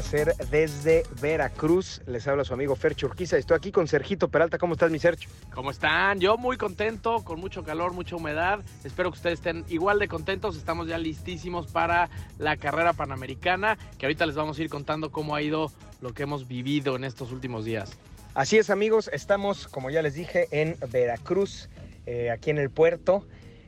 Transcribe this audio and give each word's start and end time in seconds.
Hacer 0.00 0.34
desde 0.50 1.04
Veracruz. 1.20 2.02
Les 2.06 2.26
habla 2.26 2.42
su 2.44 2.54
amigo 2.54 2.74
Fercho 2.74 3.06
Urquiza. 3.06 3.36
Estoy 3.36 3.56
aquí 3.56 3.70
con 3.70 3.86
Sergito 3.86 4.28
Peralta. 4.28 4.58
¿Cómo 4.58 4.72
estás, 4.72 4.90
mi 4.90 4.98
Sergio? 4.98 5.28
¿Cómo 5.54 5.70
están? 5.70 6.18
Yo 6.20 6.38
muy 6.38 6.56
contento, 6.56 7.22
con 7.22 7.38
mucho 7.38 7.62
calor, 7.62 7.92
mucha 7.92 8.16
humedad. 8.16 8.60
Espero 8.82 9.10
que 9.10 9.18
ustedes 9.18 9.38
estén 9.38 9.64
igual 9.68 9.98
de 9.98 10.08
contentos. 10.08 10.56
Estamos 10.56 10.88
ya 10.88 10.96
listísimos 10.96 11.66
para 11.70 12.08
la 12.38 12.56
carrera 12.56 12.94
panamericana, 12.94 13.76
que 13.98 14.06
ahorita 14.06 14.24
les 14.26 14.34
vamos 14.36 14.58
a 14.58 14.62
ir 14.62 14.70
contando 14.70 15.12
cómo 15.12 15.34
ha 15.34 15.42
ido 15.42 15.70
lo 16.00 16.14
que 16.14 16.22
hemos 16.22 16.48
vivido 16.48 16.96
en 16.96 17.04
estos 17.04 17.30
últimos 17.30 17.66
días. 17.66 17.92
Así 18.34 18.56
es, 18.56 18.70
amigos. 18.70 19.10
Estamos, 19.12 19.68
como 19.68 19.90
ya 19.90 20.00
les 20.00 20.14
dije, 20.14 20.48
en 20.50 20.76
Veracruz, 20.90 21.68
eh, 22.06 22.30
aquí 22.30 22.50
en 22.50 22.58
el 22.58 22.70
puerto. 22.70 23.26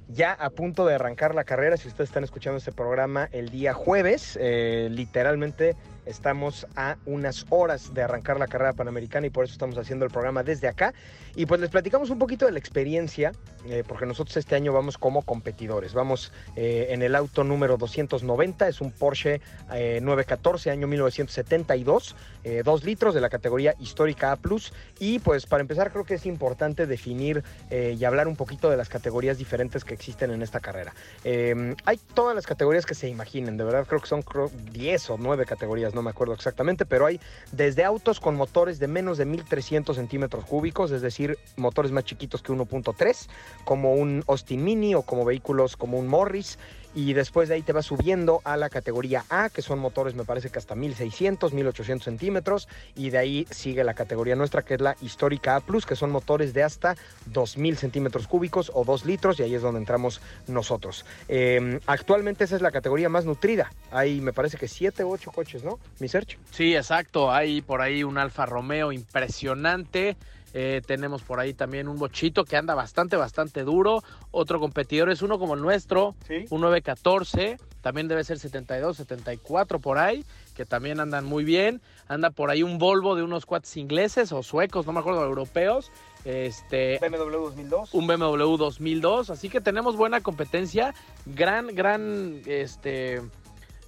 Ya 0.08 0.32
a 0.32 0.50
punto 0.50 0.84
de 0.84 0.94
arrancar 0.94 1.34
la 1.34 1.44
carrera, 1.44 1.76
si 1.76 1.88
ustedes 1.88 2.10
están 2.10 2.24
escuchando 2.24 2.58
este 2.58 2.72
programa 2.72 3.28
el 3.32 3.50
día 3.50 3.72
jueves, 3.72 4.38
eh, 4.40 4.88
literalmente 4.90 5.76
estamos 6.06 6.66
a 6.76 6.96
unas 7.06 7.46
horas 7.50 7.94
de 7.94 8.02
arrancar 8.02 8.38
la 8.38 8.46
carrera 8.46 8.72
panamericana 8.72 9.26
y 9.26 9.30
por 9.30 9.44
eso 9.44 9.52
estamos 9.52 9.78
haciendo 9.78 10.04
el 10.04 10.10
programa 10.10 10.42
desde 10.42 10.68
acá. 10.68 10.94
Y 11.34 11.46
pues 11.46 11.60
les 11.60 11.70
platicamos 11.70 12.10
un 12.10 12.18
poquito 12.18 12.46
de 12.46 12.52
la 12.52 12.58
experiencia, 12.58 13.32
eh, 13.66 13.84
porque 13.86 14.06
nosotros 14.06 14.36
este 14.36 14.54
año 14.54 14.72
vamos 14.72 14.98
como 14.98 15.22
competidores. 15.22 15.94
Vamos 15.94 16.32
eh, 16.56 16.88
en 16.90 17.02
el 17.02 17.14
auto 17.14 17.44
número 17.44 17.76
290, 17.76 18.68
es 18.68 18.80
un 18.80 18.92
Porsche 18.92 19.40
eh, 19.72 20.00
914 20.02 20.70
año 20.70 20.86
1972, 20.86 22.16
2 22.64 22.84
litros 22.84 23.14
de 23.14 23.20
la 23.20 23.30
categoría 23.30 23.74
histórica 23.78 24.32
A⁇ 24.32 24.38
y 24.98 25.18
pues 25.20 25.46
para 25.46 25.60
empezar 25.60 25.92
creo 25.92 26.04
que 26.04 26.14
es 26.14 26.26
importante 26.26 26.86
definir 26.86 27.42
eh, 27.70 27.96
y 27.98 28.04
hablar 28.04 28.28
un 28.28 28.36
poquito 28.36 28.70
de 28.70 28.76
las 28.76 28.88
categorías 28.88 29.38
diferentes 29.38 29.84
que 29.84 29.94
existen 29.94 30.30
en 30.30 30.42
esta 30.42 30.60
carrera. 30.60 30.94
Eh, 31.24 31.74
hay 31.84 32.00
todas 32.14 32.34
las 32.34 32.46
categorías 32.46 32.86
que 32.86 32.94
se 32.94 33.08
imaginen, 33.08 33.56
de 33.56 33.64
verdad 33.64 33.86
creo 33.86 34.00
que 34.00 34.08
son 34.08 34.22
creo, 34.22 34.50
10 34.72 35.10
o 35.10 35.18
9 35.18 35.46
categorías, 35.46 35.91
no 35.94 36.02
me 36.02 36.10
acuerdo 36.10 36.34
exactamente, 36.34 36.86
pero 36.86 37.06
hay 37.06 37.20
desde 37.52 37.84
autos 37.84 38.20
con 38.20 38.36
motores 38.36 38.78
de 38.78 38.88
menos 38.88 39.18
de 39.18 39.24
1300 39.24 39.96
centímetros 39.96 40.44
cúbicos, 40.44 40.90
es 40.90 41.02
decir, 41.02 41.38
motores 41.56 41.92
más 41.92 42.04
chiquitos 42.04 42.42
que 42.42 42.52
1.3, 42.52 43.28
como 43.64 43.94
un 43.94 44.24
Austin 44.26 44.64
Mini 44.64 44.94
o 44.94 45.02
como 45.02 45.24
vehículos 45.24 45.76
como 45.76 45.98
un 45.98 46.08
Morris. 46.08 46.58
Y 46.94 47.14
después 47.14 47.48
de 47.48 47.56
ahí 47.56 47.62
te 47.62 47.72
vas 47.72 47.86
subiendo 47.86 48.40
a 48.44 48.56
la 48.56 48.68
categoría 48.68 49.24
A, 49.30 49.48
que 49.50 49.62
son 49.62 49.78
motores, 49.78 50.14
me 50.14 50.24
parece 50.24 50.50
que 50.50 50.58
hasta 50.58 50.74
1600, 50.74 51.52
1800 51.52 52.04
centímetros. 52.04 52.68
Y 52.94 53.10
de 53.10 53.18
ahí 53.18 53.46
sigue 53.50 53.84
la 53.84 53.94
categoría 53.94 54.36
nuestra, 54.36 54.62
que 54.62 54.74
es 54.74 54.80
la 54.80 54.96
histórica 55.00 55.56
A, 55.56 55.62
que 55.86 55.96
son 55.96 56.10
motores 56.10 56.52
de 56.52 56.62
hasta 56.62 56.96
2000 57.26 57.76
centímetros 57.76 58.26
cúbicos 58.26 58.70
o 58.74 58.84
2 58.84 59.06
litros. 59.06 59.40
Y 59.40 59.44
ahí 59.44 59.54
es 59.54 59.62
donde 59.62 59.80
entramos 59.80 60.20
nosotros. 60.46 61.04
Eh, 61.28 61.80
actualmente 61.86 62.44
esa 62.44 62.56
es 62.56 62.62
la 62.62 62.70
categoría 62.70 63.08
más 63.08 63.24
nutrida. 63.24 63.72
Hay, 63.90 64.20
me 64.20 64.32
parece 64.32 64.56
que 64.58 64.68
7 64.68 65.04
u 65.04 65.12
8 65.12 65.30
coches, 65.32 65.64
¿no? 65.64 65.78
Mi 65.98 66.08
search. 66.08 66.38
Sí, 66.50 66.74
exacto. 66.74 67.32
Hay 67.32 67.62
por 67.62 67.80
ahí 67.80 68.04
un 68.04 68.18
Alfa 68.18 68.46
Romeo 68.46 68.92
impresionante. 68.92 70.16
Eh, 70.54 70.82
tenemos 70.86 71.22
por 71.22 71.40
ahí 71.40 71.54
también 71.54 71.88
un 71.88 71.98
bochito 71.98 72.44
que 72.44 72.56
anda 72.56 72.74
bastante, 72.74 73.16
bastante 73.16 73.62
duro. 73.62 74.02
Otro 74.30 74.60
competidor 74.60 75.10
es 75.10 75.22
uno 75.22 75.38
como 75.38 75.54
el 75.54 75.60
nuestro, 75.62 76.14
Sí. 76.26 76.44
un 76.50 76.60
914. 76.60 77.58
También 77.80 78.06
debe 78.06 78.22
ser 78.22 78.38
72, 78.38 78.96
74 78.96 79.80
por 79.80 79.98
ahí, 79.98 80.24
que 80.54 80.64
también 80.64 81.00
andan 81.00 81.24
muy 81.24 81.42
bien. 81.42 81.80
Anda 82.06 82.30
por 82.30 82.50
ahí 82.50 82.62
un 82.62 82.78
Volvo 82.78 83.16
de 83.16 83.22
unos 83.24 83.44
cuates 83.44 83.76
ingleses 83.76 84.30
o 84.32 84.42
suecos, 84.44 84.86
no 84.86 84.92
me 84.92 85.00
acuerdo, 85.00 85.24
europeos. 85.24 85.90
Este, 86.24 86.98
BMW 87.00 87.38
2002. 87.38 87.94
un 87.94 88.06
BMW 88.06 88.56
2002. 88.56 89.30
Así 89.30 89.48
que 89.48 89.60
tenemos 89.60 89.96
buena 89.96 90.20
competencia. 90.20 90.94
Gran, 91.26 91.74
gran 91.74 92.40
este, 92.46 93.20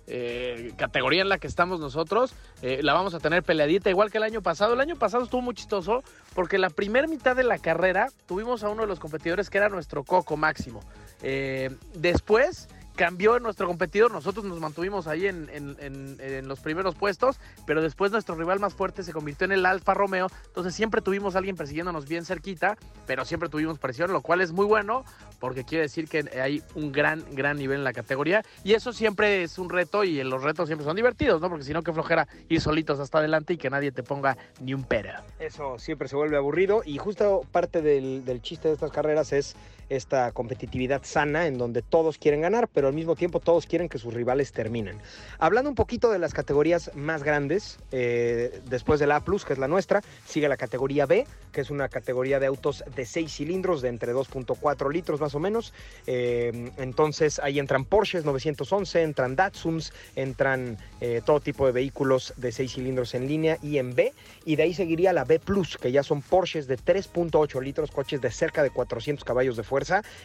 eh, 0.06 0.72
categoría 0.76 1.22
en 1.22 1.28
la 1.28 1.38
que 1.38 1.47
estamos 1.47 1.81
nosotros. 1.81 2.34
Eh, 2.62 2.81
la 2.82 2.92
vamos 2.92 3.15
a 3.15 3.20
tener 3.20 3.42
peleadita 3.42 3.91
igual 3.91 4.10
que 4.10 4.19
el 4.19 4.25
año 4.25 4.42
pasado. 4.42 4.75
El 4.75 4.81
año 4.81 4.97
pasado 4.97 5.25
estuvo 5.25 5.42
muy 5.42 5.54
chistoso 5.54 6.03
porque 6.34 6.59
la 6.59 6.70
primera 6.70 7.06
mitad 7.06 7.37
de 7.37 7.44
la 7.44 7.59
carrera 7.59 8.09
tuvimos 8.26 8.64
a 8.64 8.69
uno 8.69 8.82
de 8.82 8.88
los 8.88 9.00
competidores 9.00 9.50
que 9.50 9.59
era 9.59 9.69
nuestro 9.69 10.04
coco 10.04 10.37
máximo. 10.37 10.81
Eh, 11.22 11.70
después 11.94 12.69
cambió 12.94 13.38
nuestro 13.41 13.66
competidor, 13.66 14.12
nosotros 14.12 14.44
nos 14.44 14.60
mantuvimos 14.60 15.06
ahí 15.06 15.27
en, 15.27 16.49
los 16.49 16.60
primeros 16.60 16.94
puestos, 16.94 17.41
pero 17.66 17.82
después 17.82 18.12
nuestro 18.12 18.34
rival 18.34 18.60
más 18.60 18.75
fuerte 18.75 19.03
se 19.03 19.12
convirtió 19.12 19.44
en 19.44 19.53
el 19.53 19.66
Alfa 19.66 19.94
Romeo, 19.94 20.28
entonces 20.47 20.75
siempre 20.75 21.00
tuvimos 21.00 21.34
a 21.34 21.38
alguien 21.38 21.56
persiguiéndonos 21.56 22.06
bien 22.06 22.25
cerquita, 22.25 22.77
pero 23.06 23.25
siempre 23.25 23.49
tuvimos 23.49 23.78
presión, 23.78 24.12
lo 24.12 24.22
cual 24.22 24.41
es 24.41 24.53
muy 24.53 24.66
bueno, 24.66 25.05
porque 25.41 25.65
quiere 25.65 25.82
decir 25.82 26.09
que 26.09 26.31
hay 26.41 26.62
un 26.75 26.93
gran, 26.93 27.25
gran 27.32 27.56
nivel 27.56 27.78
en 27.78 27.84
la 27.84 27.93
categoría, 27.93 28.43
y 28.62 28.75
eso 28.75 28.93
siempre 28.93 29.43
es 29.43 29.59
un 29.59 29.71
reto, 29.71 30.05
y 30.05 30.22
los 30.22 30.43
retos 30.43 30.69
siempre 30.69 30.84
son 30.84 30.97
divertidos, 30.97 31.41
¿no? 31.41 31.49
Porque 31.49 31.65
si 31.65 31.72
no, 31.72 31.82
qué 31.82 31.93
flojera 31.93 32.28
ir 32.49 32.61
solitos 32.61 33.00
hasta 33.00 33.19
adelante 33.19 33.55
y 33.55 33.56
que 33.56 33.71
nadie 33.71 33.93
te 33.93 34.03
ponga 34.03 34.37
ni 34.61 34.75
un 34.75 34.84
pero. 34.84 35.05
Eso 35.38 35.78
siempre 35.78 36.09
se 36.09 36.16
vuelve 36.16 36.37
aburrido 36.37 36.82
y 36.84 36.99
justo 36.99 37.43
parte 37.53 37.82
del 37.82 38.41
chiste 38.43 38.69
de 38.69 38.75
estas 38.75 38.91
carreras 38.91 39.32
es 39.32 39.56
esta 39.88 40.32
competitividad 40.32 41.02
sana 41.04 41.46
en 41.46 41.58
donde 41.58 41.82
todos 41.82 42.18
quieren 42.18 42.40
ganar, 42.40 42.68
pero 42.68 42.88
al 42.88 42.94
mismo 42.94 43.16
tiempo 43.16 43.40
todos 43.40 43.66
quieren 43.66 43.88
que 43.88 43.98
sus 43.98 44.12
rivales 44.12 44.52
terminen. 44.52 44.98
Hablando 45.38 45.70
un 45.70 45.76
poquito 45.76 46.10
de 46.10 46.18
las 46.18 46.34
categorías 46.34 46.90
más 46.94 47.22
grandes, 47.22 47.78
eh, 47.92 48.60
después 48.66 49.00
de 49.00 49.06
la 49.06 49.16
A, 49.16 49.24
que 49.24 49.52
es 49.52 49.58
la 49.58 49.68
nuestra, 49.68 50.02
sigue 50.26 50.48
la 50.48 50.56
categoría 50.56 51.06
B, 51.06 51.26
que 51.52 51.60
es 51.60 51.70
una 51.70 51.88
categoría 51.88 52.40
de 52.40 52.46
autos 52.46 52.84
de 52.94 53.06
6 53.06 53.32
cilindros, 53.32 53.80
de 53.80 53.88
entre 53.88 54.12
2.4 54.12 54.92
litros 54.92 55.20
más 55.20 55.34
o 55.34 55.40
menos. 55.40 55.72
Eh, 56.06 56.70
entonces 56.76 57.38
ahí 57.38 57.58
entran 57.58 57.84
Porsches 57.84 58.24
911, 58.24 59.02
entran 59.02 59.36
Datsuns, 59.36 59.92
entran 60.14 60.78
eh, 61.00 61.22
todo 61.24 61.40
tipo 61.40 61.66
de 61.66 61.72
vehículos 61.72 62.34
de 62.36 62.52
6 62.52 62.74
cilindros 62.74 63.14
en 63.14 63.28
línea 63.28 63.58
y 63.62 63.78
en 63.78 63.94
B. 63.94 64.12
Y 64.44 64.56
de 64.56 64.64
ahí 64.64 64.74
seguiría 64.74 65.12
la 65.12 65.24
B 65.24 65.40
que 65.80 65.92
ya 65.92 66.02
son 66.02 66.22
Porsches 66.22 66.66
de 66.66 66.78
3.8 66.78 67.62
litros, 67.62 67.90
coches 67.90 68.20
de 68.20 68.30
cerca 68.30 68.62
de 68.62 68.70
400 68.70 69.24
caballos 69.24 69.56
de 69.56 69.62
fuerza, 69.62 69.73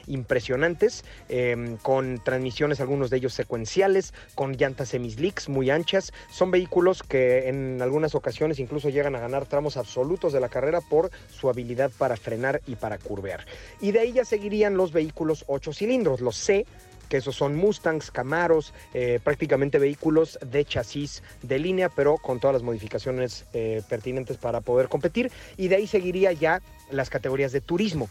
impresionantes, 0.08 1.04
eh, 1.30 1.78
con 1.82 2.22
transmisiones, 2.24 2.80
algunos 2.80 3.10
de 3.10 3.18
ellos 3.18 3.34
secuenciales, 3.34 4.14
con 4.36 4.54
llantas 4.54 4.90
semislicks 4.90 5.50
muy 5.50 5.70
anchas. 5.70 6.12
Son 6.32 6.52
vehículos 6.52 7.04
que 7.04 7.50
en 7.50 7.82
algunas 7.82 8.16
ocasiones 8.16 8.60
incluso 8.60 8.90
llegan 8.90 9.16
a 9.16 9.20
ganar 9.20 9.46
tramos 9.46 9.78
absolutos 9.78 10.34
de 10.34 10.40
la 10.40 10.50
carrera 10.50 10.82
por 10.82 11.10
su 11.30 11.50
habilidad 11.50 11.92
para 11.98 12.18
frenar 12.18 12.62
y 12.68 12.76
para 12.76 12.98
curvear. 12.98 13.46
Y 13.82 13.92
de 13.92 14.00
ahí 14.00 14.14
ya 14.14 14.26
seguirían 14.26 14.78
los 14.78 14.92
vehículos 14.92 15.46
8 15.48 15.74
cilindros, 15.74 16.22
los 16.22 16.36
C, 16.36 16.66
que 17.10 17.18
esos 17.18 17.36
son 17.36 17.56
Mustangs, 17.56 18.12
Camaros, 18.12 18.74
eh, 18.94 19.20
prácticamente 19.22 19.80
vehículos 19.80 20.38
de 20.46 20.64
chasis 20.64 21.24
de 21.42 21.60
línea, 21.60 21.90
pero 21.90 22.18
con 22.18 22.40
todas 22.40 22.54
las 22.54 22.64
modificaciones 22.64 23.46
eh, 23.54 23.82
pertinentes 23.90 24.38
para 24.38 24.62
poder 24.62 24.88
competir. 24.88 25.32
Y 25.58 25.68
de 25.68 25.78
ahí 25.78 25.88
seguiría 25.88 26.32
ya 26.32 26.62
las 26.92 27.10
categorías 27.10 27.52
de 27.52 27.62
turismo. 27.62 28.10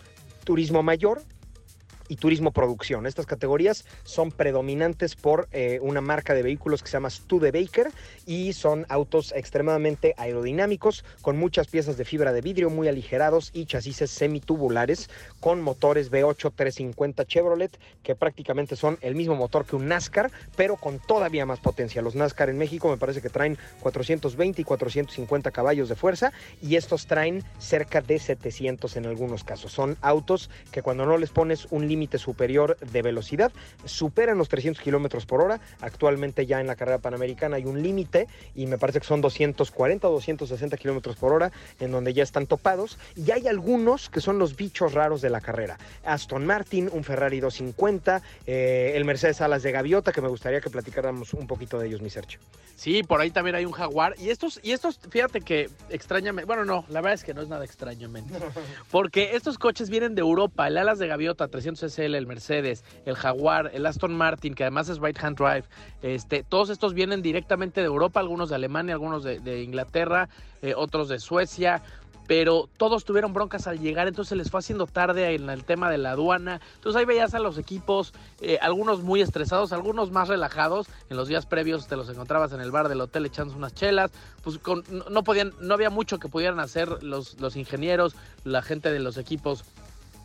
Turismo 0.49 0.83
mayor, 0.83 1.21
y 2.09 2.17
turismo 2.17 2.51
producción. 2.51 3.07
Estas 3.07 3.27
categorías 3.27 3.85
son 4.05 4.33
predominantes 4.33 5.17
por 5.17 5.49
eh, 5.53 5.79
una 5.83 6.01
marca 6.01 6.35
de 6.35 6.43
vehículos 6.43 6.83
que 6.83 6.89
se 6.89 6.95
llama 6.95 7.11
Studebaker 7.11 7.91
y 8.27 8.53
son 8.53 8.87
autos 8.89 9.33
extremadamente 9.33 10.15
aerodinámicos 10.17 11.05
con 11.23 11.39
muchas 11.39 11.69
piezas 11.69 11.97
de 11.97 12.05
fibra 12.05 12.33
de 12.33 12.41
vidrio 12.41 12.71
muy 12.71 12.89
aligerados 12.89 13.51
y 13.53 13.67
chasis 13.67 13.99
semitubulares 14.11 15.11
con 15.41 15.61
motores 15.61 16.11
V8 16.11 16.53
350 16.55 17.25
Chevrolet 17.27 17.79
que 18.03 18.15
prácticamente 18.15 18.77
son 18.77 18.99
el 19.01 19.15
mismo 19.15 19.35
motor 19.35 19.67
que 19.67 19.77
un 19.77 19.89
NASCAR 19.89 20.31
pero 20.57 20.77
con 20.77 20.99
todavía 20.99 21.47
más 21.47 21.61
potencia. 21.61 22.03
Los 22.03 22.15
NASCAR 22.15 22.51
en 22.51 22.59
México 22.59 22.89
me 22.89 22.97
parece 22.97 23.21
que 23.21 23.31
traen 23.31 23.59
420 23.81 24.63
y 24.63 24.65
450 24.65 25.51
caballos 25.51 25.89
de 25.89 25.97
fuerza 25.97 26.33
y 26.63 26.77
estos 26.77 27.07
traen 27.07 27.43
cerca 27.59 28.01
de 28.01 28.19
700 28.19 28.97
en 28.97 29.07
algunos 29.07 29.45
casos. 29.45 29.73
Son 29.73 29.97
autos 30.01 30.51
que 30.71 30.83
cuando 30.83 31.07
no 31.07 31.19
les 31.19 31.31
pones 31.31 31.67
un 31.71 31.89
límite 31.89 31.98
límite 31.99 32.19
superior 32.19 32.79
de 32.79 33.03
velocidad, 33.03 33.51
superan 33.85 34.39
los 34.39 34.49
300 34.49 34.81
kilómetros 34.81 35.27
por 35.27 35.43
hora. 35.43 35.61
Actualmente 35.81 36.47
ya 36.47 36.61
en 36.61 36.69
la 36.69 36.77
carrera 36.77 36.99
panamericana 36.99 37.57
hay 37.57 37.65
un 37.65 37.83
límite 37.83 38.29
y 38.55 38.67
me 38.67 38.79
parece 38.79 39.01
que 39.01 39.07
son 39.07 39.21
240 39.21 40.07
o 40.07 40.13
260 40.13 40.77
kilómetros 40.77 41.17
por 41.17 41.33
hora 41.33 41.51
en 41.81 41.91
donde 41.91 42.15
ya 42.15 42.23
están 42.23 42.47
topados. 42.47 42.99
Y 43.17 43.33
hay 43.33 43.49
algunos 43.49 44.11
que 44.11 44.21
son 44.21 44.39
los 44.39 44.55
bichos 44.55 44.95
raros 44.95 45.21
de 45.21 45.31
la 45.31 45.41
carrera. 45.41 45.77
Aston 46.05 46.47
Martin, 46.47 46.89
un 46.93 47.03
Ferrari 47.03 47.41
250, 47.41 48.23
eh, 48.47 48.93
el 48.95 49.05
Mercedes 49.05 49.41
Alas 49.41 49.65
de 49.65 49.73
Gaviota, 49.73 50.13
que 50.13 50.21
me 50.21 50.29
gustaría 50.29 50.61
que 50.61 50.71
platicáramos 50.71 51.35
un 51.35 51.49
poquito 51.49 51.81
de 51.81 51.89
ellos, 51.89 52.01
mi 52.01 52.11
Sergio. 52.11 52.39
Sí, 52.77 53.03
por 53.03 53.21
ahí 53.21 53.33
también 53.33 53.57
hay 53.57 53.65
un 53.65 53.73
Jaguar. 53.73 54.15
Y 54.21 54.31
estos, 54.31 54.61
y 54.63 54.71
estos, 54.71 55.01
fíjate 55.11 55.41
que 55.41 55.69
extrañamente, 55.91 56.47
bueno, 56.47 56.65
no, 56.65 56.85
la 56.89 57.01
verdad 57.01 57.15
es 57.15 57.25
que 57.25 57.35
no 57.35 57.43
es 57.43 57.49
nada 57.49 57.65
extrañamente. 57.65 58.35
Porque 58.93 59.35
estos 59.35 59.59
coches 59.59 59.91
vienen 59.91 60.15
de 60.15 60.21
Europa, 60.21 60.69
el 60.69 60.79
Alas 60.79 61.01
de 61.01 61.09
Gaviota 61.09 61.49
300 61.89 61.93
SL, 61.93 62.15
el 62.15 62.27
Mercedes, 62.27 62.85
el 63.07 63.17
Jaguar, 63.17 63.71
el 63.73 63.87
Aston 63.87 64.15
Martin, 64.15 64.55
que 64.55 64.65
además 64.65 64.89
es 64.89 64.99
right 65.01 65.19
hand 65.23 65.37
drive. 65.37 65.65
Este, 66.03 66.43
todos 66.43 66.71
estos 66.71 66.95
vienen 66.95 67.23
directamente 67.23 67.81
de 67.81 67.87
Europa, 67.87 68.21
algunos 68.21 68.49
de 68.49 68.55
Alemania, 68.55 68.95
algunos 68.95 69.25
de, 69.25 69.63
Inglaterra, 69.63 70.29
eh, 70.63 70.75
otros 70.77 71.09
de 71.09 71.19
Suecia 71.19 71.83
pero 72.29 72.69
todos 72.77 73.07
tuvieron 73.07 73.33
broncas 73.33 73.67
al 73.67 73.81
llegar, 73.81 74.07
entonces 74.07 74.37
les 74.37 74.51
fue 74.51 74.61
haciendo 74.61 74.87
tarde 74.87 75.35
en 75.35 75.49
el 75.49 75.65
tema 75.65 75.91
de 75.91 75.97
la 75.97 76.11
aduana. 76.11 76.61
Entonces 76.75 77.01
ahí 77.01 77.07
veías 77.07 77.33
a 77.33 77.39
los 77.39 77.57
equipos, 77.57 78.13
eh, 78.43 78.59
algunos 78.61 79.03
muy 79.03 79.23
estresados, 79.23 79.73
algunos 79.73 80.11
más 80.11 80.29
relajados. 80.29 80.89
En 81.09 81.17
los 81.17 81.27
días 81.27 81.47
previos 81.47 81.89
te 81.89 81.97
los 81.97 82.07
encontrabas 82.11 82.53
en 82.53 82.61
el 82.61 82.71
bar 82.71 82.91
del 82.91 83.01
hotel 83.01 83.25
echando 83.25 83.57
unas 83.57 83.73
chelas. 83.73 84.11
Pues 84.45 84.61
no, 85.11 85.25
podían, 85.25 85.55
no 85.59 85.73
había 85.73 85.89
mucho 85.89 86.19
que 86.19 86.29
pudieran 86.29 86.61
hacer 86.61 87.03
los, 87.03 87.41
los 87.41 87.57
ingenieros, 87.57 88.15
la 88.45 88.61
gente 88.61 88.93
de 88.93 89.01
los 89.01 89.17
equipos 89.17 89.65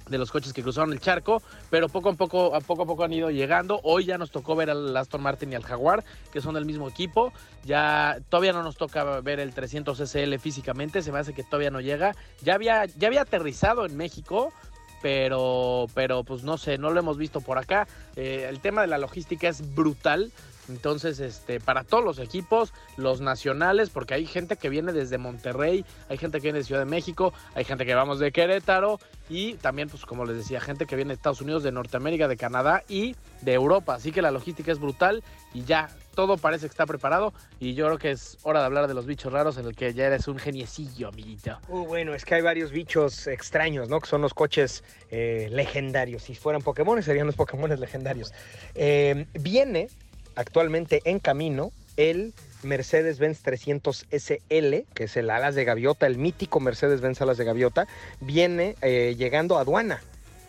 de 0.10 0.18
los 0.18 0.32
coches 0.32 0.54
que 0.54 0.64
cruzaron 0.64 0.92
el 0.94 1.00
charco, 1.00 1.42
pero 1.70 1.90
poco 1.90 2.10
a 2.10 2.14
poco, 2.14 2.56
a 2.56 2.60
poco 2.60 2.84
a 2.84 2.86
poco 2.86 3.04
han 3.04 3.14
ido 3.14 3.30
llegando. 3.30 3.80
Hoy 3.84 4.06
ya 4.06 4.18
nos 4.18 4.32
tocó 4.32 4.56
ver 4.56 4.70
al 4.70 4.96
Aston 4.96 5.22
Martin 5.22 5.52
y 5.52 5.56
al 5.56 5.64
Jaguar, 5.64 6.04
que 6.32 6.42
son 6.42 6.56
del 6.56 6.66
mismo 6.66 6.90
equipo. 6.90 7.34
Ya 7.64 8.18
todavía 8.30 8.54
no 8.54 8.64
nos 8.64 8.76
toca 8.76 9.22
ver 9.22 9.40
el 9.40 9.54
300 9.54 10.00
SL 10.00 10.36
físicamente, 10.40 11.02
se 11.02 11.12
me 11.12 11.20
hace 11.20 11.34
que 11.34 11.44
todavía 11.44 11.72
no 11.72 11.82
llega. 11.82 12.16
Ya 12.42 12.56
había, 12.56 12.86
ya 12.86 13.08
había 13.08 13.22
aterrizado 13.22 13.86
en 13.86 13.96
México, 13.96 14.54
pero, 15.02 15.88
pero 15.94 16.24
pues 16.24 16.44
no 16.44 16.58
sé, 16.58 16.78
no 16.78 16.90
lo 16.90 17.00
hemos 17.00 17.18
visto 17.18 17.42
por 17.42 17.58
acá. 17.58 17.88
Eh, 18.16 18.48
el 18.50 18.60
tema 18.60 18.82
de 18.82 18.88
la 18.88 18.98
logística 18.98 19.48
es 19.48 19.76
brutal. 19.76 20.32
Entonces, 20.70 21.20
este, 21.20 21.60
para 21.60 21.84
todos 21.84 22.04
los 22.04 22.20
equipos, 22.20 22.74
los 22.98 23.22
nacionales, 23.22 23.90
porque 23.90 24.14
hay 24.14 24.26
gente 24.26 24.58
que 24.58 24.70
viene 24.70 24.94
desde 24.94 25.18
Monterrey, 25.18 25.86
hay 26.10 26.18
gente 26.18 26.40
que 26.40 26.44
viene 26.44 26.60
de 26.60 26.66
Ciudad 26.66 26.82
de 26.82 26.90
México, 26.90 27.34
hay 27.56 27.66
gente 27.66 27.86
que 27.86 27.96
vamos 27.96 28.20
de 28.20 28.32
Querétaro 28.32 29.00
y 29.30 29.56
también, 29.56 29.90
pues 29.90 30.06
como 30.06 30.26
les 30.26 30.38
decía, 30.38 30.60
gente 30.62 30.86
que 30.86 30.96
viene 30.96 31.10
de 31.10 31.16
Estados 31.16 31.42
Unidos, 31.42 31.64
de 31.64 31.72
Norteamérica, 31.72 32.28
de 32.28 32.38
Canadá 32.38 32.84
y 32.88 33.16
de 33.42 33.54
Europa. 33.54 33.96
Así 33.96 34.12
que 34.12 34.22
la 34.22 34.32
logística 34.32 34.72
es 34.72 34.80
brutal 34.80 35.24
y 35.54 35.64
ya 35.64 35.90
todo 36.14 36.38
parece 36.38 36.68
que 36.68 36.72
está 36.72 36.86
preparado 36.86 37.34
y 37.60 37.74
yo 37.74 37.86
creo 37.86 37.98
que 37.98 38.12
es 38.12 38.38
hora 38.44 38.60
de 38.60 38.66
hablar 38.66 38.88
de 38.88 38.94
los 38.94 39.06
bichos 39.06 39.34
raros 39.34 39.58
en 39.58 39.66
el 39.66 39.76
que 39.76 39.94
ya 39.94 40.06
eres 40.06 40.28
un 40.28 40.38
geniecillo, 40.38 41.08
amiguito. 41.08 41.58
Uh, 41.68 41.86
bueno, 41.86 42.14
es 42.14 42.26
que 42.26 42.36
hay 42.36 42.42
varios 42.42 42.72
bichos 42.72 43.28
extraños, 43.28 43.90
¿no? 43.90 44.00
Que 44.00 44.08
son 44.08 44.22
los 44.22 44.34
coches 44.34 44.84
eh, 45.10 45.48
legendarios. 45.52 46.24
Si 46.24 46.36
fueran 46.36 46.62
Pokémon, 46.62 47.02
serían 47.02 47.28
los 47.28 47.36
Pokémon 47.36 47.70
legendarios. 47.80 48.34
Eh, 48.76 49.26
viene 49.34 49.90
actualmente 50.36 51.02
en 51.06 51.20
camino 51.20 51.72
el 51.98 52.34
Mercedes-Benz 52.64 53.42
300 53.42 54.06
SL, 54.12 54.86
que 54.94 55.04
es 55.04 55.18
el 55.18 55.30
alas 55.30 55.56
de 55.56 55.66
gaviota, 55.66 56.08
el 56.08 56.18
mítico 56.18 56.60
Mercedes-Benz 56.60 57.22
alas 57.22 57.38
de 57.38 57.46
gaviota, 57.46 57.88
viene 58.22 58.76
eh, 58.82 59.16
llegando 59.18 59.58
a 59.58 59.62
aduana. 59.62 60.02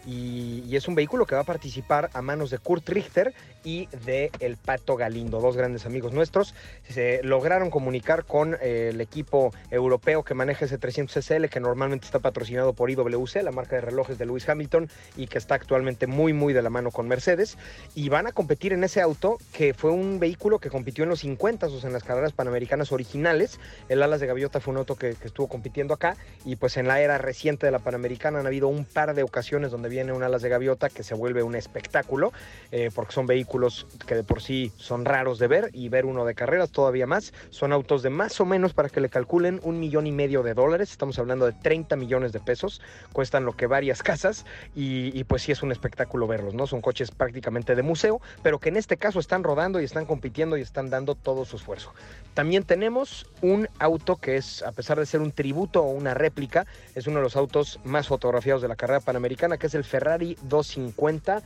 Y, 0.06 0.74
es 0.74 0.88
un 0.88 0.96
vehículo 0.96 1.24
que 1.24 1.36
va 1.36 1.42
a 1.42 1.44
participar 1.44 2.10
a 2.14 2.20
manos 2.20 2.50
de 2.50 2.58
Kurt 2.58 2.88
Richter 2.88 3.32
y 3.62 3.86
de 4.04 4.30
El 4.40 4.56
Pato 4.56 4.96
Galindo, 4.96 5.40
dos 5.40 5.56
grandes 5.56 5.86
amigos 5.86 6.12
nuestros. 6.12 6.54
Se 6.88 7.22
lograron 7.22 7.70
comunicar 7.70 8.24
con 8.24 8.54
eh, 8.60 8.90
el 8.92 9.00
equipo 9.00 9.54
europeo 9.70 10.24
que 10.24 10.34
maneja 10.34 10.64
ese 10.64 10.78
300 10.78 11.24
SL, 11.24 11.46
que 11.46 11.60
normalmente 11.60 12.06
está 12.06 12.18
patrocinado 12.18 12.72
por 12.72 12.90
IWC, 12.90 13.42
la 13.42 13.52
marca 13.52 13.76
de 13.76 13.82
relojes 13.82 14.18
de 14.18 14.26
Lewis 14.26 14.48
Hamilton, 14.48 14.90
y 15.16 15.28
que 15.28 15.38
está 15.38 15.54
actualmente 15.54 16.06
muy, 16.06 16.32
muy 16.32 16.52
de 16.52 16.62
la 16.62 16.70
mano 16.70 16.90
con 16.90 17.06
Mercedes. 17.06 17.56
Y 17.94 18.08
van 18.08 18.26
a 18.26 18.32
competir 18.32 18.72
en 18.72 18.82
ese 18.82 19.00
auto, 19.00 19.38
que 19.52 19.74
fue 19.74 19.92
un 19.92 20.18
vehículo 20.18 20.58
que 20.58 20.70
compitió 20.70 21.04
en 21.04 21.10
los 21.10 21.20
50, 21.20 21.66
o 21.66 21.80
sea, 21.80 21.86
en 21.86 21.94
las 21.94 22.04
carreras 22.04 22.32
panamericanas 22.32 22.92
originales. 22.92 23.60
El 23.88 24.02
Alas 24.02 24.20
de 24.20 24.26
Gaviota 24.26 24.60
fue 24.60 24.72
un 24.72 24.78
auto 24.78 24.96
que, 24.96 25.16
estuvo 25.24 25.48
compitiendo 25.48 25.94
acá, 25.94 26.16
y 26.44 26.56
pues 26.56 26.76
en 26.76 26.88
la 26.88 27.00
era 27.00 27.16
reciente 27.18 27.66
de 27.66 27.72
la 27.72 27.78
Panamericana 27.78 28.40
han 28.40 28.46
habido 28.46 28.68
un 28.68 28.84
par 28.84 29.14
de 29.14 29.22
ocasiones 29.22 29.70
donde 29.70 29.88
viene 29.94 30.12
un 30.12 30.24
Alas 30.24 30.42
de 30.42 30.48
Gaviota 30.48 30.88
que 30.88 31.04
se 31.04 31.14
vuelve 31.14 31.44
un 31.44 31.54
espectáculo, 31.54 32.32
eh, 32.72 32.90
porque 32.92 33.12
son 33.12 33.26
vehículos 33.26 33.86
que 34.08 34.16
de 34.16 34.24
por 34.24 34.42
sí 34.42 34.72
son 34.76 35.04
raros 35.04 35.38
de 35.38 35.46
ver 35.46 35.70
y 35.72 35.88
ver 35.88 36.04
uno 36.04 36.24
de 36.24 36.34
carreras 36.34 36.72
todavía 36.72 37.06
más. 37.06 37.32
Son 37.50 37.72
autos 37.72 38.02
de 38.02 38.10
más 38.10 38.40
o 38.40 38.44
menos 38.44 38.74
para 38.74 38.88
que 38.88 39.00
le 39.00 39.08
calculen 39.08 39.60
un 39.62 39.78
millón 39.78 40.08
y 40.08 40.12
medio 40.12 40.42
de 40.42 40.52
dólares. 40.52 40.90
Estamos 40.90 41.16
hablando 41.20 41.46
de 41.46 41.52
30 41.52 41.94
millones 41.94 42.32
de 42.32 42.40
pesos. 42.40 42.80
Cuestan 43.12 43.44
lo 43.44 43.52
que 43.52 43.68
varias 43.68 44.02
casas 44.02 44.44
y, 44.74 45.22
pues 45.24 45.42
sí 45.42 45.52
es 45.52 45.62
un 45.62 45.70
espectáculo 45.70 46.26
verlos, 46.26 46.54
¿no? 46.54 46.66
Son 46.66 46.80
coches 46.80 47.12
prácticamente 47.12 47.76
de 47.76 47.82
museo, 47.82 48.20
pero 48.42 48.58
que 48.58 48.70
en 48.70 48.76
este 48.76 48.96
caso 48.96 49.20
están 49.20 49.44
rodando 49.44 49.80
y 49.80 49.84
están 49.84 50.06
compitiendo 50.06 50.56
y 50.56 50.62
están 50.62 50.90
dando 50.90 51.14
todo 51.14 51.44
su 51.44 51.54
esfuerzo. 51.54 51.92
También 52.34 52.64
tenemos 52.64 53.26
un 53.42 53.68
auto 53.78 54.16
que 54.16 54.36
es, 54.36 54.64
a 54.64 54.72
pesar 54.72 54.98
de 54.98 55.06
ser 55.06 55.20
un 55.20 55.30
tributo 55.30 55.84
o 55.84 55.90
una 55.90 56.14
réplica, 56.14 56.66
es 56.96 57.06
uno 57.06 57.18
de 57.18 57.22
los 57.22 57.36
autos 57.36 57.78
más 57.84 58.08
fotografiados 58.08 58.60
de 58.60 58.66
la 58.66 58.74
carrera 58.74 58.98
panamericana, 58.98 59.56
que 59.56 59.68
es 59.68 59.74
el 59.74 59.83
Ferrari 59.84 60.36
250 60.42 61.42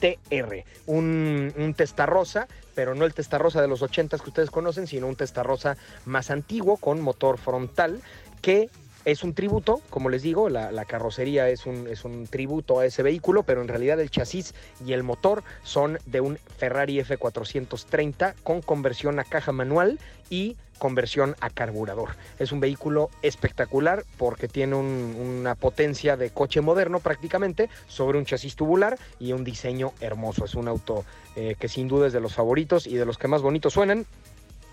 TR. 0.00 0.64
Un 0.86 1.12
un, 1.56 1.74
testarrosa, 1.74 2.48
pero 2.74 2.94
no 2.94 3.04
el 3.04 3.14
testarrosa 3.14 3.60
de 3.60 3.68
los 3.68 3.82
80 3.82 4.18
que 4.18 4.28
ustedes 4.28 4.50
conocen, 4.50 4.86
sino 4.86 5.06
un 5.06 5.16
testarrosa 5.16 5.76
más 6.04 6.30
antiguo 6.30 6.76
con 6.76 7.00
motor 7.00 7.38
frontal 7.38 8.00
que 8.40 8.70
es 9.04 9.24
un 9.24 9.34
tributo, 9.34 9.80
como 9.90 10.08
les 10.08 10.22
digo, 10.22 10.48
la, 10.48 10.84
carrocería 10.84 11.48
es 11.48 11.66
un, 11.66 12.26
tributo 12.30 12.78
a 12.78 12.86
ese 12.86 13.02
vehículo, 13.02 13.42
pero 13.42 13.62
en 13.62 13.68
realidad 13.68 14.00
el 14.00 14.10
chasis 14.10 14.54
y 14.84 14.92
el 14.92 15.02
motor 15.02 15.42
son 15.62 15.98
de 16.06 16.20
un 16.20 16.38
Ferrari 16.58 16.98
F430 17.00 18.34
con 18.42 18.62
conversión 18.62 19.18
a 19.18 19.24
caja 19.24 19.52
manual 19.52 19.98
y 20.30 20.56
conversión 20.78 21.36
a 21.40 21.50
carburador. 21.50 22.16
Es 22.38 22.50
un 22.52 22.60
vehículo 22.60 23.10
espectacular 23.22 24.04
porque 24.18 24.48
tiene 24.48 24.74
una 24.74 25.54
potencia 25.54 26.16
de 26.16 26.30
coche 26.30 26.60
moderno 26.60 27.00
prácticamente 27.00 27.68
sobre 27.86 28.18
un 28.18 28.24
chasis 28.24 28.56
tubular 28.56 28.98
y 29.20 29.32
un 29.32 29.44
diseño 29.44 29.92
hermoso. 30.00 30.44
Es 30.44 30.54
un 30.54 30.68
auto 30.68 31.04
eh, 31.36 31.54
que 31.58 31.68
sin 31.68 31.86
duda 31.86 32.08
es 32.08 32.12
de 32.12 32.20
los 32.20 32.34
favoritos 32.34 32.86
y 32.86 32.96
de 32.96 33.06
los 33.06 33.16
que 33.16 33.28
más 33.28 33.42
bonitos 33.42 33.74
suenan. 33.74 34.06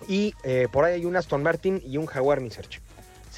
Y 0.07 0.33
eh, 0.43 0.67
por 0.71 0.85
ahí 0.85 0.95
hay 0.95 1.05
un 1.05 1.15
Aston 1.15 1.43
Martin 1.43 1.81
y 1.85 1.97
un 1.97 2.05
Jaguar, 2.05 2.41
mi. 2.41 2.49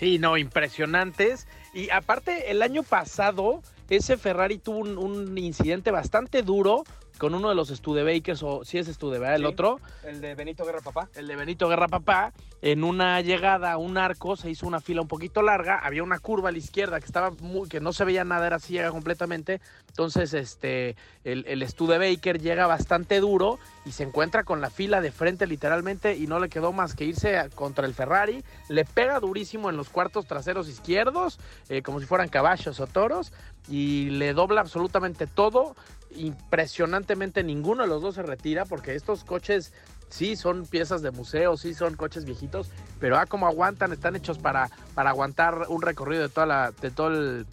Sí, 0.02 0.18
no, 0.18 0.36
impresionantes. 0.36 1.48
Y 1.76 1.92
aparte, 1.92 2.50
el 2.50 2.64
año 2.64 2.82
pasado, 2.82 3.62
ese 3.88 4.18
Ferrari 4.18 4.58
tuvo 4.58 4.80
un 4.80 5.38
incidente 5.38 5.92
bastante 5.92 6.42
duro 6.42 6.84
con 7.22 7.36
uno 7.36 7.50
de 7.50 7.56
los 7.56 7.68
Studebakers, 7.68 8.42
o 8.42 8.66
si 8.66 8.80
es 8.80 8.88
Studebaker, 8.88 9.36
el 9.36 9.46
otro. 9.46 9.80
El 10.04 10.22
de 10.22 10.34
Benito 10.34 10.66
Guerra 10.66 10.82
Papá. 10.82 11.08
El 11.14 11.28
de 11.28 11.36
Benito 11.36 11.70
Guerra 11.70 11.88
Papá. 11.88 12.34
En 12.64 12.84
una 12.84 13.22
llegada 13.22 13.74
a 13.74 13.78
un 13.78 14.00
arco 14.00 14.36
se 14.36 14.50
hizo 14.50 14.66
una 14.66 14.82
fila 14.82 15.02
un 15.02 15.08
poquito 15.08 15.44
larga, 15.44 15.78
había 15.78 16.02
una 16.02 16.18
curva 16.18 16.50
a 16.50 16.52
la 16.52 16.58
izquierda 16.58 17.00
que 17.00 17.06
estaba 17.06 17.30
muy, 17.40 17.70
que 17.70 17.80
no 17.80 17.94
se 17.94 18.06
veía 18.06 18.24
nada, 18.24 18.48
era 18.48 18.58
ciega 18.58 18.90
completamente. 18.90 19.62
Entonces, 19.90 20.34
este, 20.34 20.96
el, 21.24 21.46
el 21.48 21.68
Studebaker 21.68 22.42
llega 22.42 22.66
bastante 22.66 23.20
duro 23.20 23.60
y 23.86 23.92
se 23.92 24.02
encuentra 24.02 24.44
con 24.44 24.60
la 24.60 24.72
fila 24.72 25.00
de 25.00 25.12
frente 25.12 25.46
literalmente 25.46 26.16
y 26.16 26.26
no 26.26 26.40
le 26.40 26.50
quedó 26.50 26.72
más 26.72 26.96
que 26.96 27.06
irse 27.06 27.50
contra 27.54 27.86
el 27.86 27.94
Ferrari. 27.94 28.44
Le 28.68 28.84
pega 28.84 29.20
durísimo 29.20 29.70
en 29.70 29.78
los 29.78 29.90
cuartos 29.90 30.26
traseros 30.26 30.68
izquierdos, 30.68 31.40
eh, 31.70 31.84
como 31.84 32.00
si 32.00 32.08
fueran 32.08 32.30
caballos 32.30 32.80
o 32.80 32.88
toros, 32.88 33.32
y 33.70 34.10
le 34.10 34.34
dobla 34.34 34.62
absolutamente 34.62 35.28
todo 35.28 35.76
impresionantemente 36.16 37.44
ninguno 37.44 37.84
de 37.84 37.90
los 37.90 38.02
dos 38.02 38.16
se 38.16 38.24
retira 38.24 38.66
porque 38.66 38.96
estos 38.96 39.24
coches 39.24 39.74
sí 40.10 40.36
son 40.36 40.66
piezas 40.66 41.02
de 41.02 41.12
museo, 41.12 41.58
sí 41.58 41.74
son 41.74 41.96
coches 41.96 42.26
viejitos, 42.26 42.70
pero 43.00 43.18
ah, 43.18 43.26
como 43.26 43.48
aguantan, 43.48 43.92
están 43.92 44.16
hechos 44.16 44.38
para, 44.38 44.70
para 44.94 45.12
aguantar 45.12 45.66
un 45.70 45.82
recorrido 45.82 46.24
de, 46.24 46.30
toda 46.30 46.46
la, 46.46 46.72
de 46.72 46.92
todo 46.92 47.08
el, 47.08 47.46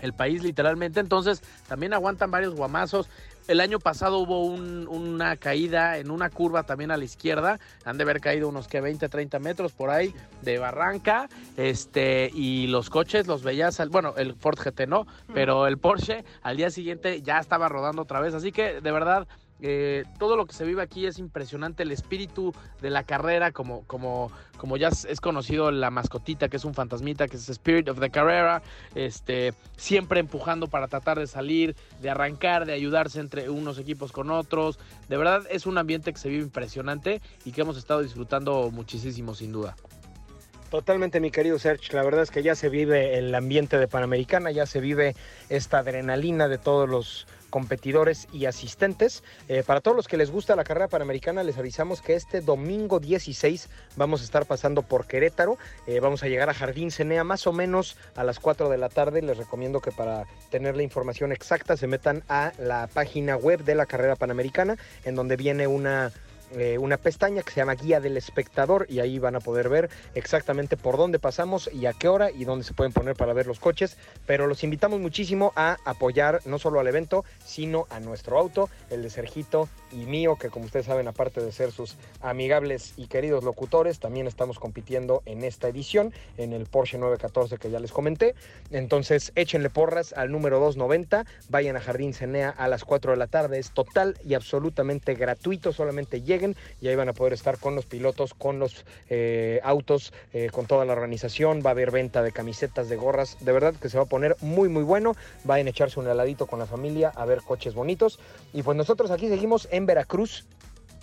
el 0.00 0.12
país 0.12 0.42
literalmente, 0.42 1.00
entonces 1.00 1.42
también 1.68 1.92
aguantan 1.92 2.30
varios 2.30 2.54
guamazos. 2.54 3.08
El 3.50 3.58
año 3.58 3.80
pasado 3.80 4.18
hubo 4.18 4.44
una 4.44 5.36
caída 5.36 5.98
en 5.98 6.12
una 6.12 6.30
curva 6.30 6.62
también 6.62 6.92
a 6.92 6.96
la 6.96 7.02
izquierda. 7.02 7.58
Han 7.84 7.98
de 7.98 8.04
haber 8.04 8.20
caído 8.20 8.48
unos 8.48 8.68
que 8.68 8.80
20, 8.80 9.08
30 9.08 9.40
metros 9.40 9.72
por 9.72 9.90
ahí 9.90 10.14
de 10.42 10.58
barranca. 10.58 11.28
Este, 11.56 12.30
y 12.32 12.68
los 12.68 12.90
coches 12.90 13.26
los 13.26 13.42
veías, 13.42 13.82
bueno, 13.88 14.14
el 14.16 14.36
Ford 14.36 14.56
GT 14.56 14.86
no, 14.86 15.04
pero 15.34 15.66
el 15.66 15.78
Porsche 15.78 16.24
al 16.42 16.58
día 16.58 16.70
siguiente 16.70 17.22
ya 17.22 17.40
estaba 17.40 17.68
rodando 17.68 18.02
otra 18.02 18.20
vez. 18.20 18.34
Así 18.34 18.52
que 18.52 18.80
de 18.80 18.92
verdad 18.92 19.26
Eh, 19.62 20.04
todo 20.18 20.36
lo 20.36 20.46
que 20.46 20.54
se 20.54 20.64
vive 20.64 20.82
aquí 20.82 21.06
es 21.06 21.18
impresionante, 21.18 21.82
el 21.82 21.92
espíritu 21.92 22.54
de 22.80 22.90
la 22.90 23.04
carrera, 23.04 23.52
como, 23.52 23.82
como, 23.86 24.30
como 24.56 24.76
ya 24.76 24.88
es 24.88 25.20
conocido 25.20 25.70
la 25.70 25.90
mascotita, 25.90 26.48
que 26.48 26.56
es 26.56 26.64
un 26.64 26.74
fantasmita, 26.74 27.28
que 27.28 27.36
es 27.36 27.48
Spirit 27.48 27.88
of 27.88 28.00
the 28.00 28.10
Carrera, 28.10 28.62
este, 28.94 29.52
siempre 29.76 30.20
empujando 30.20 30.66
para 30.66 30.88
tratar 30.88 31.18
de 31.18 31.26
salir, 31.26 31.76
de 32.00 32.10
arrancar, 32.10 32.66
de 32.66 32.72
ayudarse 32.72 33.20
entre 33.20 33.50
unos 33.50 33.78
equipos 33.78 34.12
con 34.12 34.30
otros. 34.30 34.78
De 35.08 35.16
verdad 35.16 35.42
es 35.50 35.66
un 35.66 35.78
ambiente 35.78 36.12
que 36.12 36.18
se 36.18 36.28
vive 36.28 36.42
impresionante 36.42 37.20
y 37.44 37.52
que 37.52 37.60
hemos 37.60 37.76
estado 37.76 38.02
disfrutando 38.02 38.70
muchísimo, 38.70 39.34
sin 39.34 39.52
duda. 39.52 39.76
Totalmente, 40.70 41.18
mi 41.18 41.32
querido 41.32 41.58
Serge. 41.58 41.92
La 41.96 42.04
verdad 42.04 42.22
es 42.22 42.30
que 42.30 42.44
ya 42.44 42.54
se 42.54 42.68
vive 42.68 43.18
el 43.18 43.34
ambiente 43.34 43.76
de 43.76 43.88
Panamericana, 43.88 44.52
ya 44.52 44.66
se 44.66 44.80
vive 44.80 45.16
esta 45.48 45.78
adrenalina 45.78 46.46
de 46.46 46.58
todos 46.58 46.88
los 46.88 47.26
competidores 47.50 48.28
y 48.32 48.46
asistentes. 48.46 49.22
Eh, 49.48 49.62
para 49.66 49.80
todos 49.80 49.96
los 49.96 50.08
que 50.08 50.16
les 50.16 50.30
gusta 50.30 50.56
la 50.56 50.64
carrera 50.64 50.88
panamericana, 50.88 51.42
les 51.42 51.58
avisamos 51.58 52.00
que 52.00 52.14
este 52.14 52.40
domingo 52.40 53.00
16 53.00 53.68
vamos 53.96 54.22
a 54.22 54.24
estar 54.24 54.46
pasando 54.46 54.82
por 54.82 55.06
Querétaro. 55.06 55.58
Eh, 55.86 56.00
vamos 56.00 56.22
a 56.22 56.28
llegar 56.28 56.48
a 56.48 56.54
Jardín 56.54 56.90
Cenea 56.90 57.24
más 57.24 57.46
o 57.46 57.52
menos 57.52 57.96
a 58.14 58.24
las 58.24 58.38
4 58.38 58.68
de 58.68 58.78
la 58.78 58.88
tarde. 58.88 59.20
Les 59.20 59.36
recomiendo 59.36 59.80
que 59.80 59.92
para 59.92 60.26
tener 60.50 60.76
la 60.76 60.82
información 60.82 61.32
exacta 61.32 61.76
se 61.76 61.86
metan 61.86 62.22
a 62.28 62.52
la 62.58 62.86
página 62.86 63.36
web 63.36 63.64
de 63.64 63.74
la 63.74 63.86
carrera 63.86 64.16
panamericana, 64.16 64.76
en 65.04 65.14
donde 65.14 65.36
viene 65.36 65.66
una 65.66 66.12
eh, 66.52 66.78
una 66.78 66.96
pestaña 66.96 67.42
que 67.42 67.52
se 67.52 67.60
llama 67.60 67.74
Guía 67.74 68.00
del 68.00 68.16
Espectador 68.16 68.86
y 68.88 69.00
ahí 69.00 69.18
van 69.18 69.36
a 69.36 69.40
poder 69.40 69.68
ver 69.68 69.88
exactamente 70.14 70.76
por 70.76 70.96
dónde 70.96 71.18
pasamos 71.18 71.70
y 71.72 71.86
a 71.86 71.92
qué 71.92 72.08
hora 72.08 72.30
y 72.30 72.44
dónde 72.44 72.64
se 72.64 72.74
pueden 72.74 72.92
poner 72.92 73.14
para 73.14 73.32
ver 73.32 73.46
los 73.46 73.60
coches. 73.60 73.96
Pero 74.26 74.46
los 74.46 74.64
invitamos 74.64 75.00
muchísimo 75.00 75.52
a 75.54 75.76
apoyar 75.84 76.40
no 76.46 76.58
solo 76.58 76.80
al 76.80 76.88
evento, 76.88 77.24
sino 77.44 77.86
a 77.90 78.00
nuestro 78.00 78.38
auto, 78.38 78.68
el 78.90 79.02
de 79.02 79.10
Sergito 79.10 79.68
y 79.92 80.06
mío, 80.06 80.36
que 80.40 80.50
como 80.50 80.64
ustedes 80.64 80.86
saben, 80.86 81.06
aparte 81.08 81.40
de 81.40 81.52
ser 81.52 81.70
sus 81.70 81.96
amigables 82.20 82.94
y 82.96 83.06
queridos 83.06 83.44
locutores, 83.44 84.00
también 84.00 84.26
estamos 84.26 84.58
compitiendo 84.58 85.22
en 85.26 85.44
esta 85.44 85.68
edición, 85.68 86.12
en 86.36 86.52
el 86.52 86.66
Porsche 86.66 86.98
914 86.98 87.58
que 87.58 87.70
ya 87.70 87.78
les 87.78 87.92
comenté. 87.92 88.34
Entonces, 88.70 89.32
échenle 89.36 89.70
porras 89.70 90.12
al 90.14 90.32
número 90.32 90.58
290, 90.58 91.26
vayan 91.48 91.76
a 91.76 91.80
Jardín 91.80 92.12
Cenea 92.12 92.50
a 92.50 92.66
las 92.66 92.84
4 92.84 93.12
de 93.12 93.18
la 93.18 93.26
tarde, 93.26 93.58
es 93.58 93.70
total 93.70 94.16
y 94.24 94.34
absolutamente 94.34 95.14
gratuito, 95.14 95.72
solamente 95.72 96.22
lleguen 96.22 96.39
y 96.80 96.88
ahí 96.88 96.96
van 96.96 97.08
a 97.08 97.12
poder 97.12 97.32
estar 97.32 97.58
con 97.58 97.74
los 97.74 97.86
pilotos, 97.86 98.34
con 98.34 98.58
los 98.58 98.84
eh, 99.08 99.60
autos, 99.62 100.12
eh, 100.32 100.48
con 100.52 100.66
toda 100.66 100.84
la 100.84 100.92
organización. 100.92 101.62
Va 101.64 101.70
a 101.70 101.72
haber 101.72 101.90
venta 101.90 102.22
de 102.22 102.32
camisetas, 102.32 102.88
de 102.88 102.96
gorras. 102.96 103.36
De 103.40 103.52
verdad 103.52 103.74
que 103.74 103.88
se 103.88 103.98
va 103.98 104.04
a 104.04 104.06
poner 104.06 104.36
muy, 104.40 104.68
muy 104.68 104.82
bueno. 104.82 105.14
Vayan 105.44 105.66
a 105.66 105.70
echarse 105.70 106.00
un 106.00 106.08
heladito 106.08 106.46
con 106.46 106.58
la 106.58 106.66
familia 106.66 107.12
a 107.14 107.24
ver 107.24 107.42
coches 107.42 107.74
bonitos. 107.74 108.18
Y 108.52 108.62
pues 108.62 108.76
nosotros 108.76 109.10
aquí 109.10 109.28
seguimos 109.28 109.68
en 109.70 109.86
Veracruz 109.86 110.46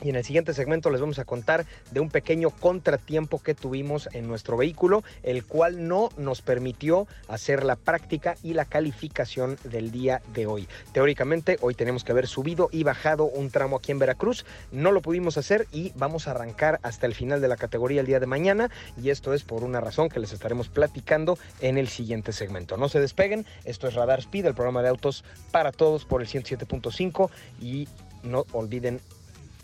y 0.04 0.10
en 0.10 0.16
el 0.16 0.24
siguiente 0.24 0.54
segmento 0.54 0.89
les 0.89 1.01
vamos 1.01 1.20
a 1.20 1.25
contar 1.25 1.66
de 1.92 2.00
un 2.00 2.10
pequeño 2.10 2.50
contratiempo 2.50 3.39
que 3.39 3.56
tuvimos 3.56 4.10
en 4.13 4.27
nuestro 4.27 4.58
vehículo, 4.58 5.04
el 5.24 5.44
cual 5.44 5.88
no 5.88 6.10
nos 6.18 6.42
permitió 6.42 7.08
hacer 7.27 7.63
la 7.63 7.75
práctica 7.75 8.36
y 8.44 8.54
la 8.54 8.66
calificación 8.66 9.58
del 9.63 9.92
día 9.92 10.22
de 10.34 10.46
hoy. 10.46 10.68
Teóricamente, 10.92 11.58
hoy 11.62 11.74
tenemos 11.74 12.04
que 12.04 12.12
haber 12.12 12.27
subido 12.27 12.70
y 12.72 12.84
bajado 12.84 13.25
un 13.25 13.50
tramo 13.50 13.77
aquí 13.77 13.92
en 13.92 14.00
Veracruz. 14.00 14.46
No 14.72 14.92
lo 14.92 15.01
pudimos 15.01 15.38
hacer 15.38 15.68
y 15.72 15.92
vamos 15.96 16.27
a 16.27 16.32
arrancar 16.32 16.80
hasta 16.84 17.06
el 17.06 17.16
final 17.16 17.42
de 17.42 17.48
la 17.48 17.58
categoría 17.58 18.01
el 18.01 18.08
día 18.08 18.20
de 18.20 18.25
mañana. 18.25 18.70
Y 19.01 19.10
esto 19.10 19.34
es 19.34 19.44
por 19.44 19.63
una 19.63 19.82
razón 19.82 20.10
que 20.10 20.20
les 20.20 20.34
estaremos 20.34 20.70
platicando 20.70 21.38
en 21.62 21.77
el 21.77 21.88
siguiente 21.88 22.34
segmento. 22.34 22.77
No 22.77 22.89
se 22.89 23.00
despeguen, 23.00 23.46
esto 23.66 23.88
es 23.88 23.96
Radar 23.96 24.20
Speed, 24.20 24.46
el 24.46 24.54
programa 24.54 24.82
de 24.82 24.89
autos 24.89 25.24
para 25.51 25.72
todos 25.72 26.06
por 26.06 26.22
el 26.22 26.27
107.5 26.27 27.30
y 27.62 27.88
no 28.24 28.46
olviden 28.51 29.00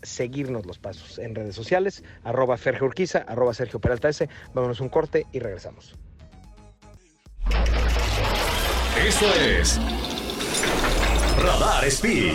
seguirnos 0.04 0.66
los 0.66 0.80
pasos 0.80 1.20
en 1.20 1.36
redes 1.36 1.56
sociales, 1.56 2.04
arroba 2.24 2.58
Sergio 2.58 2.86
Urquiza, 2.86 3.20
arroba 3.20 3.54
Sergio 3.54 3.80
Peralta 3.80 4.10
S. 4.10 4.30
Vámonos 4.54 4.80
un 4.80 4.90
corte 4.90 5.26
y 5.32 5.40
regresamos. 5.40 5.96
Esto 9.06 9.26
es 9.36 9.80
Radar 11.42 11.86
Speed. 11.86 12.34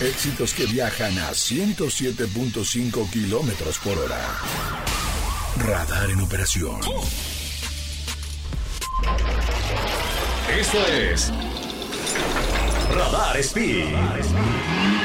Éxitos 0.00 0.52
que 0.54 0.66
viajan 0.66 1.16
a 1.18 1.30
107.5 1.30 3.10
kilómetros 3.10 3.78
por 3.78 3.96
hora. 3.96 4.20
Radar 5.58 6.10
en 6.10 6.20
operación. 6.20 6.80
Esto 10.58 10.86
es 10.88 11.32
Radar 12.94 13.42
Speed. 13.42 15.01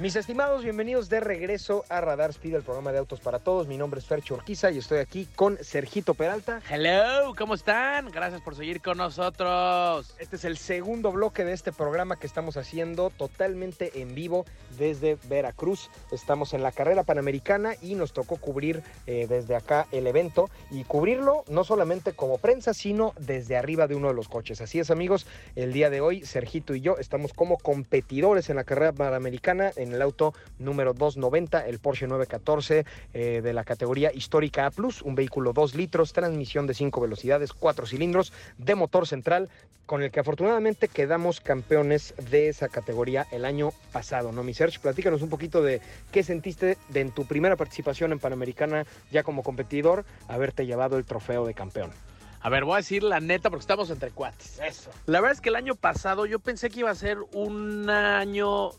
Mis 0.00 0.16
estimados, 0.16 0.62
bienvenidos 0.62 1.10
de 1.10 1.20
regreso 1.20 1.84
a 1.90 2.00
Radar 2.00 2.30
Speed, 2.30 2.54
el 2.54 2.62
programa 2.62 2.90
de 2.90 2.96
autos 2.96 3.20
para 3.20 3.38
todos. 3.38 3.66
Mi 3.66 3.76
nombre 3.76 4.00
es 4.00 4.06
Fercho 4.06 4.32
Urquiza 4.32 4.70
y 4.70 4.78
estoy 4.78 4.98
aquí 4.98 5.28
con 5.36 5.58
Sergito 5.62 6.14
Peralta. 6.14 6.62
Hello, 6.70 7.34
¿cómo 7.36 7.52
están? 7.52 8.10
Gracias 8.10 8.40
por 8.40 8.56
seguir 8.56 8.80
con 8.80 8.96
nosotros. 8.96 10.14
Este 10.18 10.36
es 10.36 10.46
el 10.46 10.56
segundo 10.56 11.12
bloque 11.12 11.44
de 11.44 11.52
este 11.52 11.70
programa 11.70 12.16
que 12.16 12.26
estamos 12.26 12.56
haciendo 12.56 13.10
totalmente 13.10 14.00
en 14.00 14.14
vivo 14.14 14.46
desde 14.78 15.18
Veracruz. 15.28 15.90
Estamos 16.12 16.54
en 16.54 16.62
la 16.62 16.72
carrera 16.72 17.02
panamericana 17.02 17.74
y 17.82 17.94
nos 17.94 18.14
tocó 18.14 18.36
cubrir 18.36 18.82
eh, 19.06 19.26
desde 19.28 19.54
acá 19.54 19.86
el 19.92 20.06
evento 20.06 20.48
y 20.70 20.84
cubrirlo 20.84 21.44
no 21.50 21.62
solamente 21.62 22.14
como 22.14 22.38
prensa, 22.38 22.72
sino 22.72 23.12
desde 23.20 23.58
arriba 23.58 23.86
de 23.86 23.96
uno 23.96 24.08
de 24.08 24.14
los 24.14 24.28
coches. 24.28 24.62
Así 24.62 24.78
es, 24.78 24.90
amigos, 24.90 25.26
el 25.56 25.74
día 25.74 25.90
de 25.90 26.00
hoy 26.00 26.24
Sergito 26.24 26.74
y 26.74 26.80
yo 26.80 26.96
estamos 26.96 27.34
como 27.34 27.58
competidores 27.58 28.48
en 28.48 28.56
la 28.56 28.64
carrera 28.64 28.92
panamericana 28.92 29.72
en 29.76 29.89
el 29.92 30.02
auto 30.02 30.34
número 30.58 30.92
290, 30.92 31.66
el 31.66 31.78
Porsche 31.78 32.06
914 32.06 32.84
eh, 33.12 33.40
de 33.42 33.52
la 33.52 33.64
categoría 33.64 34.12
histórica 34.12 34.66
A+, 34.66 34.72
un 35.04 35.14
vehículo 35.14 35.52
2 35.52 35.74
litros, 35.74 36.12
transmisión 36.12 36.66
de 36.66 36.74
5 36.74 37.00
velocidades, 37.00 37.52
4 37.52 37.86
cilindros, 37.86 38.32
de 38.58 38.74
motor 38.74 39.06
central, 39.06 39.48
con 39.86 40.02
el 40.02 40.12
que 40.12 40.20
afortunadamente 40.20 40.86
quedamos 40.86 41.40
campeones 41.40 42.14
de 42.30 42.48
esa 42.48 42.68
categoría 42.68 43.26
el 43.32 43.44
año 43.44 43.72
pasado, 43.92 44.30
¿no, 44.30 44.44
mi 44.44 44.54
Serge? 44.54 44.78
Platícanos 44.78 45.20
un 45.22 45.30
poquito 45.30 45.62
de 45.62 45.80
qué 46.12 46.22
sentiste 46.22 46.78
de 46.90 47.00
en 47.00 47.10
tu 47.10 47.24
primera 47.24 47.56
participación 47.56 48.12
en 48.12 48.20
Panamericana 48.20 48.86
ya 49.10 49.24
como 49.24 49.42
competidor, 49.42 50.04
haberte 50.28 50.66
llevado 50.66 50.96
el 50.96 51.04
trofeo 51.04 51.44
de 51.44 51.54
campeón. 51.54 51.90
A 52.42 52.48
ver, 52.48 52.64
voy 52.64 52.74
a 52.74 52.76
decir 52.76 53.02
la 53.02 53.20
neta 53.20 53.50
porque 53.50 53.62
estamos 53.62 53.90
entre 53.90 54.12
cuates. 54.12 54.60
Eso. 54.64 54.90
La 55.06 55.20
verdad 55.20 55.34
es 55.34 55.40
que 55.40 55.50
el 55.50 55.56
año 55.56 55.74
pasado 55.74 56.24
yo 56.24 56.38
pensé 56.38 56.70
que 56.70 56.80
iba 56.80 56.90
a 56.90 56.94
ser 56.94 57.18
un 57.34 57.90
año 57.90 58.70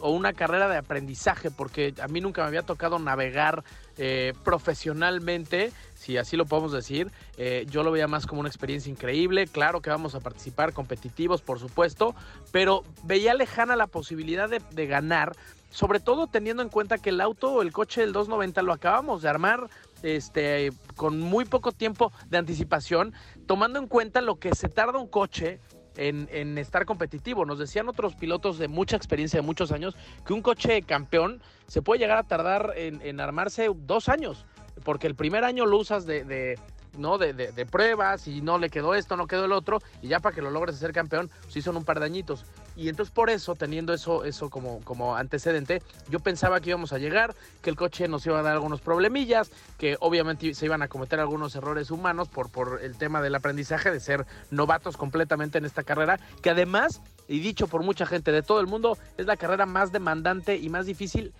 o 0.00 0.10
una 0.10 0.32
carrera 0.32 0.68
de 0.68 0.76
aprendizaje, 0.76 1.50
porque 1.50 1.94
a 2.00 2.08
mí 2.08 2.20
nunca 2.20 2.42
me 2.42 2.48
había 2.48 2.62
tocado 2.62 2.98
navegar 2.98 3.64
eh, 3.98 4.34
profesionalmente, 4.44 5.72
si 5.94 6.16
así 6.18 6.36
lo 6.36 6.46
podemos 6.46 6.72
decir. 6.72 7.10
Eh, 7.36 7.66
yo 7.70 7.82
lo 7.82 7.90
veía 7.92 8.08
más 8.08 8.26
como 8.26 8.40
una 8.40 8.48
experiencia 8.48 8.90
increíble. 8.90 9.46
Claro 9.46 9.80
que 9.80 9.90
vamos 9.90 10.14
a 10.14 10.20
participar 10.20 10.72
competitivos, 10.72 11.42
por 11.42 11.58
supuesto, 11.58 12.14
pero 12.52 12.82
veía 13.04 13.34
lejana 13.34 13.76
la 13.76 13.86
posibilidad 13.86 14.48
de, 14.48 14.60
de 14.70 14.86
ganar, 14.86 15.34
sobre 15.70 16.00
todo 16.00 16.26
teniendo 16.26 16.62
en 16.62 16.68
cuenta 16.68 16.98
que 16.98 17.10
el 17.10 17.20
auto 17.20 17.52
o 17.52 17.62
el 17.62 17.72
coche 17.72 18.02
del 18.02 18.12
290 18.12 18.62
lo 18.62 18.72
acabamos 18.72 19.22
de 19.22 19.28
armar 19.28 19.68
este, 20.02 20.72
con 20.94 21.20
muy 21.20 21.44
poco 21.44 21.72
tiempo 21.72 22.12
de 22.28 22.38
anticipación, 22.38 23.12
tomando 23.46 23.78
en 23.78 23.86
cuenta 23.86 24.20
lo 24.20 24.38
que 24.38 24.54
se 24.54 24.68
tarda 24.68 24.98
un 24.98 25.08
coche 25.08 25.58
en, 25.96 26.58
estar 26.58 26.84
competitivo. 26.84 27.44
Nos 27.44 27.58
decían 27.58 27.88
otros 27.88 28.14
pilotos 28.14 28.58
de 28.58 28.68
mucha 28.68 28.96
experiencia, 28.96 29.40
de 29.40 29.46
muchos 29.46 29.72
años, 29.72 29.96
que 30.26 30.32
un 30.32 30.42
coche 30.42 30.82
campeón 30.82 31.40
se 31.66 31.82
puede 31.82 32.00
llegar 32.00 32.18
a 32.18 32.22
tardar 32.22 32.74
en, 32.76 33.20
armarse 33.20 33.68
dos 33.74 34.08
años, 34.08 34.44
porque 34.84 35.06
el 35.06 35.14
primer 35.14 35.44
año 35.44 35.66
lo 35.66 35.78
usas 35.78 36.06
de 36.06 36.56
¿no? 36.98 37.18
De, 37.18 37.32
de, 37.32 37.66
pruebas 37.66 38.26
y 38.26 38.40
no 38.40 38.58
le 38.58 38.70
quedó 38.70 38.94
esto, 38.94 39.16
no 39.16 39.26
quedó 39.26 39.44
el 39.44 39.52
otro, 39.52 39.78
y 40.02 40.08
ya 40.08 40.20
para 40.20 40.34
que 40.34 40.42
lo 40.42 40.50
logres 40.50 40.76
ser 40.76 40.92
campeón, 40.92 41.30
sí 41.48 41.62
son 41.62 41.76
un 41.76 41.84
par 41.84 42.00
de 42.00 42.06
añitos. 42.06 42.44
Y 42.76 42.90
entonces 42.90 43.12
por 43.12 43.30
eso, 43.30 43.54
teniendo 43.54 43.94
eso, 43.94 44.24
eso 44.24 44.50
como, 44.50 44.80
como 44.84 45.16
antecedente, 45.16 45.82
yo 46.10 46.20
pensaba 46.20 46.60
que 46.60 46.70
íbamos 46.70 46.92
a 46.92 46.98
llegar, 46.98 47.34
que 47.62 47.70
el 47.70 47.76
coche 47.76 48.06
nos 48.06 48.26
iba 48.26 48.38
a 48.38 48.42
dar 48.42 48.52
algunos 48.52 48.82
problemillas, 48.82 49.50
que 49.78 49.96
obviamente 50.00 50.54
se 50.54 50.66
iban 50.66 50.82
a 50.82 50.88
cometer 50.88 51.18
algunos 51.18 51.56
errores 51.56 51.90
humanos 51.90 52.28
por, 52.28 52.50
por 52.50 52.80
el 52.82 52.98
tema 52.98 53.22
del 53.22 53.34
aprendizaje, 53.34 53.90
de 53.90 54.00
ser 54.00 54.26
novatos 54.50 54.96
completamente 54.96 55.58
en 55.58 55.64
esta 55.64 55.84
carrera, 55.84 56.20
que 56.42 56.50
además, 56.50 57.00
y 57.28 57.40
dicho 57.40 57.66
por 57.66 57.82
mucha 57.82 58.04
gente 58.04 58.30
de 58.30 58.42
todo 58.42 58.60
el 58.60 58.66
mundo, 58.66 58.98
es 59.16 59.26
la 59.26 59.36
carrera 59.36 59.64
más 59.64 59.90
demandante 59.90 60.56
y 60.56 60.68
más 60.68 60.84
difícil 60.84 61.32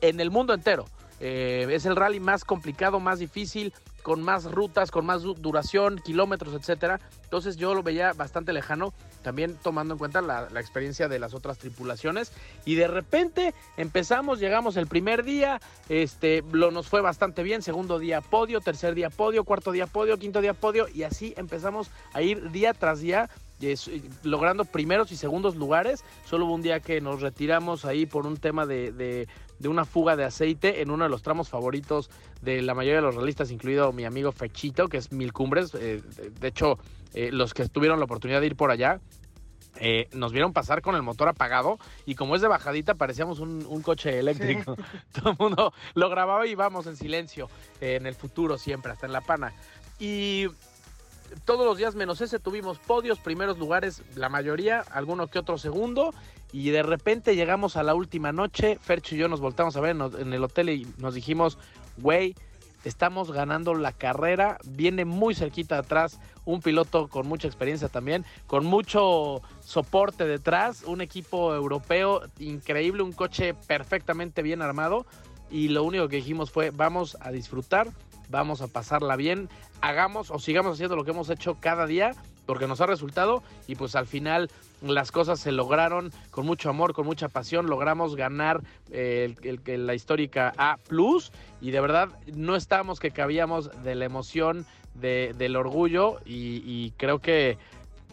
en 0.00 0.20
el 0.20 0.30
mundo 0.30 0.54
entero. 0.54 0.86
Eh, 1.20 1.66
es 1.70 1.86
el 1.86 1.96
rally 1.96 2.20
más 2.20 2.44
complicado, 2.44 3.00
más 3.00 3.18
difícil, 3.18 3.72
con 4.04 4.22
más 4.22 4.44
rutas, 4.52 4.90
con 4.90 5.06
más 5.06 5.22
duración, 5.22 5.98
kilómetros, 5.98 6.52
etcétera. 6.52 7.00
Entonces 7.22 7.56
yo 7.56 7.74
lo 7.74 7.82
veía 7.82 8.12
bastante 8.12 8.52
lejano, 8.52 8.92
también 9.22 9.56
tomando 9.62 9.94
en 9.94 9.98
cuenta 9.98 10.20
la, 10.20 10.46
experiencia 10.60 11.08
de 11.08 11.18
las 11.18 11.32
otras 11.32 11.56
tripulaciones. 11.56 12.30
Y 12.66 12.74
de 12.74 12.86
repente 12.86 13.54
empezamos, 13.78 14.40
llegamos 14.40 14.76
el 14.76 14.88
primer 14.88 15.24
día, 15.24 15.58
este, 15.88 16.44
lo 16.52 16.70
nos 16.70 16.86
fue 16.86 17.00
bastante 17.00 17.42
bien, 17.42 17.62
segundo 17.62 17.98
día 17.98 18.20
podio, 18.20 18.60
tercer 18.60 18.94
día 18.94 19.08
podio, 19.08 19.42
cuarto 19.44 19.72
día 19.72 19.86
podio, 19.86 20.18
quinto 20.18 20.42
día 20.42 20.52
podio, 20.52 20.86
y 20.86 21.04
así 21.04 21.32
empezamos 21.38 21.90
a 22.12 22.20
ir 22.20 22.50
día 22.50 22.74
tras 22.74 23.00
día 23.00 23.30
logrando 24.22 24.64
primeros 24.64 25.12
y 25.12 25.16
segundos 25.16 25.56
lugares. 25.56 26.04
Solo 26.24 26.46
hubo 26.46 26.54
un 26.54 26.62
día 26.62 26.80
que 26.80 27.00
nos 27.00 27.20
retiramos 27.20 27.84
ahí 27.84 28.06
por 28.06 28.26
un 28.26 28.36
tema 28.36 28.66
de, 28.66 29.28
una 29.64 29.84
fuga 29.84 30.16
de 30.16 30.24
aceite 30.24 30.82
en 30.82 30.90
uno 30.90 31.04
de 31.04 31.10
los 31.10 31.22
tramos 31.22 31.48
favoritos 31.48 32.10
de 32.42 32.62
la 32.62 32.74
mayoría 32.74 32.96
de 32.96 33.02
los 33.02 33.14
realistas, 33.14 33.50
incluido 33.50 33.92
mi 33.92 34.04
amigo 34.04 34.32
Fechito, 34.32 34.88
que 34.88 34.98
es 34.98 35.12
Mil 35.12 35.32
Cumbres. 35.32 35.74
Eh, 35.74 36.02
de 36.40 36.48
hecho, 36.48 36.78
eh, 37.14 37.30
los 37.32 37.54
que 37.54 37.68
tuvieron 37.68 37.98
la 37.98 38.04
oportunidad 38.04 38.40
de 38.40 38.46
ir 38.46 38.56
por 38.56 38.70
allá, 38.70 39.00
eh, 39.80 40.08
nos 40.12 40.32
vieron 40.32 40.52
pasar 40.52 40.82
con 40.82 40.94
el 40.94 41.02
motor 41.02 41.28
apagado 41.28 41.78
y 42.06 42.14
como 42.14 42.36
es 42.36 42.42
de 42.42 42.46
bajadita 42.46 42.94
parecíamos 42.94 43.40
un, 43.40 43.82
coche 43.82 44.18
eléctrico. 44.18 44.76
Todo 45.12 45.30
el 45.30 45.36
mundo 45.38 45.72
lo 45.94 46.10
grababa 46.10 46.46
y 46.46 46.54
vamos 46.54 46.86
en 46.86 46.96
silencio, 46.96 47.48
en 47.80 48.06
el 48.06 48.14
futuro 48.14 48.58
siempre, 48.58 48.92
hasta 48.92 49.06
en 49.06 49.12
la 49.12 49.20
pana. 49.20 49.52
Y 49.98 50.46
todos 51.44 51.66
los 51.66 51.78
días 51.78 51.94
menos 51.94 52.20
ese 52.20 52.38
tuvimos 52.38 52.78
podios, 52.78 53.18
primeros 53.18 53.58
lugares, 53.58 54.02
la 54.14 54.28
mayoría, 54.28 54.80
alguno 54.80 55.26
que 55.26 55.38
otro 55.38 55.58
segundo. 55.58 56.14
Y 56.54 56.70
de 56.70 56.84
repente 56.84 57.34
llegamos 57.34 57.76
a 57.76 57.82
la 57.82 57.96
última 57.96 58.30
noche, 58.30 58.78
Fercho 58.80 59.16
y 59.16 59.18
yo 59.18 59.26
nos 59.26 59.40
voltamos 59.40 59.74
a 59.74 59.80
ver 59.80 59.96
en 60.20 60.32
el 60.32 60.44
hotel 60.44 60.68
y 60.68 60.86
nos 60.98 61.14
dijimos, 61.14 61.58
güey, 61.96 62.36
estamos 62.84 63.32
ganando 63.32 63.74
la 63.74 63.90
carrera, 63.90 64.58
viene 64.64 65.04
muy 65.04 65.34
cerquita 65.34 65.78
atrás 65.78 66.20
un 66.44 66.62
piloto 66.62 67.08
con 67.08 67.26
mucha 67.26 67.48
experiencia 67.48 67.88
también, 67.88 68.24
con 68.46 68.66
mucho 68.66 69.42
soporte 69.64 70.26
detrás, 70.26 70.84
un 70.84 71.00
equipo 71.00 71.52
europeo 71.52 72.22
increíble, 72.38 73.02
un 73.02 73.10
coche 73.10 73.54
perfectamente 73.54 74.40
bien 74.40 74.62
armado 74.62 75.06
y 75.50 75.70
lo 75.70 75.82
único 75.82 76.06
que 76.06 76.16
dijimos 76.18 76.52
fue 76.52 76.70
vamos 76.70 77.16
a 77.18 77.32
disfrutar, 77.32 77.88
vamos 78.28 78.60
a 78.60 78.68
pasarla 78.68 79.16
bien, 79.16 79.48
hagamos 79.80 80.30
o 80.30 80.38
sigamos 80.38 80.74
haciendo 80.74 80.94
lo 80.94 81.02
que 81.02 81.10
hemos 81.10 81.30
hecho 81.30 81.56
cada 81.58 81.84
día 81.86 82.12
porque 82.46 82.66
nos 82.66 82.80
ha 82.80 82.86
resultado 82.86 83.42
y 83.66 83.74
pues 83.74 83.96
al 83.96 84.06
final 84.06 84.50
las 84.92 85.10
cosas 85.10 85.40
se 85.40 85.52
lograron 85.52 86.12
con 86.30 86.46
mucho 86.46 86.70
amor, 86.70 86.92
con 86.92 87.06
mucha 87.06 87.28
pasión, 87.28 87.66
logramos 87.66 88.16
ganar 88.16 88.62
eh, 88.90 89.34
la 89.66 89.94
histórica 89.94 90.52
A 90.56 90.78
y 91.60 91.70
de 91.70 91.80
verdad 91.80 92.08
no 92.34 92.56
estábamos 92.56 93.00
que 93.00 93.10
cabíamos 93.10 93.70
de 93.82 93.94
la 93.94 94.04
emoción, 94.04 94.66
del 94.94 95.56
orgullo 95.56 96.20
y, 96.24 96.92
creo 96.96 97.18
que 97.18 97.58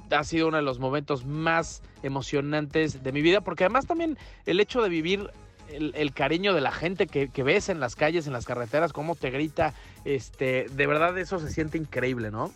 ha 0.10 0.24
sido 0.24 0.48
uno 0.48 0.58
de 0.58 0.64
los 0.64 0.80
momentos 0.80 1.26
más 1.26 1.84
emocionantes 2.04 3.04
de 3.04 3.12
mi 3.12 3.22
vida 3.22 3.42
porque 3.42 3.64
además 3.64 3.86
también 3.86 4.18
el 4.46 4.60
hecho 4.60 4.82
de 4.82 4.90
vivir 4.90 5.30
el, 5.70 6.14
cariño 6.14 6.54
de 6.54 6.62
la 6.62 6.72
gente 6.72 7.08
que, 7.08 7.44
ves 7.44 7.70
en 7.70 7.80
las 7.80 7.96
calles, 7.96 8.28
en 8.28 8.34
las 8.34 8.46
carreteras, 8.46 8.92
cómo 8.92 9.16
te 9.16 9.30
grita, 9.30 9.74
este, 10.04 10.66
de 10.70 10.88
verdad 10.88 11.18
eso 11.18 11.40
se 11.40 11.50
siente 11.50 11.78
increíble, 11.78 12.32
¿no? 12.32 12.52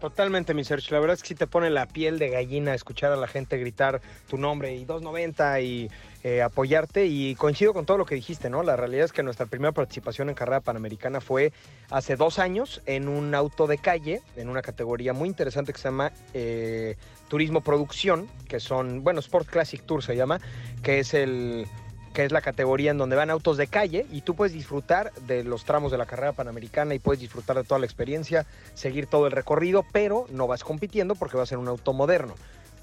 Totalmente, 0.00 0.54
mi 0.54 0.64
Sergio. 0.64 0.94
La 0.94 1.00
verdad 1.00 1.14
es 1.16 1.22
que 1.22 1.28
sí 1.28 1.34
te 1.34 1.46
pone 1.46 1.68
la 1.68 1.84
piel 1.84 2.18
de 2.18 2.30
gallina 2.30 2.74
escuchar 2.74 3.12
a 3.12 3.16
la 3.16 3.26
gente 3.26 3.58
gritar 3.58 4.00
tu 4.30 4.38
nombre 4.38 4.74
y 4.74 4.86
290 4.86 5.60
y 5.60 5.90
eh, 6.24 6.40
apoyarte. 6.40 7.04
Y 7.04 7.34
coincido 7.34 7.74
con 7.74 7.84
todo 7.84 7.98
lo 7.98 8.06
que 8.06 8.14
dijiste, 8.14 8.48
¿no? 8.48 8.62
La 8.62 8.76
realidad 8.76 9.04
es 9.04 9.12
que 9.12 9.22
nuestra 9.22 9.44
primera 9.44 9.72
participación 9.72 10.30
en 10.30 10.34
carrera 10.34 10.60
panamericana 10.60 11.20
fue 11.20 11.52
hace 11.90 12.16
dos 12.16 12.38
años 12.38 12.80
en 12.86 13.08
un 13.08 13.34
auto 13.34 13.66
de 13.66 13.76
calle, 13.76 14.22
en 14.36 14.48
una 14.48 14.62
categoría 14.62 15.12
muy 15.12 15.28
interesante 15.28 15.74
que 15.74 15.78
se 15.78 15.88
llama 15.88 16.12
eh, 16.32 16.96
Turismo 17.28 17.60
Producción, 17.60 18.26
que 18.48 18.58
son, 18.58 19.04
bueno, 19.04 19.20
Sport 19.20 19.48
Classic 19.48 19.82
Tour 19.84 20.02
se 20.02 20.16
llama, 20.16 20.40
que 20.82 21.00
es 21.00 21.12
el 21.12 21.66
que 22.12 22.24
es 22.24 22.32
la 22.32 22.40
categoría 22.40 22.90
en 22.90 22.98
donde 22.98 23.16
van 23.16 23.30
autos 23.30 23.56
de 23.56 23.66
calle 23.66 24.06
y 24.10 24.22
tú 24.22 24.34
puedes 24.34 24.52
disfrutar 24.52 25.12
de 25.26 25.44
los 25.44 25.64
tramos 25.64 25.92
de 25.92 25.98
la 25.98 26.06
carrera 26.06 26.32
panamericana 26.32 26.94
y 26.94 26.98
puedes 26.98 27.20
disfrutar 27.20 27.56
de 27.56 27.64
toda 27.64 27.78
la 27.78 27.86
experiencia, 27.86 28.46
seguir 28.74 29.06
todo 29.06 29.26
el 29.26 29.32
recorrido, 29.32 29.84
pero 29.92 30.26
no 30.30 30.46
vas 30.46 30.64
compitiendo 30.64 31.14
porque 31.14 31.36
vas 31.36 31.52
en 31.52 31.58
un 31.58 31.68
auto 31.68 31.92
moderno. 31.92 32.34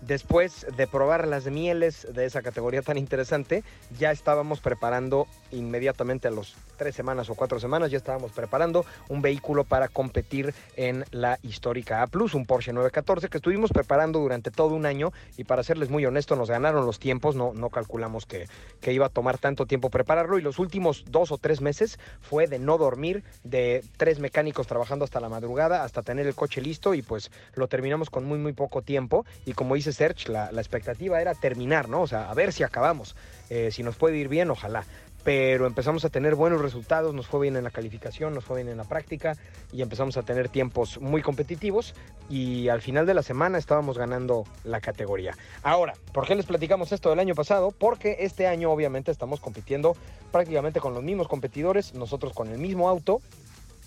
Después 0.01 0.67
de 0.77 0.85
probar 0.85 1.27
las 1.27 1.45
mieles 1.45 2.07
de 2.13 2.25
esa 2.25 2.43
categoría 2.43 2.83
tan 2.83 2.97
interesante, 2.97 3.63
ya 3.97 4.11
estábamos 4.11 4.59
preparando 4.59 5.25
inmediatamente 5.51 6.27
a 6.27 6.31
los 6.31 6.55
tres 6.77 6.95
semanas 6.95 7.29
o 7.31 7.35
cuatro 7.35 7.59
semanas, 7.59 7.89
ya 7.89 7.97
estábamos 7.97 8.31
preparando 8.31 8.85
un 9.09 9.23
vehículo 9.23 9.63
para 9.63 9.87
competir 9.87 10.53
en 10.75 11.03
la 11.09 11.39
histórica 11.41 12.03
A 12.03 12.07
Plus, 12.07 12.35
un 12.35 12.45
Porsche 12.45 12.73
914 12.73 13.29
que 13.29 13.37
estuvimos 13.37 13.71
preparando 13.71 14.19
durante 14.19 14.51
todo 14.51 14.75
un 14.75 14.85
año 14.85 15.11
y 15.35 15.45
para 15.45 15.63
serles 15.63 15.89
muy 15.89 16.05
honesto 16.05 16.35
nos 16.35 16.49
ganaron 16.49 16.85
los 16.85 16.99
tiempos, 16.99 17.35
no, 17.35 17.53
no 17.53 17.69
calculamos 17.69 18.27
que, 18.27 18.47
que 18.79 18.93
iba 18.93 19.07
a 19.07 19.09
tomar 19.09 19.39
tanto 19.39 19.65
tiempo 19.65 19.89
prepararlo 19.89 20.37
y 20.37 20.43
los 20.43 20.59
últimos 20.59 21.05
dos 21.09 21.31
o 21.31 21.39
tres 21.39 21.59
meses 21.59 21.99
fue 22.21 22.45
de 22.47 22.59
no 22.59 22.77
dormir, 22.77 23.23
de 23.43 23.83
tres 23.97 24.19
mecánicos 24.19 24.67
trabajando 24.67 25.05
hasta 25.05 25.19
la 25.19 25.29
madrugada, 25.29 25.83
hasta 25.83 26.03
tener 26.03 26.27
el 26.27 26.35
coche 26.35 26.61
listo 26.61 26.93
y 26.93 27.01
pues 27.01 27.31
lo 27.55 27.67
terminamos 27.67 28.11
con 28.11 28.25
muy 28.25 28.37
muy 28.37 28.53
poco 28.53 28.83
tiempo 28.83 29.25
y 29.45 29.53
como 29.53 29.75
dice 29.87 29.97
Serge, 29.97 30.31
la, 30.31 30.49
expectativa 30.51 31.21
era 31.21 31.33
terminar, 31.33 31.89
¿no? 31.89 32.01
O 32.01 32.07
sea, 32.07 32.29
a 32.29 32.33
ver 32.33 32.51
si 32.51 32.63
acabamos, 32.63 33.15
eh, 33.49 33.69
si 33.71 33.83
nos 33.83 33.95
puede 33.95 34.17
ir 34.17 34.27
bien, 34.27 34.49
ojalá 34.51 34.85
pero 35.23 35.67
empezamos 35.67 36.05
a 36.05 36.09
tener 36.09 36.35
buenos 36.35 36.61
resultados, 36.61 37.13
nos 37.13 37.27
fue 37.27 37.41
bien 37.41 37.57
en 37.57 37.65
la 37.65 37.69
calificación, 37.69 38.33
nos 38.33 38.45
fue 38.45 38.63
bien 38.63 38.69
en 38.69 38.77
la 38.77 38.85
práctica 38.85 39.35
y 39.73 39.81
empezamos 39.81 40.15
a 40.15 40.23
tener 40.23 40.47
tiempos 40.47 41.01
muy 41.01 41.21
competitivos 41.21 41.95
y 42.29 42.69
al 42.69 42.81
final 42.81 43.05
de 43.05 43.13
la 43.13 43.21
semana 43.21 43.57
estábamos 43.57 43.97
ganando 43.97 44.45
la 44.63 44.79
categoría. 44.79 45.35
Ahora, 45.63 45.95
¿por 46.13 46.25
qué 46.25 46.35
les 46.35 46.45
platicamos 46.45 46.93
esto 46.93 47.09
del 47.09 47.19
año 47.19 47.35
pasado? 47.35 47.71
Porque 47.71 48.15
este 48.21 48.47
año 48.47 48.71
obviamente 48.71 49.11
estamos 49.11 49.41
compitiendo 49.41 49.97
prácticamente 50.31 50.79
con 50.79 50.93
los 50.93 51.03
mismos 51.03 51.27
competidores, 51.27 51.93
nosotros 51.93 52.31
con 52.31 52.47
el 52.47 52.57
mismo 52.57 52.87
auto 52.87 53.19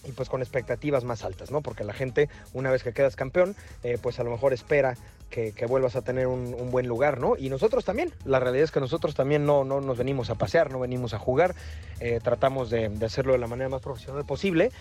y 0.04 0.12
pues 0.12 0.28
con 0.28 0.40
expectativas 0.40 1.04
más 1.04 1.24
altas, 1.24 1.50
¿no? 1.50 1.60
Porque 1.60 1.84
la 1.84 1.92
gente, 1.92 2.28
una 2.52 2.70
vez 2.70 2.82
que 2.82 2.92
quedas 2.92 3.16
campeón, 3.16 3.54
eh, 3.82 3.98
pues 4.00 4.18
a 4.18 4.24
lo 4.24 4.30
mejor 4.30 4.52
espera 4.52 4.96
que, 5.30 5.52
vuelvas 5.68 5.94
a 5.94 6.02
tener 6.02 6.26
un, 6.26 6.70
buen 6.70 6.88
lugar, 6.88 7.20
¿no? 7.20 7.36
Y 7.36 7.50
nosotros 7.50 7.84
también, 7.84 8.12
la 8.24 8.40
realidad 8.40 8.64
es 8.64 8.70
que 8.72 8.80
nosotros 8.80 9.14
también 9.14 9.46
no, 9.46 9.64
no 9.64 9.80
nos 9.80 9.96
venimos 9.96 10.28
a 10.28 10.34
pasear, 10.34 10.72
no 10.72 10.80
venimos 10.80 11.14
a 11.14 11.18
jugar, 11.18 11.54
eh, 12.00 12.18
tratamos 12.22 12.70
de, 12.70 12.90
hacerlo 13.04 13.32
de 13.32 13.38
la 13.38 13.46
manera 13.46 13.68
más 13.68 13.80
profesional 13.80 14.24
posible, 14.24 14.72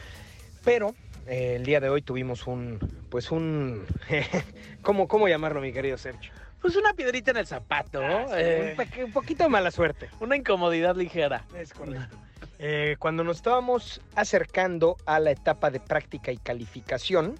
pero 0.63 0.95
eh, 1.27 1.53
el 1.55 1.65
día 1.65 1.79
de 1.79 1.89
hoy 1.89 2.01
tuvimos 2.01 2.47
un, 2.47 2.79
pues 3.09 3.31
un, 3.31 3.85
¿cómo, 4.81 5.07
¿cómo 5.07 5.27
llamarlo, 5.27 5.61
mi 5.61 5.71
querido 5.71 5.97
Sergio? 5.97 6.31
Pues 6.61 6.75
una 6.75 6.93
piedrita 6.93 7.31
en 7.31 7.37
el 7.37 7.47
zapato, 7.47 8.01
ah, 8.03 8.25
un, 8.27 9.03
un, 9.03 9.11
poquito 9.11 9.43
de 9.43 9.49
mala 9.49 9.71
suerte. 9.71 10.09
Una 10.19 10.35
incomodidad 10.35 10.95
ligera. 10.95 11.45
Es 11.55 11.73
correcto. 11.73 12.17
Eh, 12.61 12.97
cuando 12.99 13.23
nos 13.23 13.37
estábamos 13.37 14.01
acercando 14.15 14.97
a 15.05 15.19
la 15.19 15.31
etapa 15.31 15.71
de 15.71 15.79
práctica 15.79 16.33
y 16.33 16.37
calificación, 16.37 17.35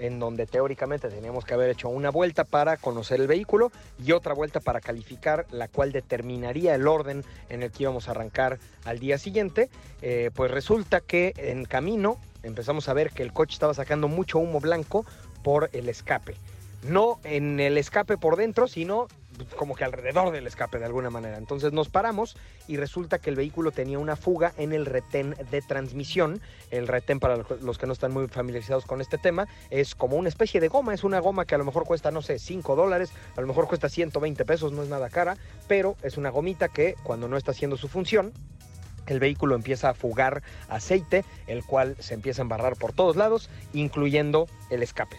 en 0.00 0.18
donde 0.18 0.46
teóricamente 0.46 1.08
teníamos 1.08 1.44
que 1.44 1.54
haber 1.54 1.70
hecho 1.70 1.88
una 1.88 2.10
vuelta 2.10 2.44
para 2.44 2.76
conocer 2.76 3.20
el 3.20 3.26
vehículo 3.28 3.70
y 4.04 4.12
otra 4.12 4.34
vuelta 4.34 4.60
para 4.60 4.80
calificar, 4.80 5.46
la 5.50 5.68
cual 5.68 5.92
determinaría 5.92 6.74
el 6.74 6.86
orden 6.86 7.24
en 7.48 7.62
el 7.62 7.70
que 7.70 7.84
íbamos 7.84 8.08
a 8.08 8.12
arrancar 8.12 8.58
al 8.84 8.98
día 8.98 9.18
siguiente, 9.18 9.70
eh, 10.02 10.30
pues 10.34 10.50
resulta 10.50 11.00
que 11.00 11.34
en 11.36 11.64
camino 11.64 12.18
empezamos 12.42 12.88
a 12.88 12.94
ver 12.94 13.10
que 13.10 13.22
el 13.22 13.32
coche 13.32 13.52
estaba 13.52 13.74
sacando 13.74 14.08
mucho 14.08 14.38
humo 14.38 14.60
blanco 14.60 15.04
por 15.42 15.70
el 15.72 15.88
escape. 15.88 16.34
No 16.82 17.18
en 17.24 17.60
el 17.60 17.76
escape 17.76 18.16
por 18.16 18.36
dentro, 18.36 18.68
sino 18.68 19.08
como 19.56 19.74
que 19.74 19.84
alrededor 19.84 20.32
del 20.32 20.46
escape 20.46 20.78
de 20.78 20.84
alguna 20.84 21.10
manera. 21.10 21.36
Entonces 21.38 21.72
nos 21.72 21.88
paramos 21.88 22.36
y 22.66 22.76
resulta 22.76 23.18
que 23.18 23.30
el 23.30 23.36
vehículo 23.36 23.70
tenía 23.70 23.98
una 23.98 24.16
fuga 24.16 24.52
en 24.56 24.72
el 24.72 24.86
retén 24.86 25.36
de 25.50 25.62
transmisión. 25.62 26.40
El 26.70 26.88
retén, 26.88 27.20
para 27.20 27.36
los 27.36 27.78
que 27.78 27.86
no 27.86 27.92
están 27.92 28.12
muy 28.12 28.26
familiarizados 28.28 28.84
con 28.84 29.00
este 29.00 29.18
tema, 29.18 29.46
es 29.70 29.94
como 29.94 30.16
una 30.16 30.28
especie 30.28 30.60
de 30.60 30.68
goma. 30.68 30.94
Es 30.94 31.04
una 31.04 31.20
goma 31.20 31.44
que 31.44 31.54
a 31.54 31.58
lo 31.58 31.64
mejor 31.64 31.84
cuesta, 31.84 32.10
no 32.10 32.22
sé, 32.22 32.38
5 32.38 32.76
dólares, 32.76 33.12
a 33.36 33.40
lo 33.40 33.46
mejor 33.46 33.68
cuesta 33.68 33.88
120 33.88 34.44
pesos, 34.44 34.72
no 34.72 34.82
es 34.82 34.88
nada 34.88 35.08
cara, 35.08 35.36
pero 35.66 35.96
es 36.02 36.16
una 36.16 36.30
gomita 36.30 36.68
que 36.68 36.94
cuando 37.02 37.28
no 37.28 37.36
está 37.36 37.52
haciendo 37.52 37.76
su 37.76 37.88
función, 37.88 38.32
el 39.06 39.20
vehículo 39.20 39.54
empieza 39.54 39.90
a 39.90 39.94
fugar 39.94 40.42
aceite, 40.68 41.24
el 41.46 41.64
cual 41.64 41.96
se 41.98 42.14
empieza 42.14 42.42
a 42.42 42.44
embarrar 42.44 42.76
por 42.76 42.92
todos 42.92 43.16
lados, 43.16 43.48
incluyendo 43.72 44.46
el 44.70 44.82
escape. 44.82 45.16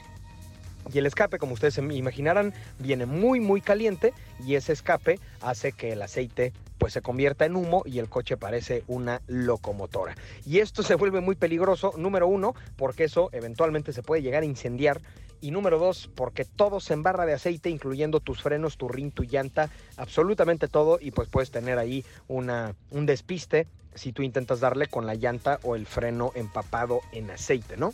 Y 0.92 0.98
el 0.98 1.06
escape, 1.06 1.38
como 1.38 1.54
ustedes 1.54 1.76
se 1.76 1.82
imaginarán, 1.82 2.54
viene 2.80 3.06
muy 3.06 3.40
muy 3.40 3.62
caliente 3.62 4.14
y 4.46 4.56
ese 4.56 4.74
escape 4.74 5.20
hace 5.42 5.72
que 5.72 5.92
el 5.94 6.02
aceite 6.02 6.54
pues 6.78 6.94
se 6.94 7.02
convierta 7.02 7.46
en 7.46 7.56
humo 7.56 7.84
y 7.86 8.00
el 8.00 8.10
coche 8.10 8.38
parece 8.38 8.84
una 8.88 9.22
locomotora. 9.28 10.16
Y 10.46 10.60
esto 10.60 10.82
se 10.82 10.96
vuelve 10.96 11.20
muy 11.20 11.36
peligroso, 11.36 11.94
número 11.98 12.28
uno, 12.28 12.56
porque 12.78 13.04
eso 13.04 13.30
eventualmente 13.34 13.94
se 13.94 14.02
puede 14.02 14.22
llegar 14.22 14.44
a 14.44 14.46
incendiar 14.46 15.02
Y 15.42 15.52
número 15.52 15.80
dos, 15.80 16.10
porque 16.16 16.44
todo 16.44 16.82
se 16.82 16.94
embarra 16.94 17.26
de 17.26 17.34
aceite, 17.34 17.70
incluyendo 17.70 18.20
tus 18.20 18.42
frenos, 18.42 18.76
tu 18.76 18.90
rin, 18.90 19.12
tu 19.12 19.24
llanta, 19.24 19.70
absolutamente 19.96 20.68
todo. 20.68 21.00
Y 21.00 21.12
pues 21.12 21.30
puedes 21.30 21.50
tener 21.50 21.78
ahí 21.78 22.04
una, 22.28 22.76
un 22.92 23.06
despiste 23.06 23.66
si 23.96 24.12
tú 24.12 24.22
intentas 24.22 24.60
darle 24.60 24.88
con 24.88 25.06
la 25.06 25.16
llanta 25.16 25.60
o 25.64 25.76
el 25.76 25.86
freno 25.86 26.32
empapado 26.36 27.00
en 27.14 27.32
aceite, 27.32 27.78
¿no? 27.78 27.94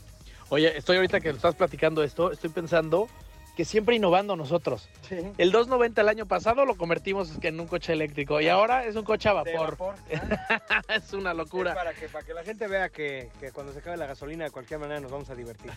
Oye, 0.49 0.77
estoy 0.77 0.97
ahorita 0.97 1.19
que 1.21 1.29
estás 1.29 1.55
platicando 1.55 2.03
esto, 2.03 2.31
estoy 2.31 2.51
pensando 2.51 3.07
que 3.55 3.63
siempre 3.65 3.95
innovando 3.95 4.35
nosotros. 4.35 4.89
Sí. 5.07 5.15
El 5.37 5.51
290 5.51 6.01
el 6.01 6.09
año 6.09 6.25
pasado 6.25 6.65
lo 6.65 6.75
convertimos 6.75 7.31
en 7.41 7.59
un 7.59 7.67
coche 7.67 7.93
eléctrico 7.93 8.41
y 8.41 8.49
ahora 8.49 8.85
es 8.85 8.95
un 8.95 9.03
coche 9.03 9.29
a 9.29 9.33
vapor. 9.33 9.77
es 10.89 11.13
una 11.13 11.33
locura. 11.33 11.73
para, 11.73 11.93
que, 11.93 12.09
para 12.09 12.25
que 12.25 12.33
la 12.33 12.43
gente 12.43 12.67
vea 12.67 12.89
que, 12.89 13.29
que 13.39 13.51
cuando 13.51 13.71
se 13.71 13.79
acabe 13.79 13.97
la 13.97 14.07
gasolina 14.07 14.43
de 14.45 14.51
cualquier 14.51 14.79
manera 14.79 14.99
nos 14.99 15.11
vamos 15.11 15.29
a 15.29 15.35
divertir. 15.35 15.71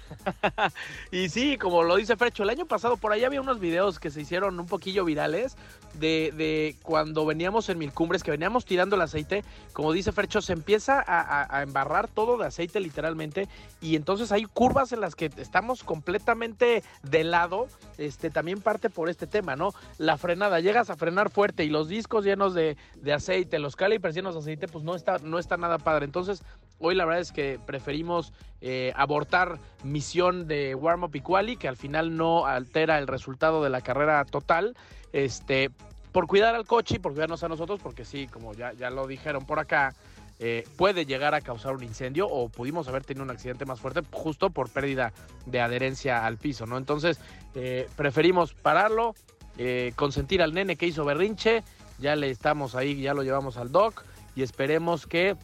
y 1.11 1.29
sí, 1.29 1.57
como 1.57 1.83
lo 1.83 1.97
dice 1.97 2.17
Fercho, 2.17 2.43
el 2.43 2.51
año 2.51 2.67
pasado 2.67 2.97
por 2.97 3.12
ahí 3.12 3.25
había 3.25 3.41
unos 3.41 3.61
videos 3.61 3.99
que 4.01 4.11
se 4.11 4.21
hicieron 4.21 4.59
un 4.59 4.67
poquillo 4.67 5.05
virales 5.05 5.57
de, 5.95 6.33
de 6.37 6.75
cuando 6.83 7.25
veníamos 7.27 7.69
en 7.69 7.79
Mil 7.79 7.93
Cumbres, 7.93 8.23
que 8.23 8.31
veníamos 8.31 8.64
tirando 8.64 8.97
el 8.97 9.03
aceite. 9.03 9.45
Como 9.73 9.93
dice 9.93 10.12
Fercho, 10.12 10.41
se 10.43 10.53
empieza 10.53 10.99
a, 11.01 11.21
a- 11.21 11.59
a 11.59 11.62
embarrar 11.62 12.09
todo 12.09 12.37
de 12.38 12.47
aceite 12.47 12.81
literalmente 12.81 13.49
y 13.81 13.95
entonces 13.97 14.33
hay 14.33 14.45
curvas 14.45 14.93
en 14.93 15.01
las 15.01 15.14
que 15.14 15.31
estamos 15.37 15.85
completamente 15.85 16.83
de 17.03 17.25
lado. 17.25 17.67
Este, 17.96 18.31
también 18.31 18.61
parte 18.61 18.90
por 18.90 19.09
este 19.09 19.26
tema, 19.26 19.57
¿no? 19.57 19.72
La 19.98 20.16
frenada, 20.16 20.61
llegas 20.61 20.90
a 20.90 20.96
frenar 20.96 21.31
fuerte 21.31 21.64
y 21.64 21.68
los 21.68 21.88
discos 21.88 22.24
llenos 22.24 22.54
de, 22.54 22.76
aceite, 23.12 23.59
los 23.59 23.76
calipers 23.76 24.14
llenos 24.14 24.35
de 24.35 24.40
aceite, 24.40 24.68
pues 24.68 24.85
no 24.85 24.94
está, 24.94 25.18
no 25.18 25.38
está 25.38 25.57
nada 25.57 25.78
padre. 25.78 26.04
Entonces, 26.04 26.42
hoy 26.78 26.94
la 26.94 27.04
verdad 27.04 27.20
es 27.20 27.33
que 27.33 27.59
preferimos 27.64 28.33
eh, 28.61 28.92
abortar 28.96 29.59
misión 29.83 30.46
de 30.46 30.74
warm-up 30.74 31.14
y 31.14 31.20
quali, 31.20 31.57
que 31.57 31.68
al 31.68 31.76
final 31.76 32.16
no 32.16 32.46
altera 32.46 32.98
el 32.98 33.07
resultado 33.07 33.62
de 33.62 33.70
la 33.70 33.81
carrera 33.81 34.24
total. 34.24 34.76
Este, 35.12 35.70
por 36.12 36.26
cuidar 36.26 36.54
al 36.54 36.66
coche 36.66 36.96
y 36.96 36.98
por 36.98 37.12
cuidarnos 37.12 37.44
a 37.44 37.48
nosotros, 37.48 37.81
porque 37.83 38.04
sí, 38.04 38.26
como 38.26 38.54
ya, 38.54 38.72
ya 38.72 38.90
lo 38.90 39.07
dijeron 39.07 39.44
por 39.44 39.59
acá, 39.59 39.94
eh, 40.40 40.64
puede 40.77 41.05
llegar 41.05 41.35
a 41.35 41.40
causar 41.40 41.74
un 41.74 41.83
incendio 41.83 42.29
o 42.29 42.48
pudimos 42.48 42.87
haber 42.87 43.05
tenido 43.05 43.24
un 43.24 43.31
accidente 43.31 43.64
más 43.64 43.81
fuerte 43.81 44.03
justo 44.12 44.51
por 44.51 44.70
pérdida 44.70 45.12
de 45.46 45.61
adherencia 45.61 46.24
al 46.24 46.37
piso, 46.38 46.64
¿no? 46.64 46.79
Entonces, 46.79 47.18
eh, 47.57 47.88
preferimos 47.96 48.55
pararlo, 48.55 49.16
eh, 49.57 49.92
consentir 49.96 50.40
al 50.40 50.55
nene 50.55 50.77
que 50.77 50.87
hizo 50.87 51.05
berrinche, 51.05 51.64
ya 51.98 52.14
le 52.14 52.31
estamos 52.31 52.77
ahí, 52.77 53.01
ya 53.01 53.14
lo 53.14 53.24
llevamos 53.24 53.57
al 53.57 53.72
doc 53.72 54.05
y 54.37 54.42
esperemos 54.42 55.09
que 55.09 55.35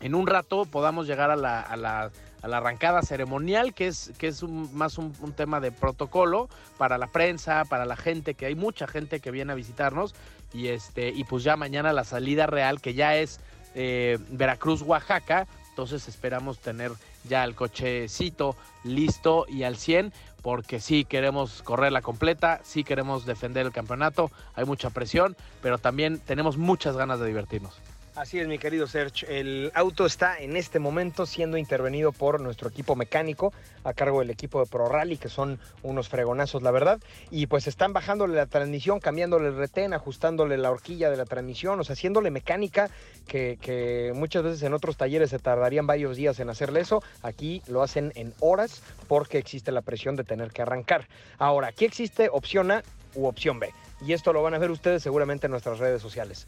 en 0.00 0.14
un 0.14 0.26
rato 0.26 0.66
podamos 0.66 1.06
llegar 1.06 1.30
a 1.30 1.36
la, 1.36 2.10
arrancada 2.42 3.00
ceremonial, 3.00 3.72
que 3.72 3.86
es, 3.86 4.12
que 4.18 4.28
es 4.28 4.42
más 4.42 4.98
un, 4.98 5.14
un 5.20 5.32
tema 5.32 5.60
de 5.60 5.72
protocolo 5.72 6.50
para 6.76 6.98
la 6.98 7.06
prensa, 7.06 7.64
para 7.64 7.86
la 7.86 7.96
gente, 7.96 8.34
que 8.34 8.44
hay 8.44 8.54
mucha 8.54 8.86
gente 8.86 9.20
que 9.20 9.30
viene 9.30 9.52
a 9.52 9.54
visitarnos 9.56 10.14
y, 10.52 10.68
este, 10.68 11.08
y 11.08 11.24
pues 11.24 11.42
ya 11.42 11.56
mañana 11.56 11.92
la 11.92 12.04
salida 12.04 12.46
real, 12.46 12.80
que 12.80 12.94
ya 12.94 13.16
es 13.16 13.40
eh, 13.76 14.18
Veracruz, 14.30 14.82
Oaxaca. 14.82 15.46
Entonces 15.68 16.08
esperamos 16.08 16.58
tener 16.58 16.90
ya 17.28 17.44
el 17.44 17.54
cochecito 17.54 18.56
listo 18.82 19.44
y 19.48 19.62
al 19.64 19.76
100, 19.76 20.12
porque 20.42 20.80
sí 20.80 21.04
queremos 21.04 21.62
correrla 21.62 22.00
completa, 22.00 22.60
sí 22.64 22.82
queremos 22.82 23.26
defender 23.26 23.66
el 23.66 23.72
campeonato, 23.72 24.30
hay 24.54 24.64
mucha 24.64 24.90
presión, 24.90 25.36
pero 25.60 25.76
también 25.76 26.18
tenemos 26.18 26.56
muchas 26.56 26.96
ganas 26.96 27.20
de 27.20 27.26
divertirnos. 27.26 27.74
Así 28.16 28.40
es, 28.40 28.48
mi 28.48 28.58
querido 28.58 28.86
Serge. 28.86 29.26
El 29.40 29.70
auto 29.74 30.06
está 30.06 30.38
en 30.38 30.56
este 30.56 30.78
momento 30.78 31.26
siendo 31.26 31.58
intervenido 31.58 32.12
por 32.12 32.40
nuestro 32.40 32.70
equipo 32.70 32.96
mecánico 32.96 33.52
a 33.84 33.92
cargo 33.92 34.20
del 34.20 34.30
equipo 34.30 34.58
de 34.58 34.64
Pro 34.64 34.88
Rally, 34.88 35.18
que 35.18 35.28
son 35.28 35.60
unos 35.82 36.08
fregonazos, 36.08 36.62
la 36.62 36.70
verdad. 36.70 36.98
Y 37.30 37.46
pues 37.46 37.66
están 37.66 37.92
bajándole 37.92 38.34
la 38.34 38.46
transmisión, 38.46 39.00
cambiándole 39.00 39.48
el 39.48 39.56
retén, 39.56 39.92
ajustándole 39.92 40.56
la 40.56 40.70
horquilla 40.70 41.10
de 41.10 41.18
la 41.18 41.26
transmisión, 41.26 41.78
o 41.78 41.84
sea, 41.84 41.92
haciéndole 41.92 42.30
mecánica 42.30 42.88
que, 43.28 43.58
que 43.60 44.12
muchas 44.14 44.44
veces 44.44 44.62
en 44.62 44.72
otros 44.72 44.96
talleres 44.96 45.28
se 45.28 45.38
tardarían 45.38 45.86
varios 45.86 46.16
días 46.16 46.40
en 46.40 46.48
hacerle 46.48 46.80
eso. 46.80 47.02
Aquí 47.20 47.60
lo 47.66 47.82
hacen 47.82 48.12
en 48.14 48.32
horas 48.40 48.82
porque 49.08 49.36
existe 49.36 49.72
la 49.72 49.82
presión 49.82 50.16
de 50.16 50.24
tener 50.24 50.52
que 50.52 50.62
arrancar. 50.62 51.06
Ahora, 51.36 51.68
aquí 51.68 51.84
existe 51.84 52.30
opción 52.32 52.70
A 52.70 52.82
u 53.14 53.26
opción 53.26 53.60
B. 53.60 53.74
Y 54.06 54.14
esto 54.14 54.32
lo 54.32 54.42
van 54.42 54.54
a 54.54 54.58
ver 54.58 54.70
ustedes 54.70 55.02
seguramente 55.02 55.48
en 55.48 55.50
nuestras 55.50 55.78
redes 55.78 56.00
sociales. 56.00 56.46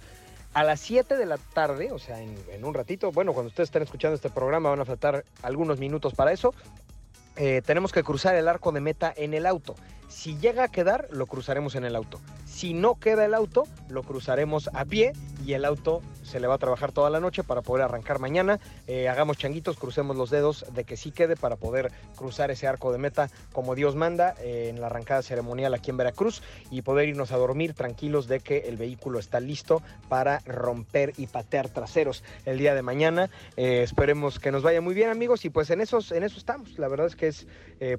A 0.59 0.65
las 0.65 0.81
7 0.81 1.17
de 1.17 1.25
la 1.25 1.39
tarde, 1.39 1.93
o 1.93 2.01
sea, 2.01 2.21
en, 2.21 2.65
un 2.65 2.75
ratito, 2.75 3.13
bueno, 3.13 3.33
cuando 3.33 3.47
ustedes 3.47 3.69
estén 3.69 3.85
escuchando 3.85 4.17
este 4.17 4.29
programa 4.29 4.71
van 4.71 4.81
a 4.81 4.85
faltar 4.85 5.25
algunos 5.41 5.79
minutos 5.79 6.15
para 6.15 6.33
eso, 6.33 6.53
eh, 7.37 7.63
tenemos 7.65 7.93
que 7.93 8.03
cruzar 8.03 8.35
el 8.35 8.49
arco 8.49 8.73
de 8.73 8.81
meta 8.81 9.15
en 9.17 9.35
el 9.35 9.47
auto. 9.47 9.77
Si 10.09 10.37
llega 10.37 10.65
a 10.65 10.69
quedar, 10.69 11.07
lo 11.13 11.27
cruzaremos 11.27 11.77
en 11.77 11.85
el 11.85 11.95
auto. 11.95 12.21
Si 12.45 12.75
no 12.75 12.97
queda 12.97 13.25
el 13.25 13.35
auto, 13.35 13.69
lo 13.89 14.03
cruzaremos 14.03 14.69
a 14.73 14.85
pie 14.85 15.13
y 15.49 15.55
el 15.55 15.65
auto 15.65 16.03
se 16.25 16.41
le 16.41 16.47
va 16.47 16.57
a 16.57 16.59
trabajar 16.59 16.93
toda 16.93 17.09
la 17.09 17.21
noche 17.21 17.43
para 17.43 17.63
poder 17.63 17.83
arrancar 17.83 18.19
mañana. 18.19 18.61
Eh, 18.87 19.09
hagamos 19.09 19.39
changuitos, 19.39 19.79
crucemos 19.79 20.15
los 20.15 20.29
dedos 20.29 20.67
de 20.75 20.85
que 20.85 20.99
sí 20.99 21.11
quede 21.11 21.37
para 21.37 21.57
poder 21.57 21.91
cruzar 22.17 22.51
ese 22.51 22.67
arco 22.67 22.93
de 22.93 22.99
meta 22.99 23.31
como 23.55 23.75
Dios 23.75 23.97
manda 23.97 24.35
eh, 24.43 24.67
en 24.69 24.79
la 24.79 24.89
arrancada 24.89 25.23
ceremonial 25.23 25.73
aquí 25.73 25.91
en 25.91 25.97
Veracruz 25.97 26.43
y 26.71 26.83
poder 26.83 27.09
irnos 27.09 27.33
a 27.33 27.39
dormir 27.39 27.73
tranquilos 27.73 28.29
de 28.29 28.41
que 28.41 28.69
el 28.69 28.77
vehículo 28.77 29.19
está 29.19 29.41
listo 29.41 29.81
para 30.11 30.41
romper 30.41 31.15
y 31.17 31.29
patear 31.29 31.71
traseros 31.71 32.23
el 32.45 32.59
día 32.59 32.75
de 32.75 32.83
mañana. 32.83 33.31
Eh, 33.57 33.81
esperemos 33.83 34.39
que 34.39 34.53
nos 34.53 34.63
vaya 34.63 34.83
muy 34.83 34.93
bien 34.93 35.09
amigos 35.09 35.47
y 35.47 35.49
pues 35.49 35.71
en, 35.71 35.81
esos, 35.81 36.13
en 36.13 36.25
eso 36.25 36.37
estamos. 36.37 36.79
La 36.79 36.89
verdad 36.89 37.07
es 37.07 37.17
que 37.17 37.29
es, 37.29 37.47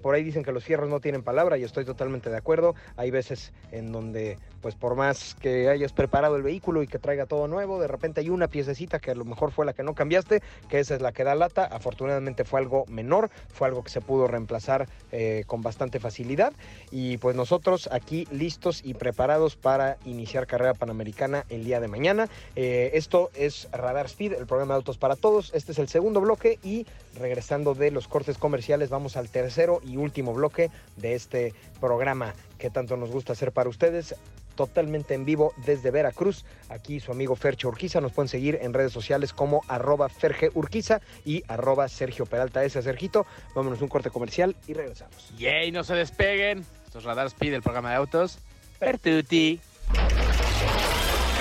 por 0.03 0.13
ahí 0.13 0.23
dicen 0.23 0.43
que 0.43 0.51
los 0.51 0.63
fierros 0.63 0.88
no 0.88 0.99
tienen 0.99 1.23
palabra 1.23 1.57
y 1.57 1.63
estoy 1.63 1.83
totalmente 1.83 2.29
de 2.29 2.38
acuerdo. 2.38 2.75
Hay 2.95 3.09
veces 3.09 3.53
en 3.71 3.91
donde 3.91 4.38
pues 4.62 4.75
por 4.75 4.95
más 4.95 5.35
que 5.35 5.69
hayas 5.69 5.93
preparado 5.93 6.35
el 6.35 6.43
vehículo 6.43 6.83
y 6.83 6.88
que 6.88 6.99
traiga 6.99 7.25
todo 7.25 7.38
nuevo, 7.47 7.80
de 7.80 7.88
repente 7.88 8.21
hay 8.21 8.30
una 8.30 8.47
piececita 8.47 8.99
que 8.99 9.12
a 9.12 9.15
lo 9.15 9.25
mejor 9.25 9.52
fue 9.52 9.65
la 9.65 9.73
que 9.73 9.84
no 9.84 9.93
cambiaste, 9.95 10.41
que 10.69 10.80
esa 10.80 10.95
es 10.95 11.02
la 11.02 11.12
que 11.12 11.23
da 11.23 11.36
lata. 11.36 11.65
Afortunadamente 11.65 12.43
fue 12.43 12.60
algo 12.60 12.86
menor, 12.88 13.30
fue 13.49 13.67
algo 13.67 13.84
que 13.84 13.89
se 13.89 14.02
pudo 14.02 14.28
reemplazar 14.28 14.88
eh, 15.12 15.43
con 15.47 15.62
bastante 15.62 15.99
facilidad. 15.99 16.54
Y 16.91 17.17
pues 17.17 17.36
nosotros 17.36 17.89
aquí 17.91 18.28
listos 18.32 18.82
y 18.84 18.93
preparados 18.93 19.56
para 19.56 19.97
iniciar 20.06 20.47
carrera 20.47 20.73
panamericana 20.73 21.45
el 21.49 21.63
día 21.63 21.80
de 21.80 21.88
mañana. 21.88 22.30
Eh, 22.56 22.91
esto 22.93 23.30
es 23.34 23.67
Radar 23.71 24.08
Speed, 24.08 24.34
el 24.34 24.47
programa 24.47 24.73
de 24.73 24.78
autos 24.78 24.97
para 24.97 25.15
todos. 25.15 25.52
Este 25.54 25.71
es 25.71 25.80
el 25.80 25.88
segundo 25.88 26.21
bloque 26.21 26.60
y 26.63 26.86
regresando 27.17 27.73
de 27.73 27.91
los 27.91 28.08
cortes 28.08 28.38
comerciales 28.38 28.89
vamos 28.89 29.17
al 29.17 29.30
tercero 29.30 29.82
y 29.84 29.97
último 29.97 30.34
bloque 30.34 30.69
de 30.97 31.15
este 31.15 31.54
programa 31.80 32.34
que 32.58 32.69
tanto 32.69 32.97
nos 32.97 33.12
gusta 33.12 33.34
hacer 33.34 33.52
para 33.52 33.69
ustedes 33.69 34.15
totalmente 34.60 35.13
en 35.13 35.24
vivo 35.24 35.54
desde 35.56 35.89
Veracruz. 35.89 36.43
Aquí 36.67 37.00
su 37.00 37.13
amigo 37.13 37.38
Fercho 37.38 37.69
Urquiza. 37.69 38.02
Nos 38.02 38.12
pueden 38.12 38.28
seguir 38.28 38.60
en 38.62 38.74
redes 38.74 38.91
sociales 38.91 39.32
como 39.32 39.62
arroba 39.69 40.10
Ferge 40.10 40.52
Urquiza 40.54 41.00
y 41.24 41.43
arroba 41.48 41.88
Sergio 41.88 42.26
Peralta 42.26 42.62
S. 42.65 42.82
Sergito. 42.82 43.26
Vámonos 43.56 43.80
a 43.80 43.84
un 43.84 43.89
corte 43.89 44.10
comercial 44.10 44.58
y 44.67 44.74
regresamos. 44.74 45.32
¡Yay! 45.38 45.72
No 45.72 45.86
se 45.86 45.93
despeguen. 45.95 46.65
Esto 46.86 47.00
es 47.00 47.06
Radar 47.06 47.28
Speed, 47.28 47.54
el 47.54 47.62
programa 47.62 47.91
de 47.91 47.95
autos. 47.95 48.39
Pertuti. 48.80 49.62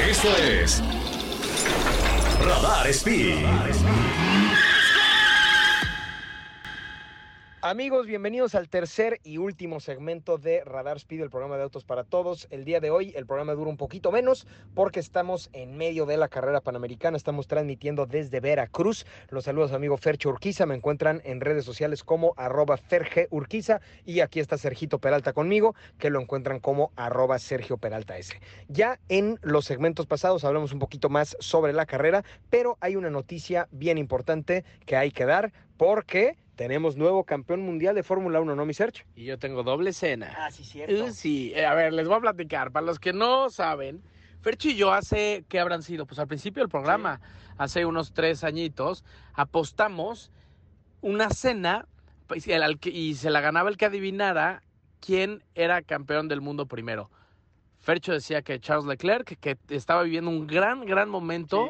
Esto 0.08 0.28
es 0.36 0.80
Radar 2.40 2.86
Speed. 2.86 3.44
Amigos, 7.60 8.06
bienvenidos 8.06 8.54
al 8.54 8.68
tercer 8.68 9.18
y 9.24 9.38
último 9.38 9.80
segmento 9.80 10.38
de 10.38 10.62
Radar 10.62 10.98
Speed, 10.98 11.22
el 11.22 11.28
programa 11.28 11.56
de 11.56 11.64
autos 11.64 11.82
para 11.82 12.04
todos. 12.04 12.46
El 12.52 12.64
día 12.64 12.78
de 12.78 12.90
hoy 12.90 13.12
el 13.16 13.26
programa 13.26 13.52
dura 13.54 13.68
un 13.68 13.76
poquito 13.76 14.12
menos 14.12 14.46
porque 14.76 15.00
estamos 15.00 15.50
en 15.52 15.76
medio 15.76 16.06
de 16.06 16.18
la 16.18 16.28
carrera 16.28 16.60
panamericana. 16.60 17.16
Estamos 17.16 17.48
transmitiendo 17.48 18.06
desde 18.06 18.38
Veracruz. 18.38 19.06
Los 19.30 19.46
saludos 19.46 19.72
amigo 19.72 19.96
Fercho 19.96 20.28
Urquiza. 20.28 20.66
Me 20.66 20.76
encuentran 20.76 21.20
en 21.24 21.40
redes 21.40 21.64
sociales 21.64 22.04
como 22.04 22.32
arroba 22.36 22.76
Ferge 22.76 23.26
Urquiza. 23.30 23.80
Y 24.06 24.20
aquí 24.20 24.38
está 24.38 24.56
Sergito 24.56 25.00
Peralta 25.00 25.32
conmigo, 25.32 25.74
que 25.98 26.10
lo 26.10 26.20
encuentran 26.20 26.60
como 26.60 26.92
arroba 26.94 27.40
Sergio 27.40 27.76
Peralta 27.76 28.18
S. 28.18 28.40
Ya 28.68 29.00
en 29.08 29.36
los 29.42 29.64
segmentos 29.64 30.06
pasados 30.06 30.44
hablamos 30.44 30.72
un 30.72 30.78
poquito 30.78 31.08
más 31.08 31.36
sobre 31.40 31.72
la 31.72 31.86
carrera, 31.86 32.22
pero 32.50 32.78
hay 32.80 32.94
una 32.94 33.10
noticia 33.10 33.66
bien 33.72 33.98
importante 33.98 34.64
que 34.86 34.94
hay 34.94 35.10
que 35.10 35.26
dar 35.26 35.52
porque 35.76 36.36
tenemos 36.58 36.96
nuevo 36.96 37.22
campeón 37.22 37.62
mundial 37.62 37.94
de 37.94 38.02
Fórmula 38.02 38.40
1, 38.40 38.56
¿no, 38.56 38.66
mi 38.66 38.74
Sergio? 38.74 39.04
Y 39.14 39.24
yo 39.26 39.38
tengo 39.38 39.62
doble 39.62 39.92
cena. 39.92 40.34
Ah, 40.36 40.50
sí, 40.50 40.64
Uh, 40.82 41.12
sí, 41.12 41.52
Eh, 41.54 41.64
a 41.64 41.72
ver, 41.72 41.92
les 41.92 42.08
voy 42.08 42.16
a 42.16 42.20
platicar. 42.20 42.72
Para 42.72 42.84
los 42.84 42.98
que 42.98 43.12
no 43.12 43.48
saben, 43.48 44.02
Fercho 44.42 44.68
y 44.68 44.74
yo 44.74 44.92
hace, 44.92 45.44
¿qué 45.48 45.60
habrán 45.60 45.84
sido? 45.84 46.04
Pues 46.04 46.18
al 46.18 46.26
principio 46.26 46.60
del 46.64 46.68
programa, 46.68 47.20
hace 47.58 47.86
unos 47.86 48.12
tres 48.12 48.42
añitos, 48.42 49.04
apostamos 49.34 50.32
una 51.00 51.30
cena 51.30 51.86
pues, 52.26 52.44
y 52.48 52.52
el- 52.52 52.62
al 52.64 52.78
que- 52.80 52.90
y 52.90 53.14
se 53.14 53.30
la 53.30 53.40
ganaba 53.40 53.70
el 53.70 53.76
que 53.76 53.86
adivinara 53.86 54.62
quién 55.00 55.44
era 55.54 55.80
campeón 55.82 56.26
del 56.26 56.40
mundo 56.40 56.66
primero. 56.66 57.08
Fercho 57.78 58.12
decía 58.12 58.42
que 58.42 58.58
Charles 58.58 58.84
Leclerc, 58.86 59.38
que 59.38 59.56
estaba 59.68 60.02
viviendo 60.02 60.28
un 60.28 60.48
gran, 60.48 60.84
gran 60.84 61.08
momento. 61.08 61.68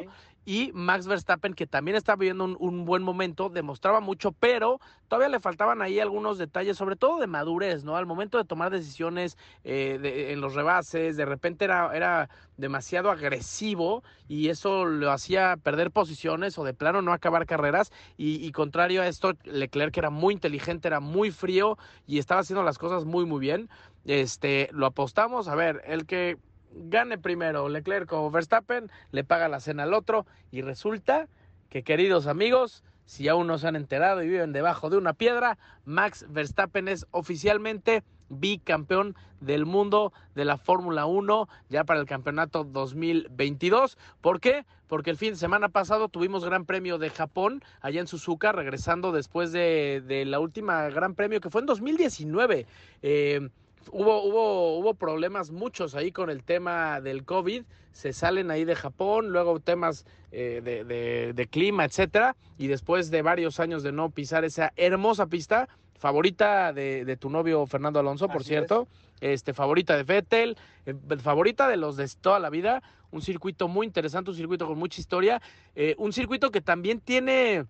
Y 0.49 0.71
Max 0.73 1.05
Verstappen, 1.05 1.53
que 1.53 1.67
también 1.67 1.95
está 1.95 2.15
viviendo 2.15 2.43
un, 2.43 2.83
buen 2.83 3.03
momento, 3.03 3.49
demostraba 3.49 3.99
mucho, 3.99 4.31
pero 4.31 4.81
todavía 5.07 5.29
le 5.29 5.39
faltaban 5.39 5.83
ahí 5.83 5.99
algunos 5.99 6.39
detalles, 6.39 6.75
sobre 6.75 6.95
todo 6.95 7.19
de 7.19 7.27
madurez, 7.27 7.83
¿no? 7.83 7.95
Al 7.95 8.07
momento 8.07 8.39
de 8.39 8.45
tomar 8.45 8.71
decisiones 8.71 9.37
eh, 9.63 10.29
en 10.31 10.41
los 10.41 10.55
rebases, 10.55 11.17
de 11.17 11.25
repente 11.25 11.65
era, 11.65 11.95
era 11.95 12.31
demasiado 12.57 13.11
agresivo 13.11 14.03
y 14.27 14.49
eso 14.49 14.85
lo 14.85 15.11
hacía 15.11 15.55
perder 15.55 15.91
posiciones 15.91 16.57
o 16.57 16.63
de 16.63 16.73
plano 16.73 17.03
no 17.03 17.13
acabar 17.13 17.45
carreras 17.45 17.91
y, 18.17 18.43
y 18.43 18.51
contrario 18.51 19.03
a 19.03 19.07
esto, 19.07 19.33
Leclerc 19.43 19.95
era 19.97 20.09
muy 20.09 20.33
inteligente, 20.33 20.87
era 20.87 20.99
muy 20.99 21.29
frío 21.29 21.77
y 22.07 22.17
estaba 22.17 22.41
haciendo 22.41 22.63
las 22.63 22.79
cosas 22.79 23.05
muy 23.05 23.27
muy 23.27 23.39
bien. 23.39 23.69
Este, 24.05 24.69
lo 24.71 24.87
apostamos, 24.87 25.47
a 25.47 25.53
ver, 25.53 25.83
el 25.85 26.07
que 26.07 26.37
gane 26.71 27.17
primero 27.17 27.69
Leclerc 27.69 28.11
o 28.13 28.29
Verstappen, 28.31 28.89
le 29.11 29.23
paga 29.23 29.47
la 29.47 29.59
cena 29.59 29.83
al 29.83 29.93
otro 29.93 30.25
y 30.51 30.61
resulta 30.61 31.27
que 31.69 31.83
queridos 31.83 32.27
amigos, 32.27 32.83
si 33.05 33.27
aún 33.27 33.47
no 33.47 33.57
se 33.57 33.67
han 33.67 33.75
enterado 33.75 34.23
y 34.23 34.29
viven 34.29 34.53
debajo 34.53 34.89
de 34.89 34.97
una 34.97 35.13
piedra, 35.13 35.57
Max 35.85 36.25
Verstappen 36.29 36.87
es 36.87 37.05
oficialmente 37.11 38.03
bicampeón 38.29 39.15
del 39.39 39.65
mundo 39.65 40.13
de 40.35 40.45
la 40.45 40.57
Fórmula 40.57 41.05
1 41.05 41.47
ya 41.69 41.83
para 41.83 41.99
el 41.99 42.05
campeonato 42.05 42.63
2022. 42.63 43.97
¿Por 44.21 44.39
qué? 44.39 44.65
Porque 44.87 45.09
el 45.09 45.17
fin 45.17 45.31
de 45.31 45.37
semana 45.37 45.69
pasado 45.69 46.09
tuvimos 46.09 46.45
Gran 46.45 46.65
Premio 46.65 46.97
de 46.97 47.09
Japón 47.09 47.63
allá 47.81 48.01
en 48.01 48.07
Suzuka, 48.07 48.51
regresando 48.51 49.11
después 49.11 49.51
de, 49.51 50.03
de 50.05 50.25
la 50.25 50.39
última 50.39 50.89
Gran 50.89 51.15
Premio 51.15 51.41
que 51.41 51.49
fue 51.49 51.61
en 51.61 51.67
2019. 51.67 52.65
Eh, 53.01 53.49
hubo, 53.91 54.23
hubo, 54.23 54.79
hubo 54.79 54.93
problemas 54.93 55.51
muchos 55.51 55.95
ahí 55.95 56.11
con 56.11 56.29
el 56.29 56.43
tema 56.43 57.01
del 57.01 57.23
COVID, 57.25 57.63
se 57.91 58.13
salen 58.13 58.51
ahí 58.51 58.65
de 58.65 58.75
Japón, 58.75 59.29
luego 59.29 59.59
temas 59.59 60.05
eh, 60.31 60.61
de, 60.63 61.33
de, 61.33 61.47
clima, 61.47 61.85
etcétera, 61.85 62.35
y 62.57 62.67
después 62.67 63.11
de 63.11 63.21
varios 63.21 63.59
años 63.59 63.83
de 63.83 63.91
no 63.91 64.09
pisar 64.09 64.45
esa 64.45 64.71
hermosa 64.75 65.27
pista, 65.27 65.67
favorita 65.97 66.71
de, 66.71 67.17
tu 67.19 67.29
novio 67.29 67.65
Fernando 67.67 67.99
Alonso, 67.99 68.29
por 68.29 68.43
cierto, 68.43 68.87
este 69.19 69.53
favorita 69.53 69.97
de 69.97 70.03
Vettel, 70.03 70.57
eh, 70.85 70.95
favorita 71.21 71.67
de 71.67 71.77
los 71.77 71.97
de 71.97 72.09
toda 72.21 72.39
la 72.39 72.49
vida, 72.49 72.81
un 73.11 73.21
circuito 73.21 73.67
muy 73.67 73.85
interesante, 73.85 74.31
un 74.31 74.37
circuito 74.37 74.65
con 74.65 74.77
mucha 74.77 75.01
historia, 75.01 75.41
eh, 75.75 75.95
un 75.97 76.13
circuito 76.13 76.51
que 76.51 76.61
también 76.61 77.01
tiene 77.01 77.65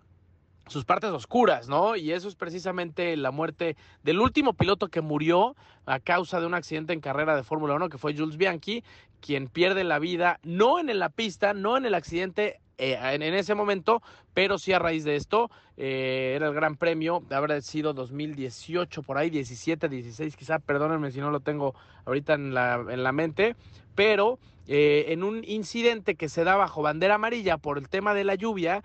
sus 0.69 0.85
partes 0.85 1.09
oscuras, 1.09 1.67
¿no? 1.67 1.95
Y 1.95 2.11
eso 2.11 2.27
es 2.27 2.35
precisamente 2.35 3.17
la 3.17 3.31
muerte 3.31 3.75
del 4.03 4.19
último 4.19 4.53
piloto 4.53 4.87
que 4.87 5.01
murió 5.01 5.55
a 5.85 5.99
causa 5.99 6.39
de 6.39 6.45
un 6.45 6.53
accidente 6.53 6.93
en 6.93 7.01
carrera 7.01 7.35
de 7.35 7.43
Fórmula 7.43 7.73
1, 7.75 7.89
que 7.89 7.97
fue 7.97 8.15
Jules 8.15 8.37
Bianchi, 8.37 8.83
quien 9.19 9.47
pierde 9.47 9.83
la 9.83 9.99
vida, 9.99 10.39
no 10.43 10.79
en 10.79 10.97
la 10.97 11.09
pista, 11.09 11.53
no 11.53 11.75
en 11.75 11.85
el 11.85 11.95
accidente 11.95 12.59
eh, 12.77 12.97
en, 13.01 13.21
ese 13.21 13.55
momento, 13.55 14.01
pero 14.33 14.57
sí 14.57 14.71
a 14.71 14.79
raíz 14.79 15.03
de 15.03 15.15
esto, 15.15 15.51
eh, 15.75 16.33
era 16.35 16.47
el 16.47 16.53
gran 16.53 16.77
premio, 16.77 17.23
habrá 17.29 17.59
sido 17.61 17.93
2018, 17.93 19.03
por 19.03 19.17
ahí, 19.17 19.29
17, 19.29 19.89
16, 19.89 20.37
quizá, 20.37 20.59
perdónenme 20.59 21.11
si 21.11 21.19
no 21.19 21.29
lo 21.31 21.41
tengo 21.41 21.75
ahorita 22.05 22.35
en 22.35 22.53
la, 22.53 22.85
en 22.89 23.03
la 23.03 23.11
mente, 23.11 23.55
pero 23.95 24.39
eh, 24.67 25.07
en 25.09 25.23
un 25.23 25.43
incidente 25.43 26.15
que 26.15 26.29
se 26.29 26.45
da 26.45 26.55
bajo 26.55 26.81
bandera 26.81 27.15
amarilla 27.15 27.57
por 27.57 27.77
el 27.79 27.89
tema 27.89 28.13
de 28.13 28.23
la 28.23 28.35
lluvia, 28.35 28.83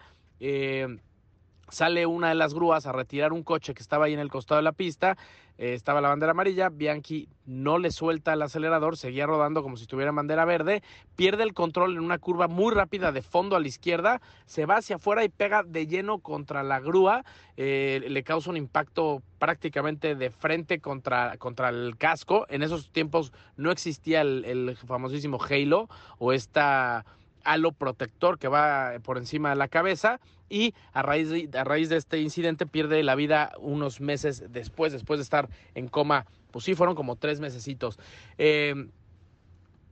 sale 1.68 2.06
una 2.06 2.28
de 2.28 2.34
las 2.34 2.54
grúas 2.54 2.86
a 2.86 2.92
retirar 2.92 3.32
un 3.32 3.42
coche 3.42 3.74
que 3.74 3.82
estaba 3.82 4.06
ahí 4.06 4.14
en 4.14 4.20
el 4.20 4.30
costado 4.30 4.58
de 4.58 4.64
la 4.64 4.72
pista, 4.72 5.16
eh, 5.56 5.74
estaba 5.74 6.00
la 6.00 6.08
bandera 6.08 6.32
amarilla, 6.32 6.68
Bianchi 6.68 7.28
no 7.46 7.78
le 7.78 7.92
suelta 7.92 8.32
el 8.32 8.42
acelerador, 8.42 8.96
seguía 8.96 9.26
rodando 9.26 9.62
como 9.62 9.76
si 9.76 9.82
estuviera 9.82 10.08
en 10.08 10.16
bandera 10.16 10.44
verde, 10.44 10.82
pierde 11.14 11.44
el 11.44 11.54
control 11.54 11.92
en 11.92 12.00
una 12.00 12.18
curva 12.18 12.48
muy 12.48 12.74
rápida 12.74 13.12
de 13.12 13.22
fondo 13.22 13.54
a 13.54 13.60
la 13.60 13.68
izquierda, 13.68 14.20
se 14.46 14.66
va 14.66 14.78
hacia 14.78 14.96
afuera 14.96 15.22
y 15.22 15.28
pega 15.28 15.62
de 15.62 15.86
lleno 15.86 16.18
contra 16.18 16.64
la 16.64 16.80
grúa, 16.80 17.24
eh, 17.56 18.04
le 18.08 18.24
causa 18.24 18.50
un 18.50 18.56
impacto 18.56 19.22
prácticamente 19.38 20.16
de 20.16 20.30
frente 20.30 20.80
contra, 20.80 21.36
contra 21.38 21.68
el 21.68 21.96
casco, 21.98 22.46
en 22.48 22.62
esos 22.62 22.90
tiempos 22.90 23.32
no 23.56 23.70
existía 23.70 24.22
el, 24.22 24.44
el 24.44 24.76
famosísimo 24.76 25.38
Halo 25.40 25.88
o 26.18 26.32
esta 26.32 27.04
halo 27.44 27.72
protector 27.72 28.38
que 28.38 28.48
va 28.48 28.94
por 29.02 29.18
encima 29.18 29.50
de 29.50 29.56
la 29.56 29.68
cabeza 29.68 30.18
y 30.48 30.74
a 30.92 31.02
raíz 31.02 31.30
de, 31.30 31.48
a 31.58 31.64
raíz 31.64 31.88
de 31.88 31.96
este 31.96 32.20
incidente 32.20 32.66
pierde 32.66 33.02
la 33.02 33.14
vida 33.14 33.52
unos 33.58 34.00
meses 34.00 34.44
después, 34.50 34.92
después 34.92 35.18
de 35.18 35.24
estar 35.24 35.48
en 35.74 35.88
coma, 35.88 36.26
pues 36.50 36.64
sí, 36.64 36.74
fueron 36.74 36.94
como 36.94 37.16
tres 37.16 37.40
mesecitos. 37.40 37.98
Eh, 38.38 38.74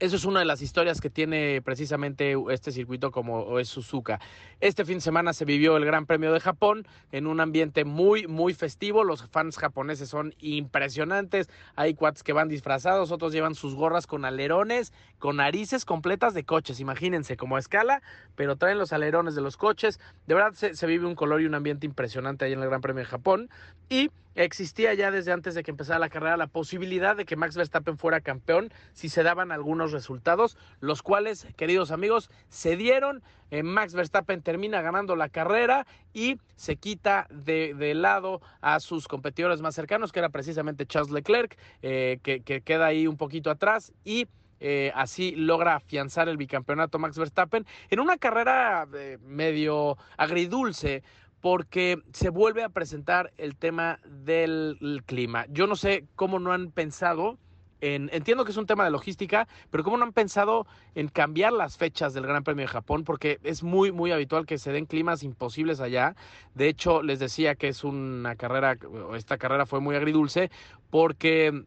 eso 0.03 0.17
es 0.17 0.25
una 0.25 0.39
de 0.39 0.45
las 0.45 0.61
historias 0.61 0.99
que 0.99 1.09
tiene 1.09 1.61
precisamente 1.61 2.35
este 2.49 2.73
circuito 2.73 3.09
como 3.09 3.57
es 3.57 3.69
Suzuka. 3.69 4.19
Este 4.59 4.83
fin 4.83 4.95
de 4.95 5.01
semana 5.01 5.31
se 5.31 5.45
vivió 5.45 5.77
el 5.77 5.85
Gran 5.85 6.05
Premio 6.05 6.33
de 6.33 6.41
Japón 6.41 6.85
en 7.13 7.25
un 7.25 7.39
ambiente 7.39 7.85
muy, 7.85 8.27
muy 8.27 8.53
festivo. 8.53 9.05
Los 9.05 9.25
fans 9.29 9.57
japoneses 9.57 10.09
son 10.09 10.35
impresionantes. 10.39 11.47
Hay 11.77 11.93
cuates 11.93 12.21
que 12.21 12.33
van 12.33 12.49
disfrazados, 12.49 13.13
otros 13.13 13.31
llevan 13.31 13.55
sus 13.55 13.75
gorras 13.75 14.05
con 14.05 14.25
alerones, 14.25 14.91
con 15.19 15.37
narices 15.37 15.85
completas 15.85 16.33
de 16.33 16.43
coches. 16.43 16.81
Imagínense 16.81 17.37
como 17.37 17.55
a 17.55 17.59
escala, 17.59 18.01
pero 18.35 18.57
traen 18.57 18.79
los 18.79 18.91
alerones 18.91 19.35
de 19.35 19.41
los 19.41 19.55
coches. 19.55 20.01
De 20.27 20.33
verdad 20.33 20.51
se, 20.51 20.75
se 20.75 20.85
vive 20.85 21.05
un 21.05 21.15
color 21.15 21.41
y 21.41 21.45
un 21.45 21.55
ambiente 21.55 21.85
impresionante 21.85 22.43
ahí 22.43 22.51
en 22.51 22.61
el 22.61 22.67
Gran 22.67 22.81
Premio 22.81 22.99
de 22.99 23.09
Japón. 23.09 23.49
Y 23.87 24.09
existía 24.35 24.93
ya 24.93 25.11
desde 25.11 25.31
antes 25.31 25.55
de 25.55 25.63
que 25.63 25.71
empezara 25.71 25.99
la 25.99 26.09
carrera 26.09 26.37
la 26.37 26.47
posibilidad 26.47 27.15
de 27.15 27.25
que 27.25 27.35
Max 27.35 27.55
Verstappen 27.55 27.97
fuera 27.97 28.21
campeón 28.21 28.71
si 28.93 29.09
se 29.09 29.23
daban 29.23 29.51
algunos 29.51 29.91
resultados, 29.91 30.57
los 30.79 31.01
cuales, 31.01 31.47
queridos 31.55 31.91
amigos, 31.91 32.29
se 32.49 32.75
dieron. 32.75 33.21
Eh, 33.51 33.61
Max 33.61 33.93
Verstappen 33.93 34.41
termina 34.41 34.81
ganando 34.81 35.15
la 35.15 35.29
carrera 35.29 35.85
y 36.13 36.39
se 36.55 36.77
quita 36.77 37.27
de, 37.29 37.93
lado 37.93 38.41
a 38.61 38.79
sus 38.79 39.07
competidores 39.07 39.61
más 39.61 39.75
cercanos, 39.75 40.11
que 40.11 40.19
era 40.19 40.29
precisamente 40.29 40.87
Charles 40.87 41.11
Leclerc, 41.11 41.57
eh, 41.81 42.19
que, 42.23 42.41
queda 42.41 42.87
ahí 42.87 43.07
un 43.07 43.17
poquito 43.17 43.49
atrás 43.49 43.93
y... 44.03 44.27
Eh, 44.65 44.93
así 44.95 45.35
logra 45.35 45.75
afianzar 45.75 46.29
el 46.29 46.37
bicampeonato 46.37 46.97
Max 46.97 47.17
Verstappen 47.17 47.65
en 47.89 47.99
una 47.99 48.15
carrera 48.15 48.87
medio 49.19 49.97
agridulce 50.15 51.03
porque 51.43 52.01
se 52.13 52.29
vuelve 52.29 52.63
a 52.63 52.69
presentar 52.69 53.33
el 53.37 53.57
tema 53.57 53.99
del 54.05 55.03
clima. 55.05 55.45
Yo 55.49 55.67
no 55.67 55.75
sé 55.75 56.05
cómo 56.15 56.39
no 56.39 56.53
han 56.53 56.71
pensado 56.71 57.37
en, 57.81 58.09
entiendo 58.13 58.45
que 58.45 58.51
es 58.51 58.57
un 58.57 58.65
tema 58.65 58.85
de 58.85 58.91
logística, 58.91 59.49
pero 59.69 59.83
cómo 59.83 59.97
no 59.97 60.05
han 60.05 60.13
pensado 60.13 60.65
en 60.95 61.09
cambiar 61.09 61.51
las 61.51 61.77
fechas 61.77 62.13
del 62.13 62.25
Gran 62.25 62.45
Premio 62.45 62.63
de 62.63 62.69
Japón, 62.69 63.03
porque 63.03 63.41
es 63.43 63.61
muy, 63.61 63.91
muy 63.91 64.13
habitual 64.13 64.45
que 64.45 64.57
se 64.57 64.71
den 64.71 64.85
climas 64.85 65.21
imposibles 65.21 65.81
allá. 65.81 66.15
De 66.55 66.69
hecho, 66.69 67.03
les 67.03 67.19
decía 67.19 67.55
que 67.55 67.67
es 67.67 67.83
una 67.83 68.37
carrera, 68.37 68.77
esta 69.17 69.37
carrera 69.37 69.65
fue 69.65 69.81
muy 69.81 69.97
agridulce, 69.97 70.49
porque 70.89 71.65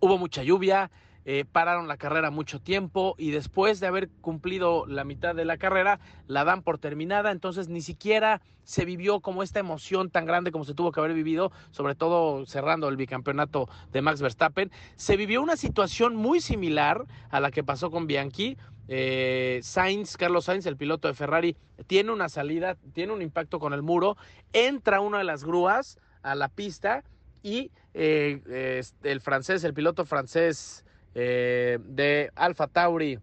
hubo 0.00 0.18
mucha 0.18 0.42
lluvia, 0.42 0.90
eh, 1.24 1.44
pararon 1.50 1.86
la 1.86 1.98
carrera 1.98 2.30
mucho 2.30 2.60
tiempo 2.60 3.14
y 3.18 3.30
después 3.30 3.78
de 3.78 3.86
haber 3.86 4.08
cumplido 4.20 4.86
la 4.86 5.04
mitad 5.04 5.34
de 5.34 5.44
la 5.44 5.58
carrera 5.58 6.00
la 6.26 6.44
dan 6.44 6.62
por 6.62 6.78
terminada, 6.78 7.30
entonces 7.30 7.68
ni 7.68 7.82
siquiera 7.82 8.40
se 8.64 8.84
vivió 8.84 9.20
como 9.20 9.42
esta 9.42 9.60
emoción 9.60 10.10
tan 10.10 10.24
grande 10.24 10.52
como 10.52 10.64
se 10.64 10.74
tuvo 10.74 10.92
que 10.92 11.00
haber 11.00 11.12
vivido, 11.12 11.52
sobre 11.72 11.94
todo 11.94 12.46
cerrando 12.46 12.88
el 12.88 12.96
bicampeonato 12.96 13.68
de 13.92 14.00
Max 14.00 14.22
Verstappen. 14.22 14.70
Se 14.96 15.16
vivió 15.16 15.42
una 15.42 15.56
situación 15.56 16.16
muy 16.16 16.40
similar 16.40 17.04
a 17.30 17.40
la 17.40 17.50
que 17.50 17.64
pasó 17.64 17.90
con 17.90 18.06
Bianchi. 18.06 18.56
Eh, 18.88 19.60
Sainz, 19.62 20.16
Carlos 20.16 20.46
Sainz, 20.46 20.66
el 20.66 20.76
piloto 20.76 21.06
de 21.08 21.14
Ferrari, 21.14 21.56
tiene 21.86 22.12
una 22.12 22.28
salida, 22.28 22.76
tiene 22.92 23.12
un 23.12 23.22
impacto 23.22 23.58
con 23.58 23.72
el 23.72 23.82
muro, 23.82 24.16
entra 24.52 25.00
una 25.00 25.18
de 25.18 25.24
las 25.24 25.44
grúas 25.44 25.98
a 26.22 26.34
la 26.34 26.48
pista 26.48 27.04
y 27.42 27.70
eh, 27.94 28.82
el 29.02 29.20
francés, 29.20 29.64
el 29.64 29.74
piloto 29.74 30.04
francés 30.04 30.84
eh, 31.14 31.78
de 31.84 32.30
Alfa 32.34 32.66
Tauri, 32.66 33.18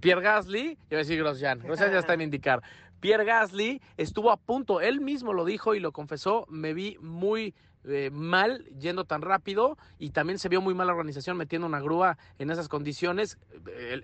Pierre 0.00 0.22
Gasly, 0.22 0.78
iba 0.90 0.96
a 0.96 0.96
decir 0.98 1.18
Grosjean, 1.18 1.60
Grosjean 1.60 1.92
ya 1.92 1.98
está 1.98 2.14
en 2.14 2.20
indicar. 2.20 2.62
Pierre 3.00 3.24
Gasly 3.24 3.80
estuvo 3.96 4.30
a 4.30 4.36
punto, 4.36 4.80
él 4.80 5.00
mismo 5.00 5.32
lo 5.32 5.44
dijo 5.44 5.74
y 5.74 5.80
lo 5.80 5.92
confesó, 5.92 6.46
me 6.48 6.74
vi 6.74 6.96
muy 7.00 7.54
eh, 7.84 8.10
mal 8.12 8.64
yendo 8.78 9.04
tan 9.04 9.22
rápido 9.22 9.76
y 9.98 10.10
también 10.10 10.38
se 10.38 10.48
vio 10.48 10.60
muy 10.60 10.74
mal 10.74 10.86
la 10.86 10.92
organización 10.92 11.36
metiendo 11.36 11.66
una 11.66 11.80
grúa 11.80 12.16
en 12.38 12.50
esas 12.50 12.68
condiciones. 12.68 13.38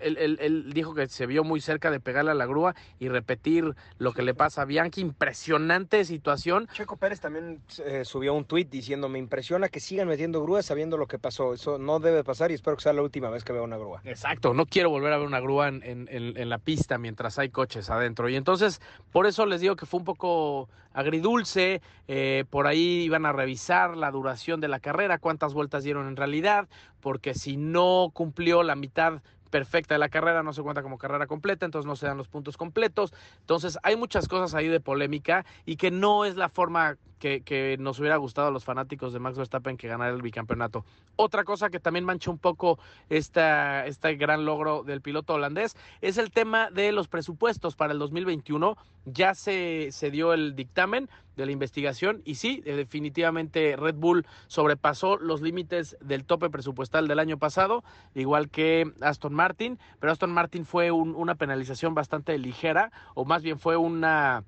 Él, 0.01 0.71
dijo 0.73 0.93
que 0.93 1.07
se 1.07 1.25
vio 1.25 1.43
muy 1.43 1.61
cerca 1.61 1.91
de 1.91 1.99
pegarle 1.99 2.31
a 2.31 2.35
la 2.35 2.45
grúa 2.45 2.75
y 2.99 3.07
repetir 3.07 3.75
lo 3.97 4.13
que 4.13 4.21
le 4.21 4.33
pasa 4.33 4.63
a 4.63 4.65
Bianchi. 4.65 5.01
Impresionante 5.01 6.03
situación. 6.05 6.67
Checo 6.73 6.97
Pérez 6.97 7.21
también 7.21 7.61
eh, 7.85 8.03
subió 8.05 8.33
un 8.33 8.45
tuit 8.45 8.69
diciendo, 8.69 9.09
me 9.09 9.19
impresiona 9.19 9.69
que 9.69 9.79
sigan 9.79 10.07
metiendo 10.07 10.41
grúas 10.41 10.65
sabiendo 10.65 10.97
lo 10.97 11.07
que 11.07 11.19
pasó. 11.19 11.53
Eso 11.53 11.77
no 11.77 11.99
debe 11.99 12.23
pasar 12.23 12.51
y 12.51 12.55
espero 12.55 12.75
que 12.77 12.83
sea 12.83 12.93
la 12.93 13.01
última 13.01 13.29
vez 13.29 13.43
que 13.43 13.53
vea 13.53 13.61
una 13.61 13.77
grúa. 13.77 14.01
Exacto, 14.03 14.53
no 14.53 14.65
quiero 14.65 14.89
volver 14.89 15.13
a 15.13 15.17
ver 15.17 15.27
una 15.27 15.39
grúa 15.39 15.69
en, 15.69 16.49
la 16.49 16.57
pista 16.57 16.97
mientras 16.97 17.39
hay 17.39 17.49
coches 17.49 17.89
adentro. 17.89 18.29
Y 18.29 18.35
entonces, 18.35 18.81
por 19.11 19.25
eso 19.25 19.45
les 19.45 19.61
digo 19.61 19.75
que 19.75 19.85
fue 19.85 19.99
un 19.99 20.05
poco 20.05 20.69
agridulce. 20.93 21.81
Eh, 22.07 22.45
por 22.49 22.67
ahí 22.67 23.01
iban 23.03 23.25
a 23.25 23.31
revisar 23.31 23.95
la 23.95 24.11
duración 24.11 24.59
de 24.59 24.67
la 24.67 24.79
carrera, 24.79 25.19
cuántas 25.19 25.53
vueltas 25.53 25.83
dieron 25.83 26.07
en 26.07 26.15
realidad, 26.15 26.67
porque 26.99 27.33
si 27.33 27.57
no 27.57 28.11
cumplió 28.13 28.63
la 28.63 28.75
mitad 28.75 29.21
perfecta 29.49 29.95
de 29.95 29.99
la 29.99 30.09
carrera, 30.09 30.43
no 30.43 30.53
se 30.53 30.61
cuenta 30.61 30.81
como 30.81 30.97
carrera 30.97 31.27
completa, 31.27 31.65
entonces 31.65 31.87
no 31.87 31.95
se 31.95 32.07
dan 32.07 32.17
los 32.17 32.27
puntos 32.27 32.57
completos. 32.57 33.13
Entonces 33.41 33.77
hay 33.83 33.95
muchas 33.95 34.27
cosas 34.27 34.53
ahí 34.55 34.67
de 34.67 34.79
polémica 34.79 35.45
y 35.65 35.75
que 35.75 35.91
no 35.91 36.25
es 36.25 36.35
la 36.35 36.49
forma 36.49 36.97
que, 37.19 37.75
nos 37.79 37.99
hubiera 37.99 38.17
gustado 38.17 38.47
a 38.47 38.51
los 38.51 38.63
fanáticos 38.63 39.13
de 39.13 39.19
Max 39.19 39.37
Verstappen 39.37 39.77
que 39.77 39.87
ganara 39.87 40.15
el 40.15 40.21
bicampeonato. 40.21 40.85
Otra 41.15 41.43
cosa 41.43 41.69
que 41.69 41.79
también 41.79 42.05
mancha 42.05 42.31
un 42.31 42.37
poco 42.37 42.79
esta, 43.09 43.85
este 43.85 44.15
gran 44.15 44.45
logro 44.45 44.83
del 44.83 45.01
piloto 45.01 45.33
holandés 45.33 45.75
es 46.01 46.17
el 46.17 46.31
tema 46.31 46.71
de 46.71 46.91
los 46.91 47.07
presupuestos 47.07 47.75
para 47.75 47.93
el 47.93 47.99
2021. 47.99 48.77
Ya 49.05 49.35
se, 49.35 49.89
se 49.91 50.11
dio 50.11 50.33
el 50.33 50.55
dictamen 50.55 51.09
de 51.39 51.45
la 51.47 51.51
investigación. 51.51 52.21
Y 52.25 52.35
sí, 52.35 52.61
definitivamente 52.61 53.75
Red 53.75 53.95
Bull 53.95 54.27
sobrepasó 54.47 55.17
los 55.17 55.41
límites 55.41 55.97
del 56.01 56.25
tope 56.25 56.49
presupuestal 56.49 57.07
del 57.07 57.19
año 57.19 57.37
pasado, 57.37 57.83
igual 58.13 58.49
que 58.49 58.91
Aston 59.01 59.33
Martin, 59.33 59.79
pero 59.99 60.11
Aston 60.11 60.31
Martin 60.31 60.65
fue 60.65 60.91
un, 60.91 61.15
una 61.15 61.35
penalización 61.35 61.95
bastante 61.95 62.37
ligera 62.37 62.91
o 63.15 63.25
más 63.25 63.41
bien 63.41 63.57
fue 63.57 63.77
una 63.77 64.43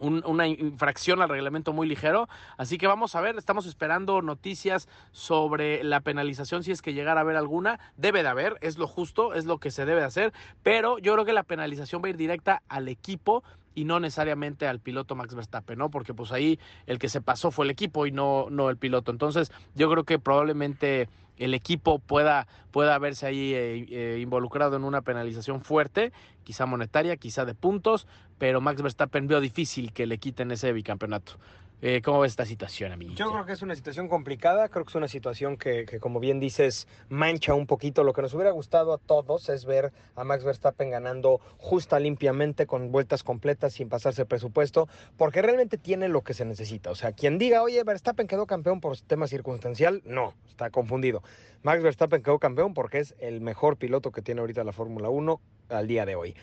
una 0.00 0.46
infracción 0.46 1.22
al 1.22 1.28
reglamento 1.28 1.72
muy 1.72 1.88
ligero. 1.88 2.28
Así 2.56 2.78
que 2.78 2.86
vamos 2.86 3.14
a 3.14 3.20
ver, 3.20 3.36
estamos 3.36 3.66
esperando 3.66 4.22
noticias 4.22 4.88
sobre 5.12 5.82
la 5.84 6.00
penalización 6.00 6.62
si 6.62 6.72
es 6.72 6.82
que 6.82 6.94
llegara 6.94 7.20
a 7.20 7.24
haber 7.24 7.36
alguna. 7.36 7.80
Debe 7.96 8.22
de 8.22 8.28
haber, 8.28 8.56
es 8.60 8.78
lo 8.78 8.86
justo, 8.86 9.34
es 9.34 9.44
lo 9.44 9.58
que 9.58 9.70
se 9.70 9.84
debe 9.84 10.02
hacer, 10.02 10.32
pero 10.62 10.98
yo 10.98 11.12
creo 11.14 11.24
que 11.24 11.32
la 11.32 11.42
penalización 11.42 12.02
va 12.02 12.06
a 12.06 12.10
ir 12.10 12.16
directa 12.16 12.62
al 12.68 12.88
equipo 12.88 13.42
y 13.74 13.84
no 13.84 14.00
necesariamente 14.00 14.66
al 14.66 14.80
piloto 14.80 15.14
Max 15.14 15.34
Verstappen, 15.34 15.78
¿no? 15.78 15.88
Porque 15.88 16.12
pues 16.12 16.32
ahí 16.32 16.58
el 16.86 16.98
que 16.98 17.08
se 17.08 17.20
pasó 17.20 17.52
fue 17.52 17.64
el 17.64 17.70
equipo 17.70 18.06
y 18.06 18.12
no, 18.12 18.48
no 18.50 18.70
el 18.70 18.76
piloto. 18.76 19.12
Entonces 19.12 19.52
yo 19.76 19.88
creo 19.88 20.02
que 20.02 20.18
probablemente 20.18 21.08
el 21.38 21.54
equipo 21.54 21.98
pueda, 21.98 22.46
pueda 22.70 22.98
verse 22.98 23.26
ahí 23.26 23.54
eh, 23.54 23.86
eh, 23.90 24.18
involucrado 24.20 24.76
en 24.76 24.84
una 24.84 25.02
penalización 25.02 25.62
fuerte, 25.62 26.12
quizá 26.44 26.66
monetaria, 26.66 27.16
quizá 27.16 27.44
de 27.44 27.54
puntos, 27.54 28.06
pero 28.38 28.60
Max 28.60 28.82
Verstappen 28.82 29.26
vio 29.26 29.40
difícil 29.40 29.92
que 29.92 30.06
le 30.06 30.18
quiten 30.18 30.50
ese 30.50 30.72
bicampeonato. 30.72 31.38
Eh, 31.80 32.02
¿Cómo 32.04 32.20
ves 32.20 32.32
esta 32.32 32.44
situación, 32.44 32.90
amigo? 32.90 33.14
Yo 33.14 33.30
creo 33.30 33.46
que 33.46 33.52
es 33.52 33.62
una 33.62 33.76
situación 33.76 34.08
complicada, 34.08 34.68
creo 34.68 34.84
que 34.84 34.90
es 34.90 34.94
una 34.96 35.06
situación 35.06 35.56
que, 35.56 35.84
que, 35.84 36.00
como 36.00 36.18
bien 36.18 36.40
dices, 36.40 36.88
mancha 37.08 37.54
un 37.54 37.68
poquito. 37.68 38.02
Lo 38.02 38.12
que 38.12 38.20
nos 38.20 38.34
hubiera 38.34 38.50
gustado 38.50 38.92
a 38.92 38.98
todos 38.98 39.48
es 39.48 39.64
ver 39.64 39.92
a 40.16 40.24
Max 40.24 40.42
Verstappen 40.42 40.90
ganando 40.90 41.40
justa, 41.58 42.00
limpiamente, 42.00 42.66
con 42.66 42.90
vueltas 42.90 43.22
completas, 43.22 43.74
sin 43.74 43.88
pasarse 43.88 44.26
presupuesto, 44.26 44.88
porque 45.16 45.40
realmente 45.40 45.78
tiene 45.78 46.08
lo 46.08 46.22
que 46.22 46.34
se 46.34 46.44
necesita. 46.44 46.90
O 46.90 46.96
sea, 46.96 47.12
quien 47.12 47.38
diga, 47.38 47.62
oye, 47.62 47.84
Verstappen 47.84 48.26
quedó 48.26 48.46
campeón 48.46 48.80
por 48.80 48.98
tema 48.98 49.28
circunstancial, 49.28 50.02
no, 50.04 50.34
está 50.48 50.70
confundido. 50.70 51.22
Max 51.62 51.80
Verstappen 51.80 52.24
quedó 52.24 52.40
campeón 52.40 52.74
porque 52.74 52.98
es 52.98 53.14
el 53.20 53.40
mejor 53.40 53.76
piloto 53.76 54.10
que 54.10 54.20
tiene 54.20 54.40
ahorita 54.40 54.64
la 54.64 54.72
Fórmula 54.72 55.10
1 55.10 55.40
al 55.68 55.86
día 55.86 56.06
de 56.06 56.16
hoy 56.16 56.34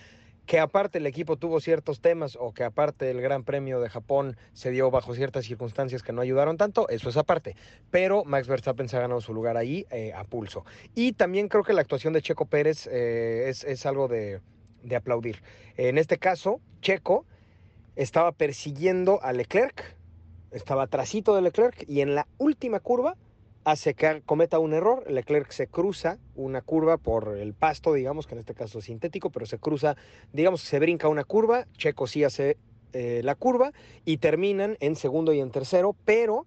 que 0.45 0.59
aparte 0.59 0.99
el 0.99 1.07
equipo 1.07 1.37
tuvo 1.37 1.59
ciertos 1.59 2.01
temas 2.01 2.37
o 2.39 2.53
que 2.53 2.63
aparte 2.63 3.09
el 3.09 3.21
Gran 3.21 3.43
Premio 3.43 3.79
de 3.79 3.89
Japón 3.89 4.37
se 4.53 4.71
dio 4.71 4.91
bajo 4.91 5.15
ciertas 5.15 5.45
circunstancias 5.45 6.03
que 6.03 6.13
no 6.13 6.21
ayudaron 6.21 6.57
tanto, 6.57 6.87
eso 6.89 7.09
es 7.09 7.17
aparte. 7.17 7.55
Pero 7.91 8.23
Max 8.25 8.47
Verstappen 8.47 8.87
se 8.87 8.97
ha 8.97 9.01
ganado 9.01 9.21
su 9.21 9.33
lugar 9.33 9.57
ahí 9.57 9.85
eh, 9.89 10.13
a 10.13 10.23
pulso. 10.23 10.65
Y 10.93 11.13
también 11.13 11.47
creo 11.47 11.63
que 11.63 11.73
la 11.73 11.81
actuación 11.81 12.13
de 12.13 12.21
Checo 12.21 12.45
Pérez 12.45 12.87
eh, 12.87 13.49
es, 13.49 13.63
es, 13.63 13.85
algo 13.85 14.07
de, 14.07 14.39
de 14.83 14.95
aplaudir. 14.95 15.41
En 15.77 15.97
este 15.97 16.17
caso, 16.17 16.61
Checo 16.81 17.25
estaba 17.95 18.31
persiguiendo 18.31 19.21
a 19.23 19.33
Leclerc, 19.33 19.95
estaba 20.51 20.87
trasito 20.87 21.35
de 21.35 21.41
Leclerc 21.41 21.83
y 21.87 22.01
en 22.01 22.15
la 22.15 22.27
última 22.37 22.79
curva 22.79 23.15
hace 23.65 23.95
que 23.95 24.21
cometa 24.25 24.59
un 24.59 24.73
error, 24.73 25.03
Leclerc 25.11 25.51
se 25.51 25.67
cruza 25.67 26.19
una 26.35 26.61
curva 26.61 26.97
por 26.97 27.35
el 27.37 27.53
pasto, 27.53 27.93
digamos, 27.93 28.27
que 28.27 28.35
en 28.35 28.39
este 28.39 28.53
caso 28.53 28.79
es 28.79 28.85
sintético, 28.85 29.31
pero 29.31 29.47
se 29.47 29.57
cruza, 29.57 29.97
digamos, 30.31 30.61
se 30.61 30.79
brinca 30.79 31.07
una 31.07 31.23
curva, 31.23 31.65
Checo 31.75 32.05
sí 32.05 32.23
hace 32.23 32.57
eh, 32.93 33.21
la 33.23 33.33
curva 33.35 33.71
y 34.05 34.17
terminan 34.17 34.77
en 34.79 34.95
segundo 34.95 35.33
y 35.33 35.39
en 35.39 35.49
tercero, 35.49 35.95
pero 36.05 36.45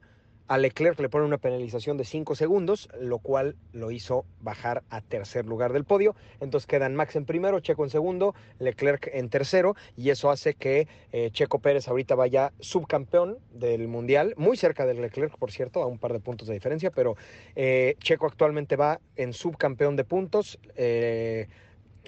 a 0.49 0.57
Leclerc 0.57 0.99
le 0.99 1.11
pone 1.11 1.27
una 1.27 1.39
penalización 1.39 1.99
de 1.99 2.05
5 2.05 2.35
segundos, 2.35 2.89
lo 2.99 3.19
cual 3.19 3.57
lo 3.73 3.91
hizo 3.91 4.25
bajar 4.41 4.83
a 4.89 5.03
tercer 5.03 5.45
lugar 5.45 5.75
del 5.75 5.85
podio. 5.85 6.17
Entonces 6.41 6.67
quedan 6.67 6.97
Max 6.97 7.17
en 7.17 7.27
primero, 7.27 7.61
Checo 7.61 7.85
en 7.85 7.91
segundo, 7.91 8.35
Leclerc 8.59 9.11
en 9.13 9.29
tercero, 9.29 9.77
y 9.95 10.09
eso 10.11 10.31
hace 10.31 10.55
que 10.55 10.89
eh, 11.13 11.31
Checo 11.33 11.59
Pérez 11.59 11.87
ahorita 11.87 12.15
vaya 12.15 12.53
subcampeón 12.61 13.39
del 13.53 13.89
Mundial, 13.89 14.35
muy 14.39 14.57
cerca 14.57 14.87
del 14.87 15.03
Leclerc, 15.03 15.37
por 15.37 15.53
cierto, 15.53 15.83
a 15.83 15.87
un 15.87 15.99
par 15.99 16.15
de 16.15 16.21
puntos 16.21 16.49
de 16.49 16.55
diferencia, 16.55 16.91
pero 16.91 17.17
eh, 17.55 17.97
Checo 18.01 18.27
actualmente 18.27 18.77
va 18.77 19.01
en 19.17 19.35
subcampeón 19.35 19.97
de 19.97 20.05
puntos. 20.05 20.59
Eh, 20.77 21.47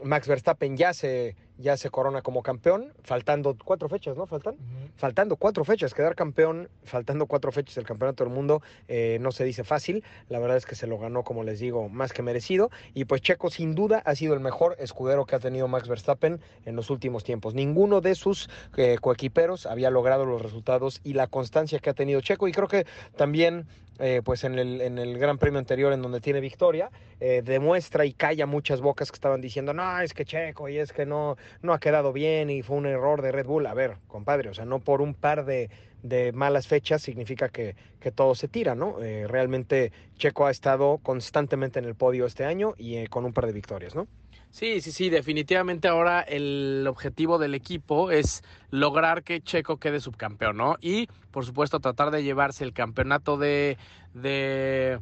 Max 0.02 0.26
Verstappen 0.26 0.78
ya 0.78 0.94
se 0.94 1.36
ya 1.60 1.76
se 1.76 1.90
corona 1.90 2.22
como 2.22 2.42
campeón, 2.42 2.92
faltando 3.02 3.56
cuatro 3.64 3.88
fechas, 3.88 4.16
¿no? 4.16 4.26
Faltan. 4.26 4.54
Uh 4.54 4.58
-huh. 4.58 4.90
Faltando 4.96 5.36
cuatro 5.36 5.64
fechas, 5.64 5.94
quedar 5.94 6.14
campeón, 6.14 6.68
faltando 6.84 7.26
cuatro 7.26 7.52
fechas 7.52 7.74
del 7.74 7.84
campeonato 7.84 8.24
del 8.24 8.32
mundo, 8.32 8.62
eh, 8.88 9.18
no 9.20 9.32
se 9.32 9.44
dice 9.44 9.64
fácil. 9.64 10.04
La 10.28 10.38
verdad 10.38 10.56
es 10.56 10.66
que 10.66 10.74
se 10.74 10.86
lo 10.86 10.98
ganó, 10.98 11.22
como 11.22 11.44
les 11.44 11.60
digo, 11.60 11.88
más 11.88 12.12
que 12.12 12.22
merecido. 12.22 12.70
Y 12.94 13.04
pues 13.04 13.22
Checo, 13.22 13.50
sin 13.50 13.74
duda, 13.74 14.02
ha 14.04 14.14
sido 14.14 14.34
el 14.34 14.40
mejor 14.40 14.76
escudero 14.78 15.26
que 15.26 15.36
ha 15.36 15.40
tenido 15.40 15.68
Max 15.68 15.88
Verstappen 15.88 16.40
en 16.64 16.76
los 16.76 16.90
últimos 16.90 17.24
tiempos. 17.24 17.54
Ninguno 17.54 18.00
de 18.00 18.14
sus 18.14 18.48
eh, 18.76 18.98
coequiperos 19.00 19.66
había 19.66 19.90
logrado 19.90 20.24
los 20.26 20.42
resultados 20.42 21.00
y 21.04 21.14
la 21.14 21.26
constancia 21.26 21.78
que 21.78 21.90
ha 21.90 21.94
tenido 21.94 22.20
Checo. 22.20 22.48
Y 22.48 22.52
creo 22.52 22.68
que 22.68 22.86
también 23.16 23.66
eh, 24.00 24.22
pues 24.24 24.44
en 24.44 24.58
el, 24.58 24.80
en 24.80 24.98
el, 24.98 25.18
Gran 25.18 25.38
Premio 25.38 25.58
anterior, 25.58 25.92
en 25.92 26.02
donde 26.02 26.20
tiene 26.20 26.40
victoria, 26.40 26.90
eh, 27.20 27.42
demuestra 27.44 28.04
y 28.04 28.12
calla 28.12 28.46
muchas 28.46 28.80
bocas 28.80 29.10
que 29.10 29.16
estaban 29.16 29.40
diciendo, 29.40 29.74
no, 29.74 30.00
es 30.00 30.14
que 30.14 30.24
Checo 30.24 30.68
y 30.68 30.78
es 30.78 30.92
que 30.92 31.06
no, 31.06 31.36
no 31.62 31.72
ha 31.72 31.80
quedado 31.80 32.12
bien 32.12 32.50
y 32.50 32.62
fue 32.62 32.76
un 32.76 32.86
error 32.86 33.22
de 33.22 33.30
Red 33.32 33.46
Bull. 33.46 33.66
A 33.66 33.74
ver, 33.74 33.96
compadre, 34.08 34.48
o 34.48 34.54
sea, 34.54 34.64
no 34.64 34.78
por 34.80 35.02
un 35.02 35.14
par 35.14 35.44
de, 35.44 35.70
de 36.02 36.32
malas 36.32 36.66
fechas 36.66 37.02
significa 37.02 37.48
que, 37.48 37.76
que, 38.00 38.10
todo 38.10 38.34
se 38.34 38.48
tira, 38.48 38.74
¿no? 38.74 39.02
Eh, 39.02 39.26
realmente 39.28 39.92
Checo 40.16 40.46
ha 40.46 40.50
estado 40.50 40.98
constantemente 40.98 41.78
en 41.78 41.84
el 41.84 41.94
podio 41.94 42.26
este 42.26 42.44
año 42.44 42.74
y 42.78 42.96
eh, 42.96 43.08
con 43.08 43.24
un 43.24 43.32
par 43.32 43.46
de 43.46 43.52
victorias, 43.52 43.94
¿no? 43.94 44.06
Sí, 44.50 44.80
sí, 44.80 44.90
sí, 44.90 45.10
definitivamente 45.10 45.86
ahora 45.86 46.20
el 46.22 46.84
objetivo 46.88 47.38
del 47.38 47.54
equipo 47.54 48.10
es 48.10 48.42
lograr 48.70 49.22
que 49.22 49.40
Checo 49.40 49.76
quede 49.78 50.00
subcampeón, 50.00 50.56
¿no? 50.56 50.76
Y, 50.80 51.06
por 51.30 51.46
supuesto, 51.46 51.78
tratar 51.78 52.10
de 52.10 52.24
llevarse 52.24 52.64
el 52.64 52.72
campeonato 52.72 53.36
de, 53.36 53.78
de, 54.12 55.00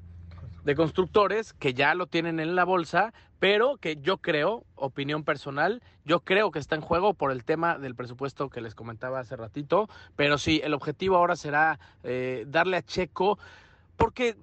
de 0.64 0.74
constructores, 0.74 1.54
que 1.54 1.72
ya 1.72 1.94
lo 1.94 2.06
tienen 2.06 2.40
en 2.40 2.56
la 2.56 2.64
bolsa, 2.64 3.14
pero 3.38 3.78
que 3.78 3.96
yo 3.96 4.18
creo, 4.18 4.66
opinión 4.74 5.24
personal, 5.24 5.82
yo 6.04 6.20
creo 6.20 6.50
que 6.50 6.58
está 6.58 6.74
en 6.74 6.82
juego 6.82 7.14
por 7.14 7.32
el 7.32 7.44
tema 7.44 7.78
del 7.78 7.94
presupuesto 7.94 8.50
que 8.50 8.60
les 8.60 8.74
comentaba 8.74 9.18
hace 9.20 9.34
ratito, 9.34 9.88
pero 10.14 10.36
sí, 10.36 10.60
el 10.62 10.74
objetivo 10.74 11.16
ahora 11.16 11.36
será 11.36 11.80
eh, 12.02 12.44
darle 12.48 12.76
a 12.76 12.82
Checo, 12.82 13.38
porque 13.96 14.36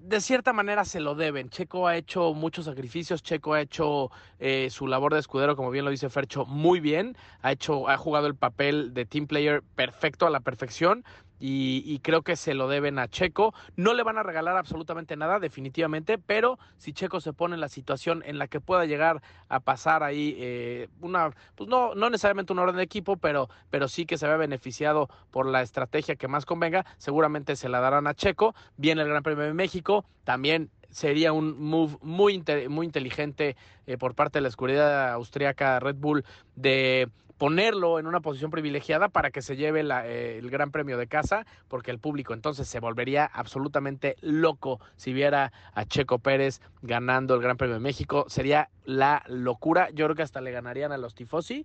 de 0.00 0.20
cierta 0.20 0.52
manera 0.52 0.84
se 0.84 1.00
lo 1.00 1.14
deben. 1.14 1.50
Checo 1.50 1.86
ha 1.86 1.96
hecho 1.96 2.34
muchos 2.34 2.64
sacrificios, 2.64 3.22
Checo 3.22 3.54
ha 3.54 3.60
hecho 3.60 4.10
eh, 4.38 4.68
su 4.70 4.86
labor 4.86 5.14
de 5.14 5.20
escudero, 5.20 5.56
como 5.56 5.70
bien 5.70 5.84
lo 5.84 5.90
dice 5.90 6.08
Fercho, 6.10 6.44
muy 6.46 6.80
bien. 6.80 7.16
Ha 7.42 7.52
hecho, 7.52 7.88
ha 7.88 7.96
jugado 7.96 8.26
el 8.26 8.34
papel 8.34 8.92
de 8.94 9.06
team 9.06 9.26
player 9.26 9.62
perfecto 9.74 10.26
a 10.26 10.30
la 10.30 10.40
perfección. 10.40 11.04
Y, 11.40 11.82
y, 11.86 11.98
creo 12.00 12.22
que 12.22 12.36
se 12.36 12.54
lo 12.54 12.68
deben 12.68 12.98
a 12.98 13.08
Checo. 13.08 13.54
No 13.74 13.94
le 13.94 14.02
van 14.02 14.18
a 14.18 14.22
regalar 14.22 14.56
absolutamente 14.56 15.16
nada, 15.16 15.40
definitivamente, 15.40 16.18
pero 16.18 16.58
si 16.76 16.92
Checo 16.92 17.20
se 17.20 17.32
pone 17.32 17.54
en 17.54 17.60
la 17.60 17.68
situación 17.68 18.22
en 18.26 18.38
la 18.38 18.46
que 18.46 18.60
pueda 18.60 18.84
llegar 18.84 19.22
a 19.48 19.60
pasar 19.60 20.02
ahí 20.02 20.36
eh, 20.38 20.88
una, 21.00 21.30
pues 21.54 21.68
no, 21.68 21.94
no 21.94 22.10
necesariamente 22.10 22.52
un 22.52 22.58
orden 22.58 22.76
de 22.76 22.82
equipo, 22.82 23.16
pero, 23.16 23.48
pero 23.70 23.88
sí 23.88 24.06
que 24.06 24.18
se 24.18 24.26
vea 24.26 24.36
beneficiado 24.36 25.08
por 25.30 25.46
la 25.46 25.62
estrategia 25.62 26.16
que 26.16 26.28
más 26.28 26.44
convenga, 26.44 26.84
seguramente 26.98 27.56
se 27.56 27.68
la 27.68 27.80
darán 27.80 28.06
a 28.06 28.14
Checo. 28.14 28.54
Viene 28.76 29.02
el 29.02 29.08
Gran 29.08 29.22
Premio 29.22 29.44
de 29.44 29.54
México, 29.54 30.04
también 30.24 30.70
sería 30.90 31.32
un 31.32 31.60
move 31.60 31.96
muy, 32.02 32.42
muy 32.68 32.86
inteligente 32.86 33.56
eh, 33.86 33.96
por 33.96 34.14
parte 34.14 34.38
de 34.38 34.42
la 34.42 34.48
oscuridad 34.48 35.12
austríaca 35.12 35.80
Red 35.80 35.96
Bull 35.96 36.24
de 36.56 37.08
ponerlo 37.40 37.98
en 37.98 38.06
una 38.06 38.20
posición 38.20 38.50
privilegiada 38.50 39.08
para 39.08 39.30
que 39.30 39.40
se 39.40 39.56
lleve 39.56 39.80
eh, 39.80 40.36
el 40.36 40.50
gran 40.50 40.70
premio 40.70 40.98
de 40.98 41.06
casa, 41.06 41.46
porque 41.68 41.90
el 41.90 41.98
público 41.98 42.34
entonces 42.34 42.68
se 42.68 42.80
volvería 42.80 43.24
absolutamente 43.24 44.16
loco 44.20 44.78
si 44.96 45.14
viera 45.14 45.50
a 45.72 45.86
Checo 45.86 46.18
Pérez 46.18 46.60
ganando 46.82 47.34
el 47.34 47.40
Gran 47.40 47.56
Premio 47.56 47.76
de 47.76 47.80
México. 47.80 48.26
Sería 48.28 48.68
la 48.84 49.24
locura. 49.26 49.88
Yo 49.94 50.04
creo 50.04 50.16
que 50.16 50.22
hasta 50.22 50.42
le 50.42 50.50
ganarían 50.50 50.92
a 50.92 50.98
los 50.98 51.14
tifosi. 51.14 51.64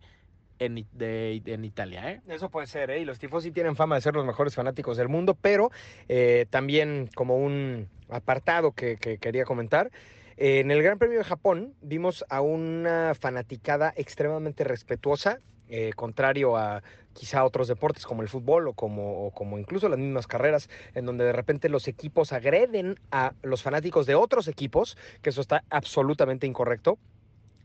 En, 0.57 0.87
de, 0.93 1.41
en, 1.45 1.65
Italia. 1.65 2.09
¿eh? 2.09 2.21
Eso 2.29 2.49
puede 2.49 2.67
ser, 2.67 2.89
¿eh? 2.89 3.01
y 3.01 3.03
los 3.03 3.19
tifosi 3.19 3.51
tienen 3.51 3.75
fama 3.75 3.95
de 3.95 4.01
ser 4.01 4.15
los 4.15 4.25
mejores 4.25 4.55
fanáticos 4.55 4.95
del 4.95 5.09
mundo, 5.09 5.33
pero 5.33 5.69
eh, 6.07 6.45
también 6.49 7.09
como 7.13 7.35
un 7.35 7.89
apartado 8.09 8.71
que, 8.71 8.97
que 8.97 9.17
quería 9.17 9.45
comentar, 9.45 9.91
en 10.37 10.69
el 10.69 10.83
Gran 10.83 10.99
Premio 10.99 11.17
de 11.17 11.23
Japón 11.23 11.75
vimos 11.81 12.25
a 12.29 12.41
una 12.41 13.13
fanaticada 13.17 13.93
extremadamente 13.95 14.65
respetuosa, 14.65 15.39
eh, 15.69 15.91
contrario 15.95 16.57
a 16.57 16.83
quizá 17.13 17.45
otros 17.45 17.69
deportes 17.69 18.05
como 18.05 18.21
el 18.21 18.27
fútbol 18.27 18.67
o 18.67 18.73
como, 18.73 19.25
o 19.25 19.31
como 19.31 19.57
incluso 19.57 19.87
las 19.87 19.97
mismas 19.97 20.27
carreras, 20.27 20.69
en 20.93 21.05
donde 21.05 21.23
de 21.23 21.31
repente 21.31 21.69
los 21.69 21.87
equipos 21.87 22.33
agreden 22.33 22.99
a 23.11 23.33
los 23.43 23.63
fanáticos 23.63 24.05
de 24.05 24.15
otros 24.15 24.49
equipos, 24.49 24.97
que 25.21 25.29
eso 25.29 25.39
está 25.39 25.63
absolutamente 25.69 26.45
incorrecto. 26.45 26.99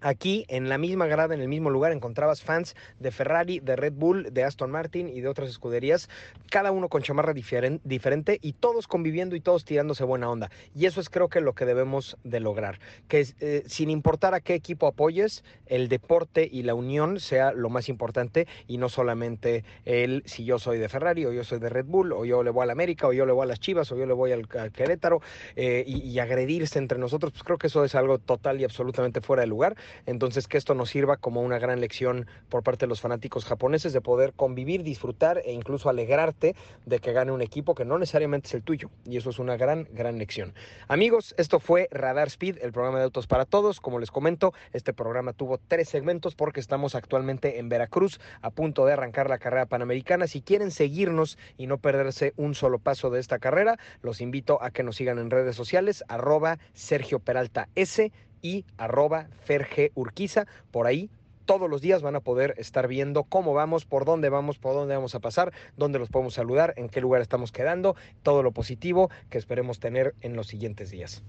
Aquí, 0.01 0.47
en 0.49 0.69
la 0.69 0.79
misma 0.79 1.07
grada, 1.07 1.35
en 1.35 1.41
el 1.41 1.49
mismo 1.49 1.71
lugar, 1.71 1.93
encontrabas 1.93 2.43
fans 2.43 2.75
de 2.99 3.11
Ferrari, 3.11 3.61
de 3.61 3.77
Red 3.77 3.93
Bull, 3.93 4.33
de 4.33 4.45
Aston 4.45 4.71
Martin 4.71 5.09
y 5.09 5.21
de 5.21 5.29
otras 5.29 5.51
escuderías, 5.51 6.09
cada 6.51 6.73
uno 6.73 6.89
con 6.89 7.03
chamarra 7.03 7.35
diferen, 7.35 7.81
diferente 7.85 8.39
y 8.41 8.55
todos 8.55 8.87
conviviendo 8.87 9.37
y 9.37 9.41
todos 9.41 9.65
tirándose 9.65 10.05
buena 10.05 10.31
onda. 10.31 10.51
Y 10.75 10.87
eso 10.87 11.01
es 11.01 11.11
creo 11.11 11.29
que 11.29 11.41
lo 11.41 11.55
que 11.55 11.67
debemos 11.67 12.17
de 12.25 12.41
lograr, 12.41 12.81
que 13.09 13.27
eh, 13.41 13.63
sin 13.67 13.91
importar 13.91 14.35
a 14.35 14.41
qué 14.41 14.55
equipo 14.55 14.87
apoyes, 14.87 15.45
el 15.67 15.89
deporte 15.89 16.49
y 16.51 16.63
la 16.63 16.75
unión 16.75 17.21
sea 17.21 17.53
lo 17.53 17.69
más 17.69 17.89
importante 17.89 18.47
y 18.67 18.79
no 18.79 18.89
solamente 18.89 19.65
el 19.85 20.23
si 20.27 20.45
yo 20.45 20.59
soy 20.59 20.79
de 20.79 20.89
Ferrari 20.89 21.27
o 21.27 21.33
yo 21.33 21.45
soy 21.45 21.59
de 21.59 21.69
Red 21.69 21.87
Bull 21.87 22.13
o 22.13 22.25
yo 22.25 22.43
le 22.43 22.51
voy 22.51 22.65
al 22.65 22.71
América 22.71 23.07
o 23.07 23.13
yo 23.13 23.27
le 23.27 23.33
voy 23.33 23.45
a 23.45 23.47
las 23.47 23.61
Chivas 23.61 23.91
o 23.93 23.97
yo 23.97 24.07
le 24.07 24.15
voy 24.15 24.33
al, 24.33 24.47
al 24.59 24.73
Querétaro 24.73 25.21
eh, 25.57 25.85
y, 25.87 26.09
y 26.09 26.19
agredirse 26.19 26.79
entre 26.79 26.99
nosotros, 26.99 27.33
pues 27.33 27.45
creo 27.45 27.59
que 27.59 27.67
eso 27.67 27.85
es 27.85 27.95
algo 27.95 28.19
total 28.19 28.61
y 28.61 28.65
absolutamente 28.65 29.21
fuera 29.21 29.43
de 29.43 29.47
lugar. 29.47 29.77
Entonces, 30.07 30.47
que 30.49 30.59
esto 30.59 30.75
nos 30.75 30.91
sirva 30.91 31.17
como 31.17 31.43
una 31.43 31.59
gran 31.59 31.81
lección 31.81 32.27
por 32.49 32.63
parte 32.63 32.87
de 32.87 32.89
los 32.89 33.01
fanáticos 33.01 33.45
japoneses 33.45 33.93
de 33.93 34.01
poder 34.01 34.33
convivir, 34.35 34.83
disfrutar 34.83 35.43
e 35.45 35.53
incluso 35.53 35.89
alegrarte 35.89 36.55
de 36.87 36.99
que 36.99 37.13
gane 37.13 37.33
un 37.33 37.43
equipo 37.43 37.75
que 37.75 37.85
no 37.85 37.99
necesariamente 37.99 38.49
es 38.49 38.55
el 38.55 38.63
tuyo. 38.63 38.91
Y 39.05 39.17
eso 39.17 39.31
es 39.31 39.39
una 39.39 39.57
gran, 39.57 39.89
gran 39.93 40.19
lección. 40.19 40.55
Amigos, 40.89 41.35
esto 41.39 41.61
fue 41.61 41.89
Radar 41.91 42.29
Speed, 42.29 42.59
el 42.63 42.73
programa 42.73 42.99
de 42.99 43.05
autos 43.05 43.27
para 43.27 43.45
todos. 43.45 43.81
Como 43.81 43.99
les 43.99 44.11
comento, 44.11 44.53
este 44.73 44.93
programa 44.93 45.33
tuvo 45.33 45.59
tres 45.59 45.89
segmentos 45.89 46.35
porque 46.35 46.61
estamos 46.61 46.95
actualmente 46.95 47.59
en 47.59 47.69
Veracruz 47.69 48.21
a 48.43 48.51
punto 48.51 48.87
de 48.87 48.93
arrancar 48.93 49.29
la 49.29 49.39
carrera 49.39 49.67
panamericana. 49.67 50.27
Si 50.27 50.43
quieren 50.43 50.71
seguirnos 50.71 51.39
y 51.57 51.67
no 51.67 51.79
perderse 51.79 52.33
un 52.37 52.55
solo 52.55 52.79
paso 52.79 53.11
de 53.11 53.21
esta 53.21 53.39
carrera, 53.39 53.79
los 54.03 54.21
invito 54.21 54.63
a 54.63 54.71
que 54.71 54.83
nos 54.83 54.97
sigan 54.97 55.19
en 55.19 55.31
redes 55.31 55.57
sociales, 55.57 56.05
arroba 56.09 56.59
Sergio 56.73 57.19
Peralta 57.19 57.69
S 57.75 58.13
y 58.43 58.65
arroba 58.77 59.29
Ferge 59.45 59.93
Urquiza. 59.95 60.47
Por 60.71 60.87
ahí 60.87 61.11
todos 61.51 61.69
los 61.69 61.81
días 61.81 62.01
van 62.01 62.15
a 62.15 62.21
poder 62.21 62.55
estar 62.59 62.87
viendo 62.87 63.25
cómo 63.25 63.55
vamos, 63.55 63.85
por 63.85 64.05
dónde 64.05 64.29
vamos, 64.29 64.59
por 64.59 64.75
dónde 64.75 64.95
vamos 64.95 65.17
a 65.17 65.19
pasar, 65.19 65.53
dónde 65.77 65.99
los 65.99 66.09
podemos 66.09 66.35
saludar, 66.35 66.75
en 66.77 66.89
qué 66.89 67.01
lugar 67.01 67.23
estamos 67.23 67.51
quedando, 67.51 67.97
todo 68.23 68.45
lo 68.45 68.53
positivo 68.53 69.11
que 69.31 69.39
esperemos 69.39 69.81
tener 69.81 70.15
en 70.21 70.37
los 70.37 70.47
siguientes 70.47 70.91
días. 70.91 71.25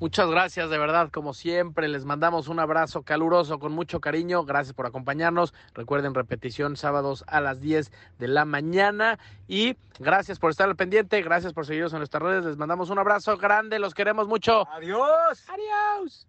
Muchas 0.00 0.30
gracias, 0.30 0.70
de 0.70 0.78
verdad, 0.78 1.10
como 1.10 1.34
siempre, 1.34 1.88
les 1.88 2.04
mandamos 2.04 2.46
un 2.46 2.60
abrazo 2.60 3.02
caluroso 3.02 3.58
con 3.58 3.72
mucho 3.72 4.00
cariño. 4.00 4.44
Gracias 4.44 4.72
por 4.72 4.86
acompañarnos. 4.86 5.52
Recuerden 5.74 6.14
repetición 6.14 6.76
sábados 6.76 7.24
a 7.26 7.40
las 7.40 7.60
10 7.60 7.90
de 8.18 8.28
la 8.28 8.44
mañana. 8.44 9.18
Y 9.48 9.76
gracias 9.98 10.38
por 10.38 10.52
estar 10.52 10.68
al 10.68 10.76
pendiente, 10.76 11.20
gracias 11.20 11.52
por 11.52 11.66
seguirnos 11.66 11.92
en 11.94 11.98
nuestras 11.98 12.22
redes. 12.22 12.44
Les 12.44 12.56
mandamos 12.56 12.90
un 12.90 13.00
abrazo 13.00 13.36
grande, 13.36 13.80
los 13.80 13.92
queremos 13.92 14.28
mucho. 14.28 14.68
Adiós. 14.70 15.44
Adiós. 15.48 16.28